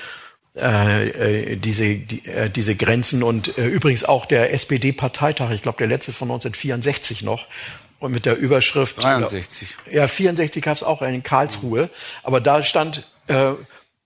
äh, 0.56 1.52
äh, 1.52 1.56
diese 1.56 1.94
die, 1.94 2.26
äh, 2.26 2.50
diese 2.50 2.74
Grenzen. 2.74 3.22
Und 3.22 3.56
äh, 3.58 3.66
übrigens 3.66 4.04
auch 4.04 4.26
der 4.26 4.52
SPD-Parteitag, 4.52 5.50
ich 5.52 5.62
glaube 5.62 5.78
der 5.78 5.86
letzte 5.86 6.12
von 6.12 6.28
1964 6.28 7.22
noch. 7.22 7.46
Und 8.00 8.12
mit 8.12 8.26
der 8.26 8.36
Überschrift 8.36 9.02
63. 9.02 9.68
Ja, 9.90 10.06
64 10.06 10.62
gab 10.62 10.76
es 10.76 10.84
auch 10.84 11.02
in 11.02 11.22
Karlsruhe, 11.22 11.90
aber 12.22 12.40
da 12.40 12.62
stand 12.62 13.10
äh, 13.26 13.52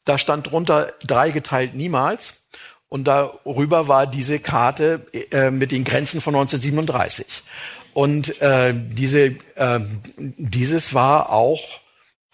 da 0.04 0.18
stand 0.18 0.50
drunter 0.50 0.92
dreigeteilt 1.04 1.74
niemals 1.74 2.41
und 2.92 3.04
darüber 3.04 3.88
war 3.88 4.06
diese 4.06 4.38
Karte 4.38 5.06
äh, 5.30 5.50
mit 5.50 5.72
den 5.72 5.82
Grenzen 5.82 6.20
von 6.20 6.34
1937 6.34 7.42
und 7.94 8.42
äh, 8.42 8.74
diese 8.76 9.34
äh, 9.54 9.80
dieses 10.18 10.92
war 10.92 11.30
auch 11.30 11.80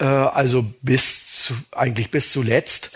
äh, 0.01 0.05
also 0.05 0.67
bis 0.83 1.45
zu, 1.45 1.55
eigentlich 1.71 2.11
bis 2.11 2.33
zuletzt 2.33 2.91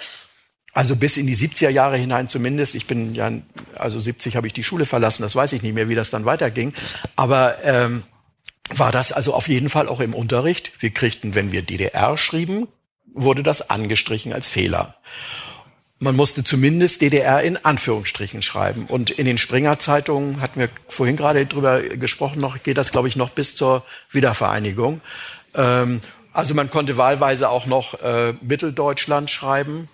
also 0.72 0.96
bis 0.96 1.16
in 1.16 1.28
die 1.28 1.36
70er 1.36 1.68
Jahre 1.68 1.98
hinein 1.98 2.26
zumindest. 2.26 2.74
Ich 2.74 2.86
bin 2.86 3.14
ja, 3.14 3.30
also 3.76 4.00
70 4.00 4.34
habe 4.34 4.48
ich 4.48 4.54
die 4.54 4.64
Schule 4.64 4.86
verlassen, 4.86 5.22
das 5.22 5.36
weiß 5.36 5.52
ich 5.52 5.62
nicht 5.62 5.74
mehr, 5.74 5.88
wie 5.88 5.94
das 5.94 6.10
dann 6.10 6.24
weiterging. 6.24 6.72
Aber 7.14 7.62
ähm, 7.62 8.02
war 8.70 8.90
das 8.90 9.12
also 9.12 9.34
auf 9.34 9.48
jeden 9.48 9.68
Fall 9.68 9.86
auch 9.86 10.00
im 10.00 10.14
Unterricht. 10.14 10.72
Wir 10.80 10.90
kriegten, 10.90 11.36
wenn 11.36 11.52
wir 11.52 11.62
DDR 11.62 12.16
schrieben, 12.16 12.66
wurde 13.12 13.42
das 13.42 13.70
angestrichen 13.70 14.32
als 14.32 14.48
Fehler. 14.48 14.96
Man 16.02 16.16
musste 16.16 16.42
zumindest 16.42 17.00
DDR 17.00 17.42
in 17.42 17.64
Anführungsstrichen 17.64 18.42
schreiben. 18.42 18.86
Und 18.88 19.10
in 19.10 19.24
den 19.24 19.38
Springer-Zeitungen 19.38 20.40
hatten 20.40 20.58
wir 20.58 20.68
vorhin 20.88 21.16
gerade 21.16 21.46
drüber 21.46 21.80
gesprochen, 21.80 22.40
noch 22.40 22.60
geht 22.64 22.76
das, 22.76 22.90
glaube 22.90 23.06
ich, 23.06 23.14
noch 23.14 23.30
bis 23.30 23.54
zur 23.54 23.84
Wiedervereinigung. 24.10 25.00
Ähm, 25.54 26.00
also 26.32 26.54
man 26.54 26.70
konnte 26.70 26.96
wahlweise 26.96 27.48
auch 27.48 27.66
noch 27.66 28.00
äh, 28.02 28.34
Mitteldeutschland 28.40 29.30
schreiben 29.30 29.88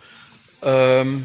ähm, 0.62 1.24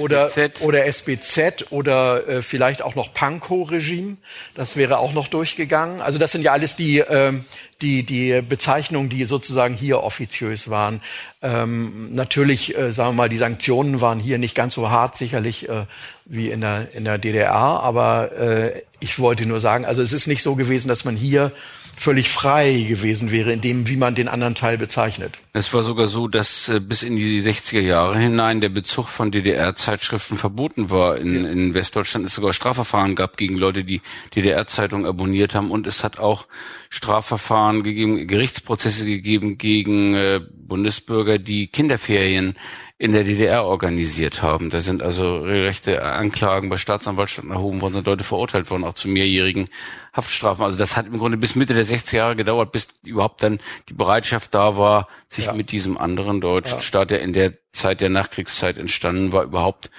oder, 0.00 0.30
oder 0.60 0.86
SBZ 0.86 1.66
oder 1.70 2.28
äh, 2.28 2.42
vielleicht 2.42 2.82
auch 2.82 2.94
noch 2.94 3.12
Pankow-Regime. 3.14 4.16
Das 4.54 4.76
wäre 4.76 4.98
auch 4.98 5.12
noch 5.12 5.28
durchgegangen. 5.28 6.00
Also 6.00 6.18
das 6.18 6.32
sind 6.32 6.42
ja 6.42 6.52
alles 6.52 6.76
die, 6.76 6.98
ähm, 6.98 7.44
die, 7.80 8.04
die 8.04 8.42
Bezeichnungen, 8.42 9.08
die 9.08 9.24
sozusagen 9.24 9.74
hier 9.74 10.02
offiziös 10.02 10.70
waren. 10.70 11.00
Ähm, 11.42 12.12
natürlich, 12.12 12.76
äh, 12.76 12.92
sagen 12.92 13.10
wir 13.10 13.14
mal, 13.24 13.28
die 13.28 13.36
Sanktionen 13.36 14.00
waren 14.00 14.20
hier 14.20 14.38
nicht 14.38 14.54
ganz 14.54 14.74
so 14.74 14.90
hart, 14.90 15.16
sicherlich 15.16 15.68
äh, 15.68 15.86
wie 16.24 16.50
in 16.50 16.60
der, 16.60 16.88
in 16.94 17.04
der 17.04 17.18
DDR. 17.18 17.52
Aber 17.52 18.32
äh, 18.32 18.82
ich 19.00 19.18
wollte 19.18 19.46
nur 19.46 19.60
sagen, 19.60 19.84
also 19.84 20.02
es 20.02 20.12
ist 20.12 20.26
nicht 20.26 20.42
so 20.42 20.54
gewesen, 20.54 20.88
dass 20.88 21.04
man 21.04 21.16
hier 21.16 21.52
völlig 21.96 22.28
frei 22.28 22.84
gewesen 22.88 23.30
wäre 23.30 23.52
in 23.52 23.60
dem, 23.60 23.88
wie 23.88 23.96
man 23.96 24.14
den 24.14 24.28
anderen 24.28 24.54
Teil 24.54 24.78
bezeichnet. 24.78 25.38
Es 25.52 25.72
war 25.72 25.82
sogar 25.82 26.06
so, 26.06 26.28
dass 26.28 26.68
äh, 26.68 26.80
bis 26.80 27.02
in 27.02 27.16
die 27.16 27.40
60er 27.40 27.80
Jahre 27.80 28.18
hinein 28.18 28.60
der 28.60 28.68
Bezug 28.68 29.08
von 29.08 29.30
DDR-Zeitschriften 29.30 30.36
verboten 30.36 30.90
war. 30.90 31.18
In, 31.18 31.44
ja. 31.44 31.50
in 31.50 31.74
Westdeutschland 31.74 32.26
es 32.26 32.34
sogar 32.34 32.52
Strafverfahren 32.52 33.14
gab 33.14 33.36
gegen 33.36 33.56
Leute, 33.56 33.84
die 33.84 34.00
DDR-Zeitungen 34.34 35.06
abonniert 35.06 35.54
haben. 35.54 35.70
Und 35.70 35.86
es 35.86 36.04
hat 36.04 36.18
auch 36.18 36.46
Strafverfahren 36.90 37.82
gegeben, 37.82 38.26
Gerichtsprozesse 38.26 39.06
gegeben 39.06 39.58
gegen 39.58 40.14
äh, 40.14 40.40
Bundesbürger, 40.52 41.38
die 41.38 41.66
Kinderferien 41.68 42.56
in 43.04 43.12
der 43.12 43.24
DDR 43.24 43.66
organisiert 43.66 44.40
haben. 44.40 44.70
Da 44.70 44.80
sind 44.80 45.02
also 45.02 45.40
rechte 45.40 46.02
Anklagen 46.02 46.70
bei 46.70 46.78
Staatsanwaltschaften 46.78 47.52
erhoben 47.52 47.82
worden, 47.82 47.92
sind 47.92 48.06
Leute 48.06 48.24
verurteilt 48.24 48.70
worden, 48.70 48.82
auch 48.82 48.94
zu 48.94 49.08
mehrjährigen 49.08 49.68
Haftstrafen. 50.14 50.64
Also 50.64 50.78
das 50.78 50.96
hat 50.96 51.04
im 51.06 51.18
Grunde 51.18 51.36
bis 51.36 51.54
Mitte 51.54 51.74
der 51.74 51.84
60er 51.84 52.16
Jahre 52.16 52.34
gedauert, 52.34 52.72
bis 52.72 52.88
überhaupt 53.04 53.42
dann 53.42 53.60
die 53.90 53.92
Bereitschaft 53.92 54.54
da 54.54 54.78
war, 54.78 55.08
sich 55.28 55.44
ja. 55.44 55.52
mit 55.52 55.70
diesem 55.70 55.98
anderen 55.98 56.40
deutschen 56.40 56.76
ja. 56.76 56.80
Staat, 56.80 57.10
der 57.10 57.20
in 57.20 57.34
der 57.34 57.52
Zeit 57.74 58.00
der 58.00 58.08
Nachkriegszeit 58.08 58.78
entstanden 58.78 59.32
war, 59.32 59.44
überhaupt 59.44 59.90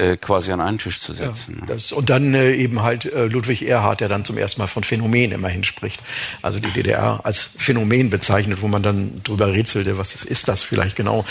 äh, 0.00 0.16
quasi 0.16 0.50
an 0.50 0.60
einen 0.60 0.78
Tisch 0.78 1.00
zu 1.00 1.12
setzen. 1.12 1.58
Ja, 1.60 1.74
das, 1.74 1.92
und 1.92 2.08
dann 2.08 2.34
äh, 2.34 2.54
eben 2.54 2.82
halt 2.82 3.04
äh, 3.04 3.26
Ludwig 3.26 3.68
Erhard, 3.68 4.00
der 4.00 4.08
dann 4.08 4.24
zum 4.24 4.38
ersten 4.38 4.60
Mal 4.60 4.66
von 4.66 4.82
Phänomen 4.82 5.32
immerhin 5.32 5.62
spricht. 5.62 6.00
Also 6.40 6.58
die 6.58 6.70
DDR 6.70 7.20
als 7.24 7.50
Phänomen 7.58 8.08
bezeichnet, 8.08 8.62
wo 8.62 8.68
man 8.68 8.82
dann 8.82 9.22
drüber 9.22 9.52
rätselte, 9.52 9.98
was 9.98 10.14
ist, 10.14 10.24
ist 10.24 10.48
das 10.48 10.62
vielleicht 10.62 10.96
genau. 10.96 11.24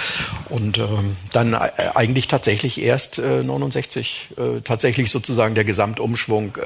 Und 0.49 0.77
ähm, 0.77 1.15
dann 1.33 1.53
äh, 1.53 1.71
eigentlich 1.95 2.27
tatsächlich 2.27 2.79
erst 2.79 3.17
äh, 3.17 3.43
69 3.43 4.29
äh, 4.37 4.61
tatsächlich 4.61 5.09
sozusagen 5.09 5.55
der 5.55 5.63
Gesamtumschwung 5.63 6.57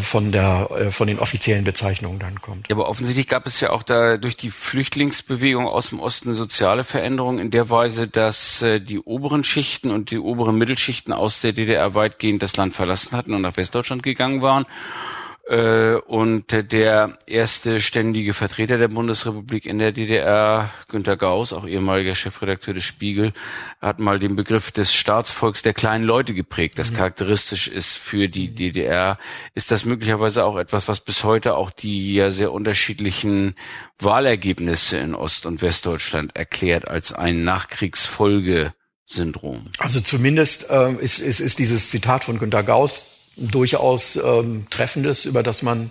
von 0.00 0.32
der 0.32 0.70
äh, 0.70 0.90
von 0.90 1.06
den 1.06 1.18
offiziellen 1.18 1.64
Bezeichnungen 1.64 2.18
dann 2.18 2.40
kommt. 2.40 2.68
Ja, 2.68 2.76
aber 2.76 2.88
offensichtlich 2.88 3.28
gab 3.28 3.46
es 3.46 3.60
ja 3.60 3.70
auch 3.70 3.82
da 3.82 4.16
durch 4.16 4.36
die 4.36 4.50
Flüchtlingsbewegung 4.50 5.66
aus 5.66 5.90
dem 5.90 6.00
Osten 6.00 6.34
soziale 6.34 6.84
Veränderungen 6.84 7.38
in 7.38 7.50
der 7.50 7.70
Weise, 7.70 8.08
dass 8.08 8.62
äh, 8.62 8.80
die 8.80 8.98
oberen 8.98 9.44
Schichten 9.44 9.90
und 9.90 10.10
die 10.10 10.18
oberen 10.18 10.56
Mittelschichten 10.56 11.12
aus 11.12 11.40
der 11.40 11.52
DDR 11.52 11.94
weitgehend 11.94 12.42
das 12.42 12.56
Land 12.56 12.74
verlassen 12.74 13.16
hatten 13.16 13.32
und 13.32 13.42
nach 13.42 13.56
Westdeutschland 13.56 14.02
gegangen 14.02 14.42
waren 14.42 14.64
äh, 14.64 15.19
und 15.50 16.44
der 16.52 17.18
erste 17.26 17.80
ständige 17.80 18.34
Vertreter 18.34 18.78
der 18.78 18.86
Bundesrepublik 18.86 19.66
in 19.66 19.80
der 19.80 19.90
DDR, 19.90 20.70
Günter 20.86 21.16
Gauss, 21.16 21.52
auch 21.52 21.66
ehemaliger 21.66 22.14
Chefredakteur 22.14 22.72
des 22.72 22.84
Spiegel, 22.84 23.32
hat 23.80 23.98
mal 23.98 24.20
den 24.20 24.36
Begriff 24.36 24.70
des 24.70 24.94
Staatsvolks 24.94 25.62
der 25.62 25.74
kleinen 25.74 26.04
Leute 26.04 26.34
geprägt, 26.34 26.78
das 26.78 26.92
mhm. 26.92 26.98
charakteristisch 26.98 27.66
ist 27.66 27.94
für 27.94 28.28
die 28.28 28.54
DDR. 28.54 29.18
Ist 29.54 29.72
das 29.72 29.84
möglicherweise 29.84 30.44
auch 30.44 30.56
etwas, 30.56 30.86
was 30.86 31.00
bis 31.00 31.24
heute 31.24 31.56
auch 31.56 31.72
die 31.72 32.14
ja 32.14 32.30
sehr 32.30 32.52
unterschiedlichen 32.52 33.56
Wahlergebnisse 33.98 34.98
in 34.98 35.16
Ost- 35.16 35.46
und 35.46 35.62
Westdeutschland 35.62 36.36
erklärt 36.36 36.86
als 36.86 37.12
ein 37.12 37.42
Nachkriegsfolgesyndrom? 37.42 39.64
Also 39.78 39.98
zumindest 39.98 40.70
äh, 40.70 40.92
ist, 40.92 41.18
ist, 41.18 41.40
ist 41.40 41.58
dieses 41.58 41.90
Zitat 41.90 42.22
von 42.22 42.38
Günter 42.38 42.62
Gauss 42.62 43.16
durchaus 43.40 44.16
ähm, 44.16 44.66
Treffendes, 44.70 45.24
über 45.24 45.42
das 45.42 45.62
man 45.62 45.90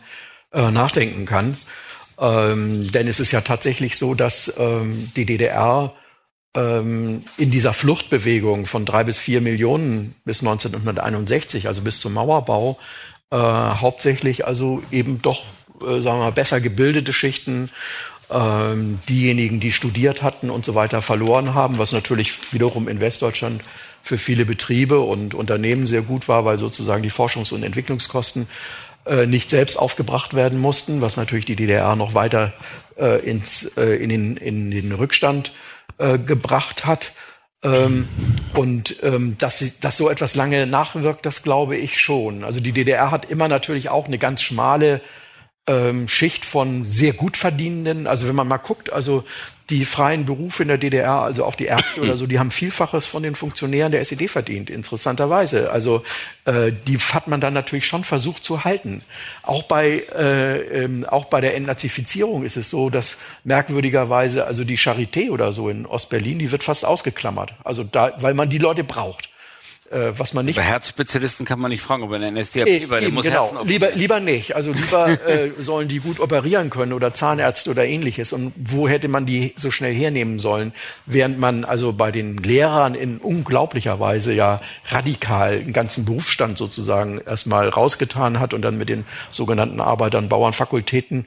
äh, 0.54 0.72
nachdenken 0.72 1.26
kann. 1.26 1.58
Ähm, 2.20 2.92
denn 2.92 3.08
es 3.08 3.20
ist 3.20 3.32
ja 3.32 3.42
tatsächlich 3.42 3.98
so, 3.98 4.14
dass 4.14 4.54
ähm, 4.58 5.12
die 5.16 5.26
DDR 5.26 5.94
ähm, 6.56 7.24
in 7.38 7.52
dieser 7.52 7.74
Fluchtbewegung 7.74 8.66
von 8.66 8.86
drei 8.86 9.04
bis 9.04 9.20
vier 9.20 9.42
Millionen 9.42 10.16
bis 10.26 10.42
1961, 10.42 11.68
also 11.68 11.82
bis 11.82 12.00
zum 12.00 12.14
Mauerbau, 12.14 12.78
äh, 13.32 13.38
hauptsächlich 13.38 14.46
also 14.46 14.84
eben 14.92 15.22
doch, 15.22 15.44
äh, 15.82 16.02
sagen 16.02 16.20
wir 16.20 16.26
mal, 16.26 16.32
besser 16.32 16.60
gebildete 16.60 17.14
Schichten, 17.14 17.70
ähm, 18.30 19.00
diejenigen, 19.08 19.60
die 19.60 19.72
studiert 19.72 20.22
hatten 20.22 20.50
und 20.50 20.66
so 20.66 20.76
weiter, 20.76 21.02
verloren 21.02 21.54
haben, 21.54 21.78
was 21.78 21.92
natürlich 21.92 22.54
wiederum 22.54 22.88
in 22.88 23.00
Westdeutschland 23.00 23.62
für 24.10 24.18
viele 24.18 24.44
Betriebe 24.44 25.02
und 25.02 25.36
Unternehmen 25.36 25.86
sehr 25.86 26.02
gut 26.02 26.28
war, 26.28 26.44
weil 26.44 26.58
sozusagen 26.58 27.04
die 27.04 27.12
Forschungs- 27.12 27.54
und 27.54 27.62
Entwicklungskosten 27.62 28.48
äh, 29.06 29.28
nicht 29.28 29.52
selbst 29.52 29.78
aufgebracht 29.78 30.34
werden 30.34 30.58
mussten, 30.60 31.00
was 31.00 31.16
natürlich 31.16 31.46
die 31.46 31.56
DDR 31.56 31.96
noch 31.96 32.16
weiter 32.16 32.54
äh, 32.98 33.20
ins, 33.20 33.78
äh, 33.78 33.94
in, 34.04 34.10
den, 34.10 34.36
in 34.36 34.72
den 34.72 34.92
Rückstand 34.94 35.52
äh, 36.00 36.18
gebracht 36.18 36.88
hat. 36.88 37.14
Ähm, 37.62 38.08
und 38.56 38.96
ähm, 39.04 39.38
dass, 39.38 39.80
dass 39.80 39.98
so 39.98 40.10
etwas 40.10 40.36
lange 40.36 40.66
nachwirkt, 40.66 41.24
das 41.28 41.44
glaube 41.44 41.78
ich 41.78 42.02
schon. 42.02 42.44
Also 42.44 42.62
die 42.62 42.72
DDR 42.72 43.12
hat 43.12 43.30
immer 43.30 43.48
natürlich 43.48 43.90
auch 43.90 44.08
eine 44.08 44.18
ganz 44.18 44.42
schmale 44.42 45.02
ähm, 45.68 46.08
Schicht 46.08 46.46
von 46.46 46.84
sehr 46.84 47.14
gut 47.14 47.38
verdienenden. 47.38 48.08
Also 48.08 48.28
wenn 48.28 48.36
man 48.36 48.48
mal 48.48 48.58
guckt, 48.58 48.92
also 48.92 49.24
die 49.70 49.86
freien 49.86 50.26
Berufe 50.26 50.64
in 50.64 50.70
der 50.70 50.78
DDR, 50.78 51.22
also 51.22 51.46
auch 51.46 51.56
die 51.56 51.66
Ärzte 51.66 52.02
oder 52.02 52.18
so, 52.18 52.26
die 52.26 52.40
haben 52.40 52.50
Vielfaches 52.50 53.06
von 53.06 53.22
den 53.22 53.36
Funktionären 53.36 53.92
der 53.92 54.02
SED 54.02 54.28
verdient, 54.28 54.70
interessanterweise. 54.70 55.72
Also 55.72 56.04
äh, 56.46 56.72
die 56.88 56.98
hat 56.98 57.28
man 57.28 57.40
dann 57.40 57.54
natürlich 57.54 57.86
schon 57.86 58.04
versucht 58.04 58.44
zu 58.44 58.64
halten. 58.64 59.04
Auch 59.44 59.64
bei, 59.64 60.04
äh, 60.16 60.84
ähm, 60.84 61.06
auch 61.06 61.26
bei 61.26 61.40
der 61.42 61.56
Entnazifizierung 61.56 62.44
ist 62.44 62.58
es 62.58 62.70
so, 62.70 62.90
dass 62.90 63.18
merkwürdigerweise, 63.44 64.46
also 64.46 64.64
die 64.64 64.78
Charité 64.78 65.30
oder 65.30 65.54
so 65.54 65.70
in 65.70 65.86
Ostberlin, 65.86 66.40
die 66.40 66.52
wird 66.52 66.64
fast 66.64 66.84
ausgeklammert. 66.84 67.54
Also 67.64 67.84
da, 67.84 68.14
weil 68.18 68.34
man 68.34 68.50
die 68.50 68.58
Leute 68.58 68.84
braucht. 68.84 69.30
Äh, 69.92 70.14
was 70.18 70.34
man 70.36 70.46
nicht. 70.46 70.58
Bei 70.58 70.62
Herzspezialisten 70.62 71.48
kann 71.48 71.60
man 71.60 71.72
nicht 71.72 71.82
fragen, 71.82 72.04
ob 72.04 72.12
er 72.12 72.18
eine 72.18 72.32
NSDAP 72.32 72.68
e 72.68 72.86
bei 72.86 73.00
der 73.00 73.10
muss 73.10 73.24
genau. 73.24 73.52
Herzen 73.52 73.68
lieber, 73.68 73.92
lieber 73.92 74.20
nicht. 74.20 74.56
Also 74.56 74.72
lieber 74.72 75.10
äh, 75.28 75.52
sollen 75.58 75.88
die 75.88 76.00
gut 76.00 76.20
operieren 76.20 76.70
können 76.70 76.94
oder 76.94 77.14
Zahnärzte 77.14 77.72
oder 77.72 77.86
ähnliches. 77.86 78.32
Und 78.32 78.54
wo 78.56 78.88
hätte 78.88 79.08
man 79.08 79.26
die 79.26 79.54
so 79.56 79.72
schnell 79.72 79.94
hernehmen 79.94 80.40
sollen? 80.40 80.74
Während 81.08 81.40
man 81.40 81.66
also 81.66 81.92
bei 81.92 82.12
den 82.12 82.38
Lehrern 82.38 82.94
in 82.94 83.18
unglaublicher 83.18 84.00
Weise 84.00 84.32
ja 84.32 84.62
radikal 84.90 85.54
einen 85.54 85.74
ganzen 85.74 86.06
Berufsstand 86.06 86.60
sozusagen 86.60 87.20
erstmal 87.26 87.68
rausgetan 87.70 88.40
hat 88.40 88.54
und 88.54 88.62
dann 88.62 88.78
mit 88.78 88.90
den 88.90 89.06
sogenannten 89.32 89.80
Arbeitern, 89.82 90.30
Bauern, 90.30 90.54
Fakultäten. 90.54 91.26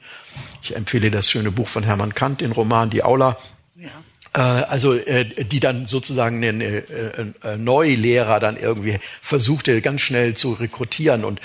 Ich 0.61 0.73
empfehle 0.73 1.11
das 1.11 1.29
schöne 1.29 1.51
Buch 1.51 1.67
von 1.67 1.83
Hermann 1.83 2.15
Kant, 2.15 2.39
den 2.39 2.53
Roman 2.53 2.89
Die 2.89 3.03
Aula. 3.03 3.37
Ja 3.75 3.87
äh, 3.87 4.12
also 4.39 4.93
äh, 4.93 5.25
die 5.45 5.59
dann 5.59 5.85
sozusagen 5.85 6.43
einen 6.43 6.61
äh, 6.61 6.83
äh, 7.43 7.57
Neulehrer 7.57 8.39
dann 8.39 8.57
irgendwie 8.57 8.99
versuchte 9.21 9.81
ganz 9.81 10.01
schnell 10.01 10.33
zu 10.33 10.53
rekrutieren 10.53 11.23
und 11.23 11.39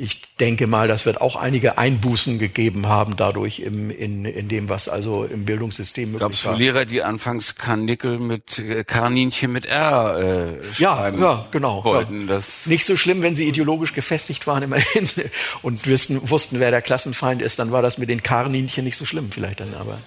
ich 0.00 0.22
denke 0.40 0.66
mal, 0.66 0.88
das 0.88 1.04
wird 1.04 1.20
auch 1.20 1.36
einige 1.36 1.76
Einbußen 1.76 2.38
gegeben 2.38 2.86
haben 2.86 3.16
dadurch 3.16 3.60
im, 3.60 3.90
in, 3.90 4.24
in 4.24 4.48
dem, 4.48 4.70
was 4.70 4.88
also 4.88 5.24
im 5.24 5.44
Bildungssystem 5.44 6.12
möglich 6.12 6.20
Gab's 6.20 6.44
war. 6.46 6.52
Gab 6.52 6.58
es 6.58 6.64
Lehrer, 6.64 6.84
die 6.86 7.02
anfangs 7.02 7.56
Karnickel 7.56 8.18
mit 8.18 8.58
äh, 8.58 8.82
Kaninchen 8.84 9.52
mit 9.52 9.66
R 9.66 10.18
äh, 10.18 10.74
schreiben 10.74 11.20
Ja, 11.20 11.32
ja 11.32 11.46
genau. 11.50 11.84
Wollten. 11.84 12.22
Ja. 12.22 12.28
Das 12.28 12.64
Nicht 12.66 12.86
so 12.86 12.96
schlimm, 12.96 13.20
wenn 13.20 13.36
sie 13.36 13.46
ideologisch 13.46 13.92
gefestigt 13.92 14.46
waren 14.46 14.62
immerhin 14.62 15.06
und 15.62 15.86
wussten, 15.86 16.30
wussten, 16.30 16.60
wer 16.60 16.70
der 16.70 16.80
Klassenfeind 16.80 17.42
ist, 17.42 17.58
dann 17.58 17.70
war 17.70 17.82
das 17.82 17.98
mit 17.98 18.08
den 18.08 18.22
Kaninchen 18.22 18.84
nicht 18.84 18.96
so 18.96 19.04
schlimm 19.04 19.30
vielleicht 19.30 19.60
dann, 19.60 19.74
aber 19.74 19.98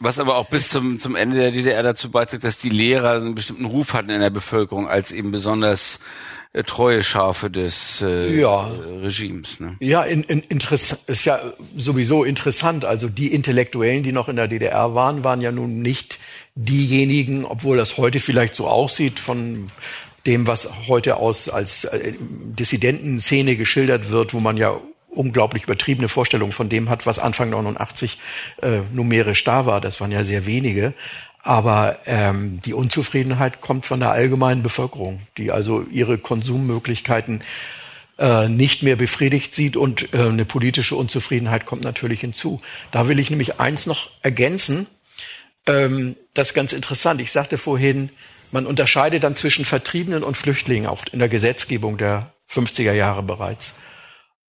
was 0.00 0.18
aber 0.18 0.36
auch 0.36 0.48
bis 0.48 0.68
zum, 0.68 0.98
zum 0.98 1.16
Ende 1.16 1.36
der 1.36 1.50
DDR 1.50 1.82
dazu 1.82 2.10
beiträgt, 2.10 2.44
dass 2.44 2.58
die 2.58 2.68
Lehrer 2.68 3.12
einen 3.12 3.34
bestimmten 3.34 3.64
Ruf 3.64 3.94
hatten 3.94 4.10
in 4.10 4.20
der 4.20 4.30
Bevölkerung 4.30 4.88
als 4.88 5.12
eben 5.12 5.30
besonders 5.30 6.00
äh, 6.52 6.62
treue 6.62 7.02
Schafe 7.02 7.50
des 7.50 8.00
äh, 8.02 8.38
ja. 8.38 8.70
Regimes. 9.02 9.60
Ne? 9.60 9.76
Ja, 9.80 10.02
in, 10.02 10.22
in, 10.22 10.40
interessant 10.40 11.02
ist 11.08 11.24
ja 11.24 11.40
sowieso 11.76 12.24
interessant. 12.24 12.84
Also 12.84 13.08
die 13.08 13.32
Intellektuellen, 13.32 14.02
die 14.02 14.12
noch 14.12 14.28
in 14.28 14.36
der 14.36 14.48
DDR 14.48 14.94
waren, 14.94 15.24
waren 15.24 15.40
ja 15.40 15.52
nun 15.52 15.80
nicht 15.80 16.18
diejenigen, 16.54 17.44
obwohl 17.44 17.76
das 17.76 17.98
heute 17.98 18.20
vielleicht 18.20 18.54
so 18.54 18.68
aussieht 18.68 19.18
von 19.18 19.66
dem, 20.26 20.46
was 20.46 20.68
heute 20.86 21.16
aus 21.16 21.48
als 21.48 21.84
äh, 21.84 22.14
Dissidentenszene 22.20 23.56
geschildert 23.56 24.10
wird, 24.10 24.32
wo 24.32 24.40
man 24.40 24.56
ja 24.56 24.80
unglaublich 25.14 25.64
übertriebene 25.64 26.08
Vorstellung 26.08 26.52
von 26.52 26.68
dem 26.68 26.90
hat, 26.90 27.06
was 27.06 27.18
Anfang 27.18 27.50
89 27.50 28.18
äh, 28.62 28.80
numerisch 28.92 29.44
da 29.44 29.66
war. 29.66 29.80
Das 29.80 30.00
waren 30.00 30.12
ja 30.12 30.24
sehr 30.24 30.46
wenige. 30.46 30.94
Aber 31.42 31.98
ähm, 32.06 32.60
die 32.64 32.72
Unzufriedenheit 32.72 33.60
kommt 33.60 33.84
von 33.84 34.00
der 34.00 34.10
allgemeinen 34.10 34.62
Bevölkerung, 34.62 35.20
die 35.36 35.52
also 35.52 35.82
ihre 35.90 36.16
Konsummöglichkeiten 36.16 37.42
äh, 38.18 38.48
nicht 38.48 38.82
mehr 38.82 38.96
befriedigt 38.96 39.54
sieht 39.54 39.76
und 39.76 40.14
äh, 40.14 40.20
eine 40.20 40.44
politische 40.44 40.96
Unzufriedenheit 40.96 41.66
kommt 41.66 41.84
natürlich 41.84 42.20
hinzu. 42.20 42.62
Da 42.92 43.08
will 43.08 43.18
ich 43.18 43.28
nämlich 43.28 43.60
eins 43.60 43.86
noch 43.86 44.08
ergänzen. 44.22 44.86
Ähm, 45.66 46.16
das 46.32 46.48
ist 46.48 46.54
ganz 46.54 46.72
interessant. 46.72 47.20
Ich 47.20 47.32
sagte 47.32 47.58
vorhin, 47.58 48.10
man 48.50 48.66
unterscheidet 48.66 49.24
dann 49.24 49.34
zwischen 49.34 49.64
Vertriebenen 49.64 50.22
und 50.22 50.36
Flüchtlingen 50.36 50.86
auch 50.86 51.02
in 51.12 51.18
der 51.18 51.28
Gesetzgebung 51.28 51.98
der 51.98 52.32
50er 52.50 52.92
Jahre 52.92 53.22
bereits. 53.22 53.74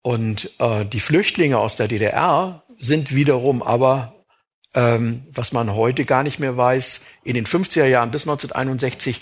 Und 0.05 0.51
äh, 0.59 0.85
die 0.85 0.99
Flüchtlinge 0.99 1.57
aus 1.57 1.77
der 1.77 1.87
DDR 1.87 2.61
sind 2.77 3.15
wiederum 3.15 3.63
aber, 3.63 4.13
ähm, 4.75 5.23
was 5.31 5.51
man 5.51 5.73
heute 5.73 6.05
gar 6.05 6.21
nicht 6.21 6.37
mehr 6.37 6.55
weiß, 6.55 7.03
in 7.23 7.33
den 7.33 7.47
50er 7.47 7.87
Jahren 7.87 8.11
bis 8.11 8.27
1961 8.27 9.19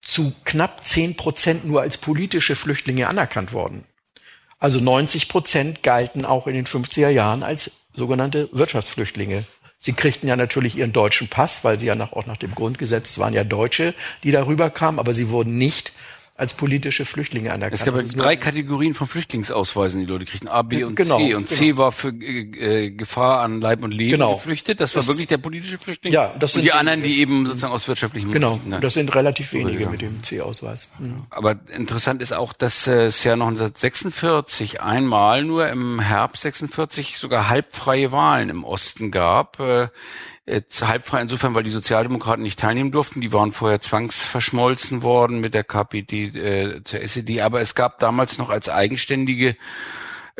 zu 0.00 0.32
knapp 0.44 0.86
10 0.86 1.16
Prozent 1.16 1.64
nur 1.64 1.80
als 1.80 1.98
politische 1.98 2.54
Flüchtlinge 2.54 3.08
anerkannt 3.08 3.52
worden. 3.52 3.84
Also 4.60 4.78
90 4.78 5.28
Prozent 5.28 5.82
galten 5.82 6.24
auch 6.24 6.46
in 6.46 6.54
den 6.54 6.66
50er 6.66 7.08
Jahren 7.08 7.42
als 7.42 7.72
sogenannte 7.92 8.48
Wirtschaftsflüchtlinge. 8.52 9.42
Sie 9.76 9.92
kriegten 9.92 10.28
ja 10.28 10.36
natürlich 10.36 10.76
ihren 10.76 10.92
deutschen 10.92 11.26
Pass, 11.26 11.64
weil 11.64 11.80
sie 11.80 11.86
ja 11.86 11.96
nach, 11.96 12.12
auch 12.12 12.26
nach 12.26 12.36
dem 12.36 12.54
Grundgesetz 12.54 13.18
waren 13.18 13.34
ja 13.34 13.42
Deutsche, 13.42 13.92
die 14.22 14.30
darüber 14.30 14.70
kamen, 14.70 15.00
aber 15.00 15.14
sie 15.14 15.30
wurden 15.30 15.58
nicht 15.58 15.92
als 16.42 16.54
politische 16.54 17.04
Flüchtlinge 17.04 17.52
anerkannt. 17.52 17.80
Es 17.80 17.84
gab 17.84 17.94
ja 17.94 18.02
drei 18.02 18.34
Kategorien 18.34 18.94
von 18.94 19.06
Flüchtlingsausweisen, 19.06 20.00
die 20.00 20.06
Leute 20.06 20.24
kriegten. 20.24 20.48
A, 20.48 20.62
B 20.62 20.82
und 20.82 20.96
genau, 20.96 21.18
C. 21.18 21.34
Und 21.34 21.46
genau. 21.46 21.58
C 21.60 21.76
war 21.76 21.92
für 21.92 22.08
äh, 22.08 22.90
Gefahr 22.90 23.42
an 23.42 23.60
Leib 23.60 23.84
und 23.84 23.92
Leben 23.92 24.10
genau. 24.10 24.34
geflüchtet. 24.34 24.80
Das, 24.80 24.92
das 24.92 25.06
war 25.06 25.14
wirklich 25.14 25.28
der 25.28 25.38
politische 25.38 25.78
Flüchtling. 25.78 26.12
Ja, 26.12 26.34
das 26.36 26.54
sind 26.54 26.62
und 26.62 26.64
die 26.64 26.72
anderen, 26.72 27.04
die 27.04 27.20
eben 27.20 27.46
sozusagen 27.46 27.72
aus 27.72 27.86
wirtschaftlichen 27.86 28.32
Genau, 28.32 28.54
Motiven, 28.54 28.70
ne? 28.70 28.80
das 28.80 28.94
sind 28.94 29.14
relativ 29.14 29.52
wenige 29.52 29.84
ja. 29.84 29.88
mit 29.88 30.02
dem 30.02 30.20
C-Ausweis. 30.20 30.90
Mhm. 30.98 31.26
Aber 31.30 31.60
interessant 31.72 32.20
ist 32.20 32.34
auch, 32.34 32.52
dass 32.54 32.88
äh, 32.88 33.04
es 33.04 33.22
ja 33.22 33.34
1946 33.34 34.80
einmal 34.80 35.44
nur 35.44 35.68
im 35.68 36.00
Herbst 36.00 36.42
46 36.42 37.18
sogar 37.18 37.50
halbfreie 37.50 38.10
Wahlen 38.10 38.48
im 38.48 38.64
Osten 38.64 39.12
gab. 39.12 39.60
Äh, 39.60 39.90
äh, 40.52 40.62
halbfrei 40.82 41.20
insofern, 41.20 41.54
weil 41.54 41.62
die 41.62 41.70
Sozialdemokraten 41.70 42.42
nicht 42.42 42.58
teilnehmen 42.58 42.92
durften. 42.92 43.20
Die 43.20 43.32
waren 43.32 43.52
vorher 43.52 43.80
zwangsverschmolzen 43.80 45.02
worden 45.02 45.40
mit 45.40 45.54
der 45.54 45.64
KPD 45.64 46.26
äh, 46.26 46.84
zur 46.84 47.00
SED. 47.00 47.40
Aber 47.40 47.60
es 47.60 47.74
gab 47.74 47.98
damals 47.98 48.38
noch 48.38 48.50
als 48.50 48.68
eigenständige 48.68 49.56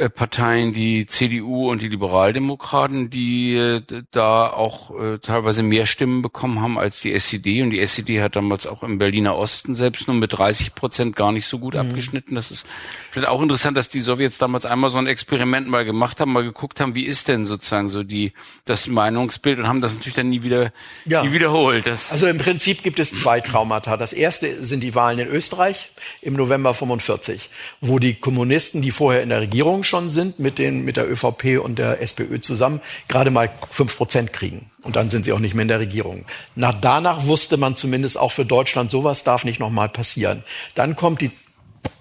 Parteien, 0.09 0.73
die 0.73 1.07
CDU 1.07 1.71
und 1.71 1.83
die 1.83 1.89
Liberaldemokraten, 1.89 3.11
die 3.11 3.55
äh, 3.55 3.83
da 4.11 4.49
auch 4.49 4.99
äh, 4.99 5.19
teilweise 5.19 5.63
mehr 5.63 5.85
Stimmen 5.85 6.23
bekommen 6.23 6.63
haben 6.63 6.79
als 6.79 7.01
die 7.03 7.13
SED. 7.13 7.63
Und 7.63 7.71
die 7.71 7.81
SED 7.81 8.23
hat 8.23 8.35
damals 8.35 8.67
auch 8.67 8.83
im 8.83 8.97
Berliner 8.97 9.37
Osten 9.37 9.75
selbst 9.75 10.09
nur 10.09 10.17
mit 10.17 10.33
30 10.33 10.75
Prozent 10.75 11.15
gar 11.15 11.31
nicht 11.31 11.47
so 11.47 11.59
gut 11.59 11.75
mhm. 11.75 11.81
abgeschnitten. 11.81 12.35
Das 12.37 12.51
ist 12.51 12.67
vielleicht 13.11 13.29
auch 13.29 13.43
interessant, 13.43 13.77
dass 13.77 13.91
die 13.91 14.01
Sowjets 14.01 14.39
damals 14.39 14.65
einmal 14.65 14.89
so 14.89 14.97
ein 14.97 15.07
Experiment 15.07 15.69
mal 15.69 15.85
gemacht 15.85 16.21
haben, 16.21 16.33
mal 16.33 16.45
geguckt 16.45 16.81
haben, 16.81 16.95
wie 16.95 17.05
ist 17.05 17.29
denn 17.29 17.45
sozusagen 17.45 17.91
so 17.91 18.03
die 18.03 18.33
das 18.65 18.89
Meinungsbild 18.89 19.59
und 19.59 19.69
haben 19.69 19.83
das 19.83 19.95
natürlich 19.95 20.15
dann 20.15 20.31
nie 20.31 20.43
wieder 20.43 20.73
ja. 21.05 21.23
nie 21.23 21.33
wiederholt. 21.33 21.87
Das 21.87 22.13
also 22.13 22.29
im 22.29 22.39
Prinzip 22.39 22.83
gibt 22.83 22.99
es 22.99 23.15
zwei 23.15 23.41
Traumata. 23.41 23.99
Das 23.99 24.15
erste 24.15 24.65
sind 24.65 24.81
die 24.81 24.95
Wahlen 24.95 25.19
in 25.19 25.29
Österreich 25.29 25.91
im 26.23 26.33
November 26.33 26.73
45, 26.73 27.51
wo 27.83 27.99
die 27.99 28.15
Kommunisten, 28.15 28.81
die 28.81 28.91
vorher 28.91 29.23
in 29.23 29.29
der 29.29 29.43
Regierung 29.43 29.82
Regierung 29.83 29.85
schon 29.85 30.11
sind 30.11 30.39
mit, 30.39 30.59
den, 30.59 30.85
mit 30.85 30.97
der 30.97 31.11
ÖVP 31.11 31.59
und 31.63 31.79
der 31.79 32.01
SPÖ 32.01 32.41
zusammen, 32.41 32.81
gerade 33.09 33.31
mal 33.31 33.51
fünf 33.71 33.97
Prozent 33.97 34.33
kriegen. 34.33 34.71
Und 34.83 34.97
dann 34.97 35.11
sind 35.11 35.25
sie 35.25 35.33
auch 35.33 35.39
nicht 35.39 35.55
mehr 35.55 35.63
in 35.63 35.69
der 35.69 35.81
Regierung. 35.81 36.25
Nach, 36.55 36.75
danach 36.75 37.27
wusste 37.27 37.57
man 37.57 37.77
zumindest 37.77 38.19
auch 38.19 38.33
für 38.33 38.45
Deutschland, 38.45 38.91
sowas 38.91 39.25
darf 39.25 39.45
nicht 39.45 39.61
nochmal 39.61 39.89
passieren. 39.89 40.45
Dann 40.75 40.97
kommt 40.97 41.21
die 41.21 41.31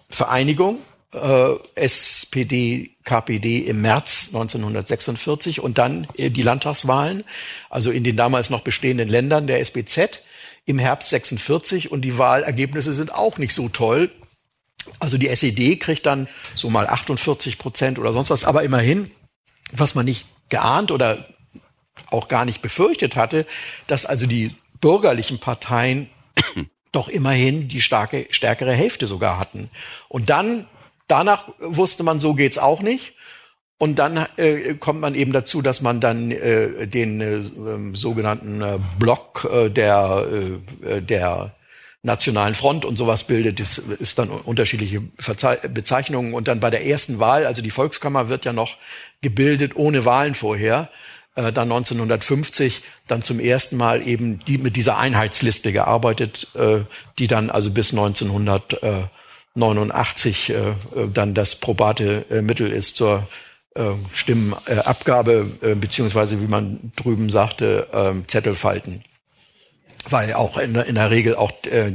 Vereinigung 0.10 0.80
äh, 1.14 1.56
SPD, 1.76 2.92
KPD 3.04 3.60
im 3.60 3.82
März 3.82 4.30
1946 4.34 5.60
und 5.62 5.78
dann 5.78 6.08
äh, 6.18 6.30
die 6.30 6.44
Landtagswahlen, 6.44 7.24
also 7.70 7.92
in 7.92 8.04
den 8.04 8.16
damals 8.16 8.50
noch 8.50 8.62
bestehenden 8.62 9.10
Ländern 9.10 9.48
der 9.48 9.60
SBZ 9.60 10.22
im 10.66 10.80
Herbst 10.80 11.10
46 11.10 11.92
und 11.92 12.02
die 12.02 12.18
Wahlergebnisse 12.18 12.94
sind 12.94 13.14
auch 13.14 13.38
nicht 13.40 13.54
so 13.54 13.70
toll. 13.70 14.12
Also 15.00 15.18
die 15.18 15.28
SED 15.28 15.78
kriegt 15.80 16.06
dann 16.06 16.28
so 16.56 16.70
mal 16.70 16.88
48 16.88 17.58
Prozent 17.58 18.00
oder 18.00 18.14
sonst 18.14 18.30
was, 18.30 18.46
aber 18.46 18.64
immerhin, 18.64 19.10
was 19.72 19.96
man 19.96 20.06
nicht 20.06 20.28
geahnt 20.50 20.92
oder 20.92 21.26
auch 22.10 22.28
gar 22.28 22.46
nicht 22.46 22.62
befürchtet 22.62 23.16
hatte, 23.16 23.46
dass 23.88 24.06
also 24.06 24.26
die 24.26 24.56
bürgerlichen 24.80 25.40
Parteien 25.40 26.10
doch 26.92 27.08
immerhin 27.08 27.70
die 27.70 27.82
starke, 27.82 28.28
stärkere 28.32 28.74
Hälfte 28.74 29.08
sogar 29.08 29.40
hatten. 29.40 29.70
Und 30.10 30.30
dann, 30.30 30.68
danach 31.08 31.50
wusste 31.60 32.04
man, 32.04 32.20
so 32.20 32.34
geht's 32.34 32.58
auch 32.58 32.82
nicht. 32.82 33.16
Und 33.78 33.98
dann 33.98 34.28
äh, 34.38 34.76
kommt 34.76 35.02
man 35.02 35.16
eben 35.16 35.32
dazu, 35.32 35.64
dass 35.64 35.82
man 35.82 36.00
dann 36.02 36.30
äh, 36.30 36.88
den 36.88 37.22
äh, 37.22 37.96
sogenannten 37.96 38.62
äh, 38.62 38.80
Block 39.00 39.50
äh, 39.52 39.70
der, 39.70 40.28
äh, 40.84 41.02
der 41.02 41.56
Nationalen 42.04 42.56
Front 42.56 42.84
und 42.84 42.98
sowas 42.98 43.26
bildet. 43.26 43.60
Das 43.60 43.78
ist 43.78 44.18
dann 44.18 44.30
unterschiedliche 44.30 45.02
Bezeichnungen. 45.02 46.34
Und 46.34 46.48
dann 46.48 46.60
bei 46.60 46.72
der 46.72 46.84
ersten 46.86 47.20
Wahl, 47.20 47.46
also 47.46 47.62
die 47.62 47.70
Volkskammer 47.70 48.28
wird 48.28 48.46
ja 48.46 48.54
noch 48.54 48.78
gebildet 49.22 49.76
ohne 49.76 50.04
Wahlen 50.06 50.34
vorher. 50.34 50.90
Äh, 51.36 51.54
dann 51.54 51.72
1950 51.72 52.82
dann 53.08 53.22
zum 53.22 53.40
ersten 53.40 53.78
Mal 53.78 54.06
eben 54.06 54.40
die 54.46 54.58
mit 54.58 54.76
dieser 54.76 54.98
Einheitsliste 54.98 55.72
gearbeitet, 55.72 56.50
äh, 56.56 56.80
die 57.20 57.28
dann 57.28 57.50
also 57.50 57.72
bis 57.72 57.92
1989 57.92 60.50
äh, 60.50 60.54
äh, 60.54 60.74
dann 61.14 61.34
das 61.34 61.56
probate 61.56 62.26
äh, 62.30 62.42
Mittel 62.42 62.70
ist 62.72 62.98
zur 62.98 63.26
äh, 63.76 63.92
Stimmenabgabe, 64.14 65.78
beziehungsweise 65.80 66.42
wie 66.42 66.48
man 66.48 66.92
drüben 66.98 67.30
sagte, 67.30 67.88
Zettelfalten 68.28 69.06
weil 70.10 70.34
auch 70.34 70.58
in, 70.58 70.76
in 70.76 70.96
der 70.96 71.12
Regel 71.12 71.36
auch 71.36 71.52
äh, 71.66 71.94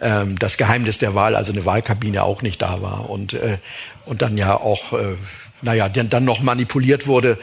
äh, 0.00 0.26
das 0.38 0.56
Geheimnis 0.56 0.98
der 0.98 1.14
Wahl, 1.14 1.36
also 1.36 1.52
eine 1.52 1.64
Wahlkabine 1.64 2.22
auch 2.24 2.42
nicht 2.42 2.60
da 2.62 2.82
war 2.82 3.08
und 3.08 3.34
äh, 3.34 3.58
und 4.06 4.22
dann 4.22 4.38
ja 4.38 4.54
auch, 4.54 4.92
äh, 4.92 5.16
naja, 5.62 5.88
dann, 5.88 6.08
dann 6.08 6.24
noch 6.24 6.40
manipuliert 6.40 7.06
wurde. 7.06 7.38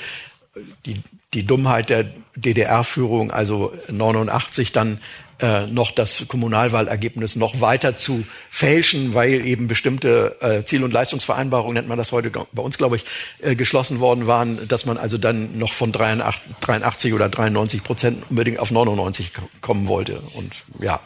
Die, 0.86 1.01
die 1.34 1.45
Dummheit 1.45 1.89
der 1.89 2.06
DDR-Führung, 2.36 3.32
also 3.32 3.74
89 3.90 4.72
dann 4.72 5.00
äh, 5.40 5.68
noch 5.68 5.92
das 5.92 6.26
Kommunalwahlergebnis 6.28 7.36
noch 7.36 7.60
weiter 7.60 7.98
zu 7.98 8.24
fälschen, 8.50 9.14
weil 9.14 9.46
eben 9.46 9.68
bestimmte 9.68 10.38
äh, 10.42 10.64
Ziel- 10.64 10.84
und 10.84 10.94
Leistungsvereinbarungen, 10.94 11.74
nennt 11.74 11.88
man 11.88 11.98
das 11.98 12.12
heute 12.12 12.30
bei 12.30 12.62
uns, 12.62 12.78
glaube 12.78 12.96
ich, 12.96 13.06
äh, 13.42 13.56
geschlossen 13.56 14.00
worden 14.00 14.28
waren, 14.28 14.68
dass 14.68 14.86
man 14.86 14.98
also 14.98 15.18
dann 15.18 15.58
noch 15.58 15.74
von 15.74 15.92
83, 15.92 16.54
83 16.62 17.14
oder 17.14 17.30
93 17.30 17.84
Prozent 17.84 18.24
unbedingt 18.30 18.60
auf 18.60 18.72
99 18.72 19.32
kommen 19.62 19.88
wollte. 19.88 20.22
Und 20.34 20.54
ja, 20.80 21.00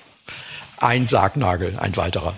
ein 0.77 1.07
Sargnagel, 1.07 1.75
ein 1.79 1.95
weiterer. 1.95 2.35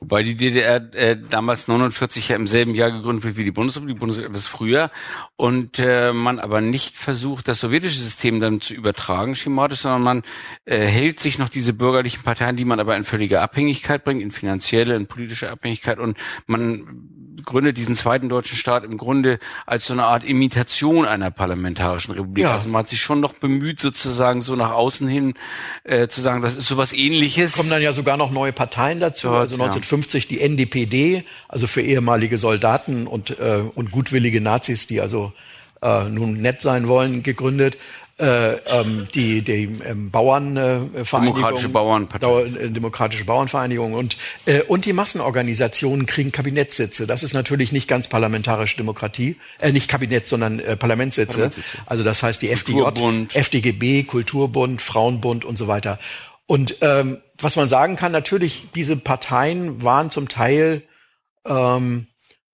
Wobei 0.00 0.22
die 0.22 0.36
DDR 0.36 0.94
äh, 0.94 1.16
damals 1.28 1.66
49 1.66 2.28
ja 2.28 2.36
im 2.36 2.46
selben 2.46 2.76
Jahr 2.76 2.92
gegründet 2.92 3.24
wird 3.24 3.36
wie 3.36 3.42
die 3.42 3.50
Bundesrepublik, 3.50 3.96
die 3.96 3.98
Bundesrepublik 3.98 4.36
etwas 4.36 4.46
früher 4.46 4.90
und 5.34 5.80
äh, 5.80 6.12
man 6.12 6.38
aber 6.38 6.60
nicht 6.60 6.96
versucht, 6.96 7.48
das 7.48 7.58
sowjetische 7.58 7.98
System 7.98 8.40
dann 8.40 8.60
zu 8.60 8.74
übertragen 8.74 9.34
schematisch, 9.34 9.80
sondern 9.80 10.02
man 10.02 10.22
äh, 10.66 10.78
hält 10.78 11.18
sich 11.18 11.38
noch 11.38 11.48
diese 11.48 11.72
bürgerlichen 11.72 12.22
Parteien, 12.22 12.56
die 12.56 12.64
man 12.64 12.78
aber 12.78 12.96
in 12.96 13.02
völlige 13.02 13.40
Abhängigkeit 13.40 14.04
bringt, 14.04 14.22
in 14.22 14.30
finanzielle, 14.30 14.94
in 14.94 15.08
politische 15.08 15.50
Abhängigkeit 15.50 15.98
und 15.98 16.16
man 16.46 17.18
gründet 17.44 17.76
diesen 17.76 17.96
zweiten 17.96 18.28
deutschen 18.28 18.56
Staat 18.56 18.84
im 18.84 18.98
Grunde 18.98 19.38
als 19.66 19.86
so 19.86 19.94
eine 19.94 20.04
Art 20.04 20.24
Imitation 20.24 21.06
einer 21.06 21.30
parlamentarischen 21.30 22.14
Republik. 22.14 22.44
Ja. 22.44 22.52
Also 22.52 22.68
man 22.68 22.80
hat 22.80 22.90
sich 22.90 23.00
schon 23.00 23.20
noch 23.20 23.34
bemüht, 23.34 23.80
sozusagen 23.80 24.40
so 24.42 24.56
nach 24.56 24.72
außen 24.72 25.08
hin 25.08 25.34
äh, 25.84 26.08
zu 26.08 26.20
sagen, 26.20 26.42
das 26.42 26.56
ist 26.56 26.68
sowas 26.68 26.92
ähnliches. 26.92 27.52
Kommen 27.52 27.70
dann 27.70 27.82
ja 27.82 27.92
sogar 27.92 28.16
noch 28.16 28.30
neue 28.30 28.52
Parteien 28.52 29.00
dazu. 29.00 29.30
Also 29.30 29.56
1950 29.92 30.24
ja. 30.24 30.28
die 30.28 30.40
NDPD, 30.40 31.24
also 31.48 31.66
für 31.66 31.82
ehemalige 31.82 32.38
Soldaten 32.38 33.06
und, 33.06 33.38
äh, 33.38 33.62
und 33.74 33.90
gutwillige 33.90 34.40
Nazis, 34.40 34.86
die 34.86 35.00
also 35.00 35.32
äh, 35.82 36.08
nun 36.08 36.40
nett 36.40 36.60
sein 36.60 36.88
wollen, 36.88 37.22
gegründet 37.22 37.76
äh, 38.18 38.54
ähm, 38.66 39.06
die, 39.14 39.42
die 39.42 39.78
ähm, 39.84 40.10
Bauernvereinigung, 40.10 41.36
Demokratische 41.36 41.68
Bauernpartei. 41.68 42.42
Äh, 42.42 42.70
Demokratische 42.70 43.24
Bauernvereinigung 43.24 43.94
und, 43.94 44.16
äh, 44.44 44.62
und 44.62 44.86
die 44.86 44.92
Massenorganisationen 44.92 46.04
kriegen 46.06 46.32
Kabinettssitze. 46.32 47.06
Das 47.06 47.22
ist 47.22 47.32
natürlich 47.32 47.70
nicht 47.70 47.86
ganz 47.86 48.08
parlamentarische 48.08 48.76
Demokratie, 48.76 49.36
äh, 49.60 49.70
nicht 49.70 49.88
Kabinett, 49.88 50.26
sondern 50.26 50.58
äh, 50.58 50.76
Parlamentssitze. 50.76 51.38
Parlamentssitze. 51.38 51.78
Also 51.86 52.02
das 52.02 52.22
heißt 52.22 52.42
die 52.42 52.48
FDJ, 52.48 52.82
FDGB, 53.34 54.02
Kulturbund, 54.02 54.82
Frauenbund 54.82 55.44
und 55.44 55.56
so 55.56 55.68
weiter. 55.68 56.00
Und 56.46 56.76
ähm, 56.80 57.18
was 57.38 57.56
man 57.56 57.68
sagen 57.68 57.96
kann, 57.96 58.12
natürlich, 58.12 58.68
diese 58.74 58.96
Parteien 58.96 59.82
waren 59.82 60.10
zum 60.10 60.28
Teil, 60.28 60.82
ähm, 61.46 62.06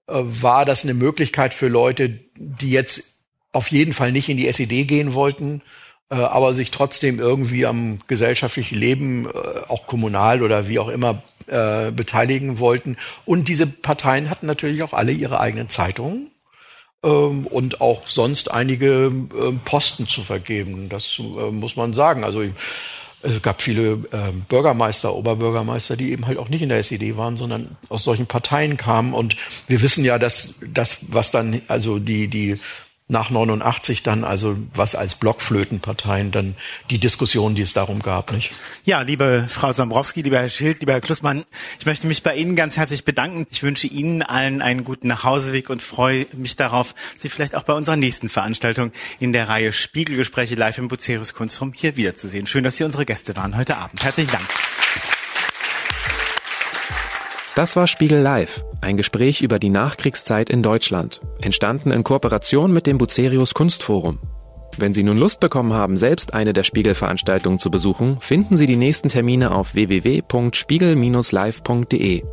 äh, 0.06 0.14
war 0.14 0.64
das 0.64 0.84
eine 0.84 0.94
Möglichkeit 0.94 1.54
für 1.54 1.68
Leute, 1.68 2.20
die 2.36 2.70
jetzt 2.70 3.14
auf 3.52 3.68
jeden 3.68 3.92
Fall 3.92 4.12
nicht 4.12 4.28
in 4.28 4.36
die 4.36 4.48
SED 4.48 4.84
gehen 4.84 5.14
wollten, 5.14 5.62
äh, 6.10 6.16
aber 6.16 6.54
sich 6.54 6.70
trotzdem 6.70 7.18
irgendwie 7.18 7.66
am 7.66 8.00
gesellschaftlichen 8.06 8.76
Leben, 8.76 9.26
äh, 9.26 9.60
auch 9.68 9.86
kommunal 9.86 10.42
oder 10.42 10.68
wie 10.68 10.78
auch 10.78 10.88
immer, 10.88 11.22
äh, 11.46 11.90
beteiligen 11.90 12.58
wollten. 12.58 12.96
Und 13.24 13.48
diese 13.48 13.66
Parteien 13.66 14.28
hatten 14.28 14.46
natürlich 14.46 14.82
auch 14.82 14.92
alle 14.92 15.12
ihre 15.12 15.40
eigenen 15.40 15.68
Zeitungen 15.68 16.30
ähm, 17.02 17.46
und 17.46 17.80
auch 17.80 18.08
sonst 18.08 18.50
einige 18.50 19.06
äh, 19.06 19.52
Posten 19.64 20.08
zu 20.08 20.22
vergeben. 20.22 20.88
Das 20.88 21.18
äh, 21.18 21.22
muss 21.50 21.76
man 21.76 21.94
sagen. 21.94 22.24
Also 22.24 22.42
es 23.24 23.42
gab 23.42 23.62
viele 23.62 23.92
äh, 24.12 24.32
Bürgermeister, 24.48 25.14
Oberbürgermeister, 25.14 25.96
die 25.96 26.12
eben 26.12 26.26
halt 26.26 26.38
auch 26.38 26.48
nicht 26.48 26.62
in 26.62 26.68
der 26.68 26.78
SED 26.78 27.16
waren, 27.16 27.36
sondern 27.36 27.76
aus 27.88 28.04
solchen 28.04 28.26
Parteien 28.26 28.76
kamen. 28.76 29.14
Und 29.14 29.36
wir 29.66 29.82
wissen 29.82 30.04
ja, 30.04 30.18
dass 30.18 30.56
das, 30.72 30.98
was 31.08 31.30
dann 31.30 31.62
also 31.68 31.98
die 31.98 32.28
die 32.28 32.58
nach 33.06 33.28
89 33.28 34.02
dann, 34.02 34.24
also 34.24 34.56
was 34.74 34.94
als 34.94 35.16
Blockflötenparteien 35.16 36.30
dann 36.30 36.56
die 36.90 36.98
Diskussion, 36.98 37.54
die 37.54 37.60
es 37.60 37.74
darum 37.74 38.00
gab, 38.00 38.32
nicht? 38.32 38.50
Ja, 38.84 39.02
liebe 39.02 39.44
Frau 39.46 39.72
Sambrowski, 39.72 40.22
lieber 40.22 40.38
Herr 40.38 40.48
Schild, 40.48 40.80
lieber 40.80 40.94
Herr 40.94 41.02
Klussmann, 41.02 41.44
ich 41.78 41.84
möchte 41.84 42.06
mich 42.06 42.22
bei 42.22 42.34
Ihnen 42.34 42.56
ganz 42.56 42.78
herzlich 42.78 43.04
bedanken. 43.04 43.46
Ich 43.50 43.62
wünsche 43.62 43.88
Ihnen 43.88 44.22
allen 44.22 44.62
einen 44.62 44.84
guten 44.84 45.08
Nachhauseweg 45.08 45.68
und 45.68 45.82
freue 45.82 46.26
mich 46.32 46.56
darauf, 46.56 46.94
Sie 47.18 47.28
vielleicht 47.28 47.54
auch 47.54 47.64
bei 47.64 47.74
unserer 47.74 47.96
nächsten 47.96 48.30
Veranstaltung 48.30 48.90
in 49.18 49.34
der 49.34 49.50
Reihe 49.50 49.74
Spiegelgespräche 49.74 50.54
live 50.54 50.78
im 50.78 50.88
Bucerius 50.88 51.34
Kunstforum 51.34 51.74
hier 51.74 51.98
wiederzusehen. 51.98 52.46
Schön, 52.46 52.64
dass 52.64 52.78
Sie 52.78 52.84
unsere 52.84 53.04
Gäste 53.04 53.36
waren 53.36 53.54
heute 53.56 53.76
Abend. 53.76 54.02
Herzlichen 54.02 54.32
Dank. 54.32 54.48
Das 57.54 57.76
war 57.76 57.86
Spiegel 57.86 58.18
Live, 58.18 58.64
ein 58.80 58.96
Gespräch 58.96 59.40
über 59.40 59.60
die 59.60 59.70
Nachkriegszeit 59.70 60.50
in 60.50 60.60
Deutschland, 60.60 61.20
entstanden 61.40 61.92
in 61.92 62.02
Kooperation 62.02 62.72
mit 62.72 62.88
dem 62.88 62.98
Bucerius 62.98 63.54
Kunstforum. 63.54 64.18
Wenn 64.76 64.92
Sie 64.92 65.04
nun 65.04 65.18
Lust 65.18 65.38
bekommen 65.38 65.72
haben, 65.72 65.96
selbst 65.96 66.34
eine 66.34 66.52
der 66.52 66.64
Spiegelveranstaltungen 66.64 67.60
zu 67.60 67.70
besuchen, 67.70 68.18
finden 68.18 68.56
Sie 68.56 68.66
die 68.66 68.74
nächsten 68.74 69.08
Termine 69.08 69.52
auf 69.52 69.76
www.spiegel-live.de. 69.76 72.24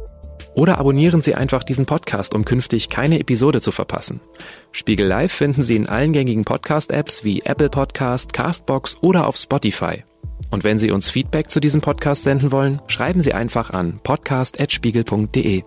Oder 0.56 0.80
abonnieren 0.80 1.22
Sie 1.22 1.36
einfach 1.36 1.64
diesen 1.64 1.86
Podcast, 1.86 2.34
um 2.34 2.44
künftig 2.44 2.90
keine 2.90 3.20
Episode 3.20 3.62
zu 3.62 3.72
verpassen. 3.72 4.22
Spiegel 4.72 5.06
Live 5.06 5.34
finden 5.34 5.62
Sie 5.62 5.76
in 5.76 5.86
allen 5.86 6.14
gängigen 6.14 6.46
Podcast-Apps 6.46 7.24
wie 7.24 7.44
Apple 7.44 7.70
Podcast, 7.70 8.34
Castbox 8.34 8.98
oder 9.02 9.28
auf 9.28 9.38
Spotify. 9.38 10.04
Und 10.50 10.64
wenn 10.64 10.80
Sie 10.80 10.92
uns 10.92 11.10
Feedback 11.10 11.50
zu 11.50 11.60
diesem 11.60 11.82
Podcast 11.82 12.24
senden 12.24 12.52
wollen, 12.52 12.82
schreiben 12.88 13.22
Sie 13.22 13.34
einfach 13.34 13.70
an 13.72 14.00
podcast.spiegel.de. 14.04 15.64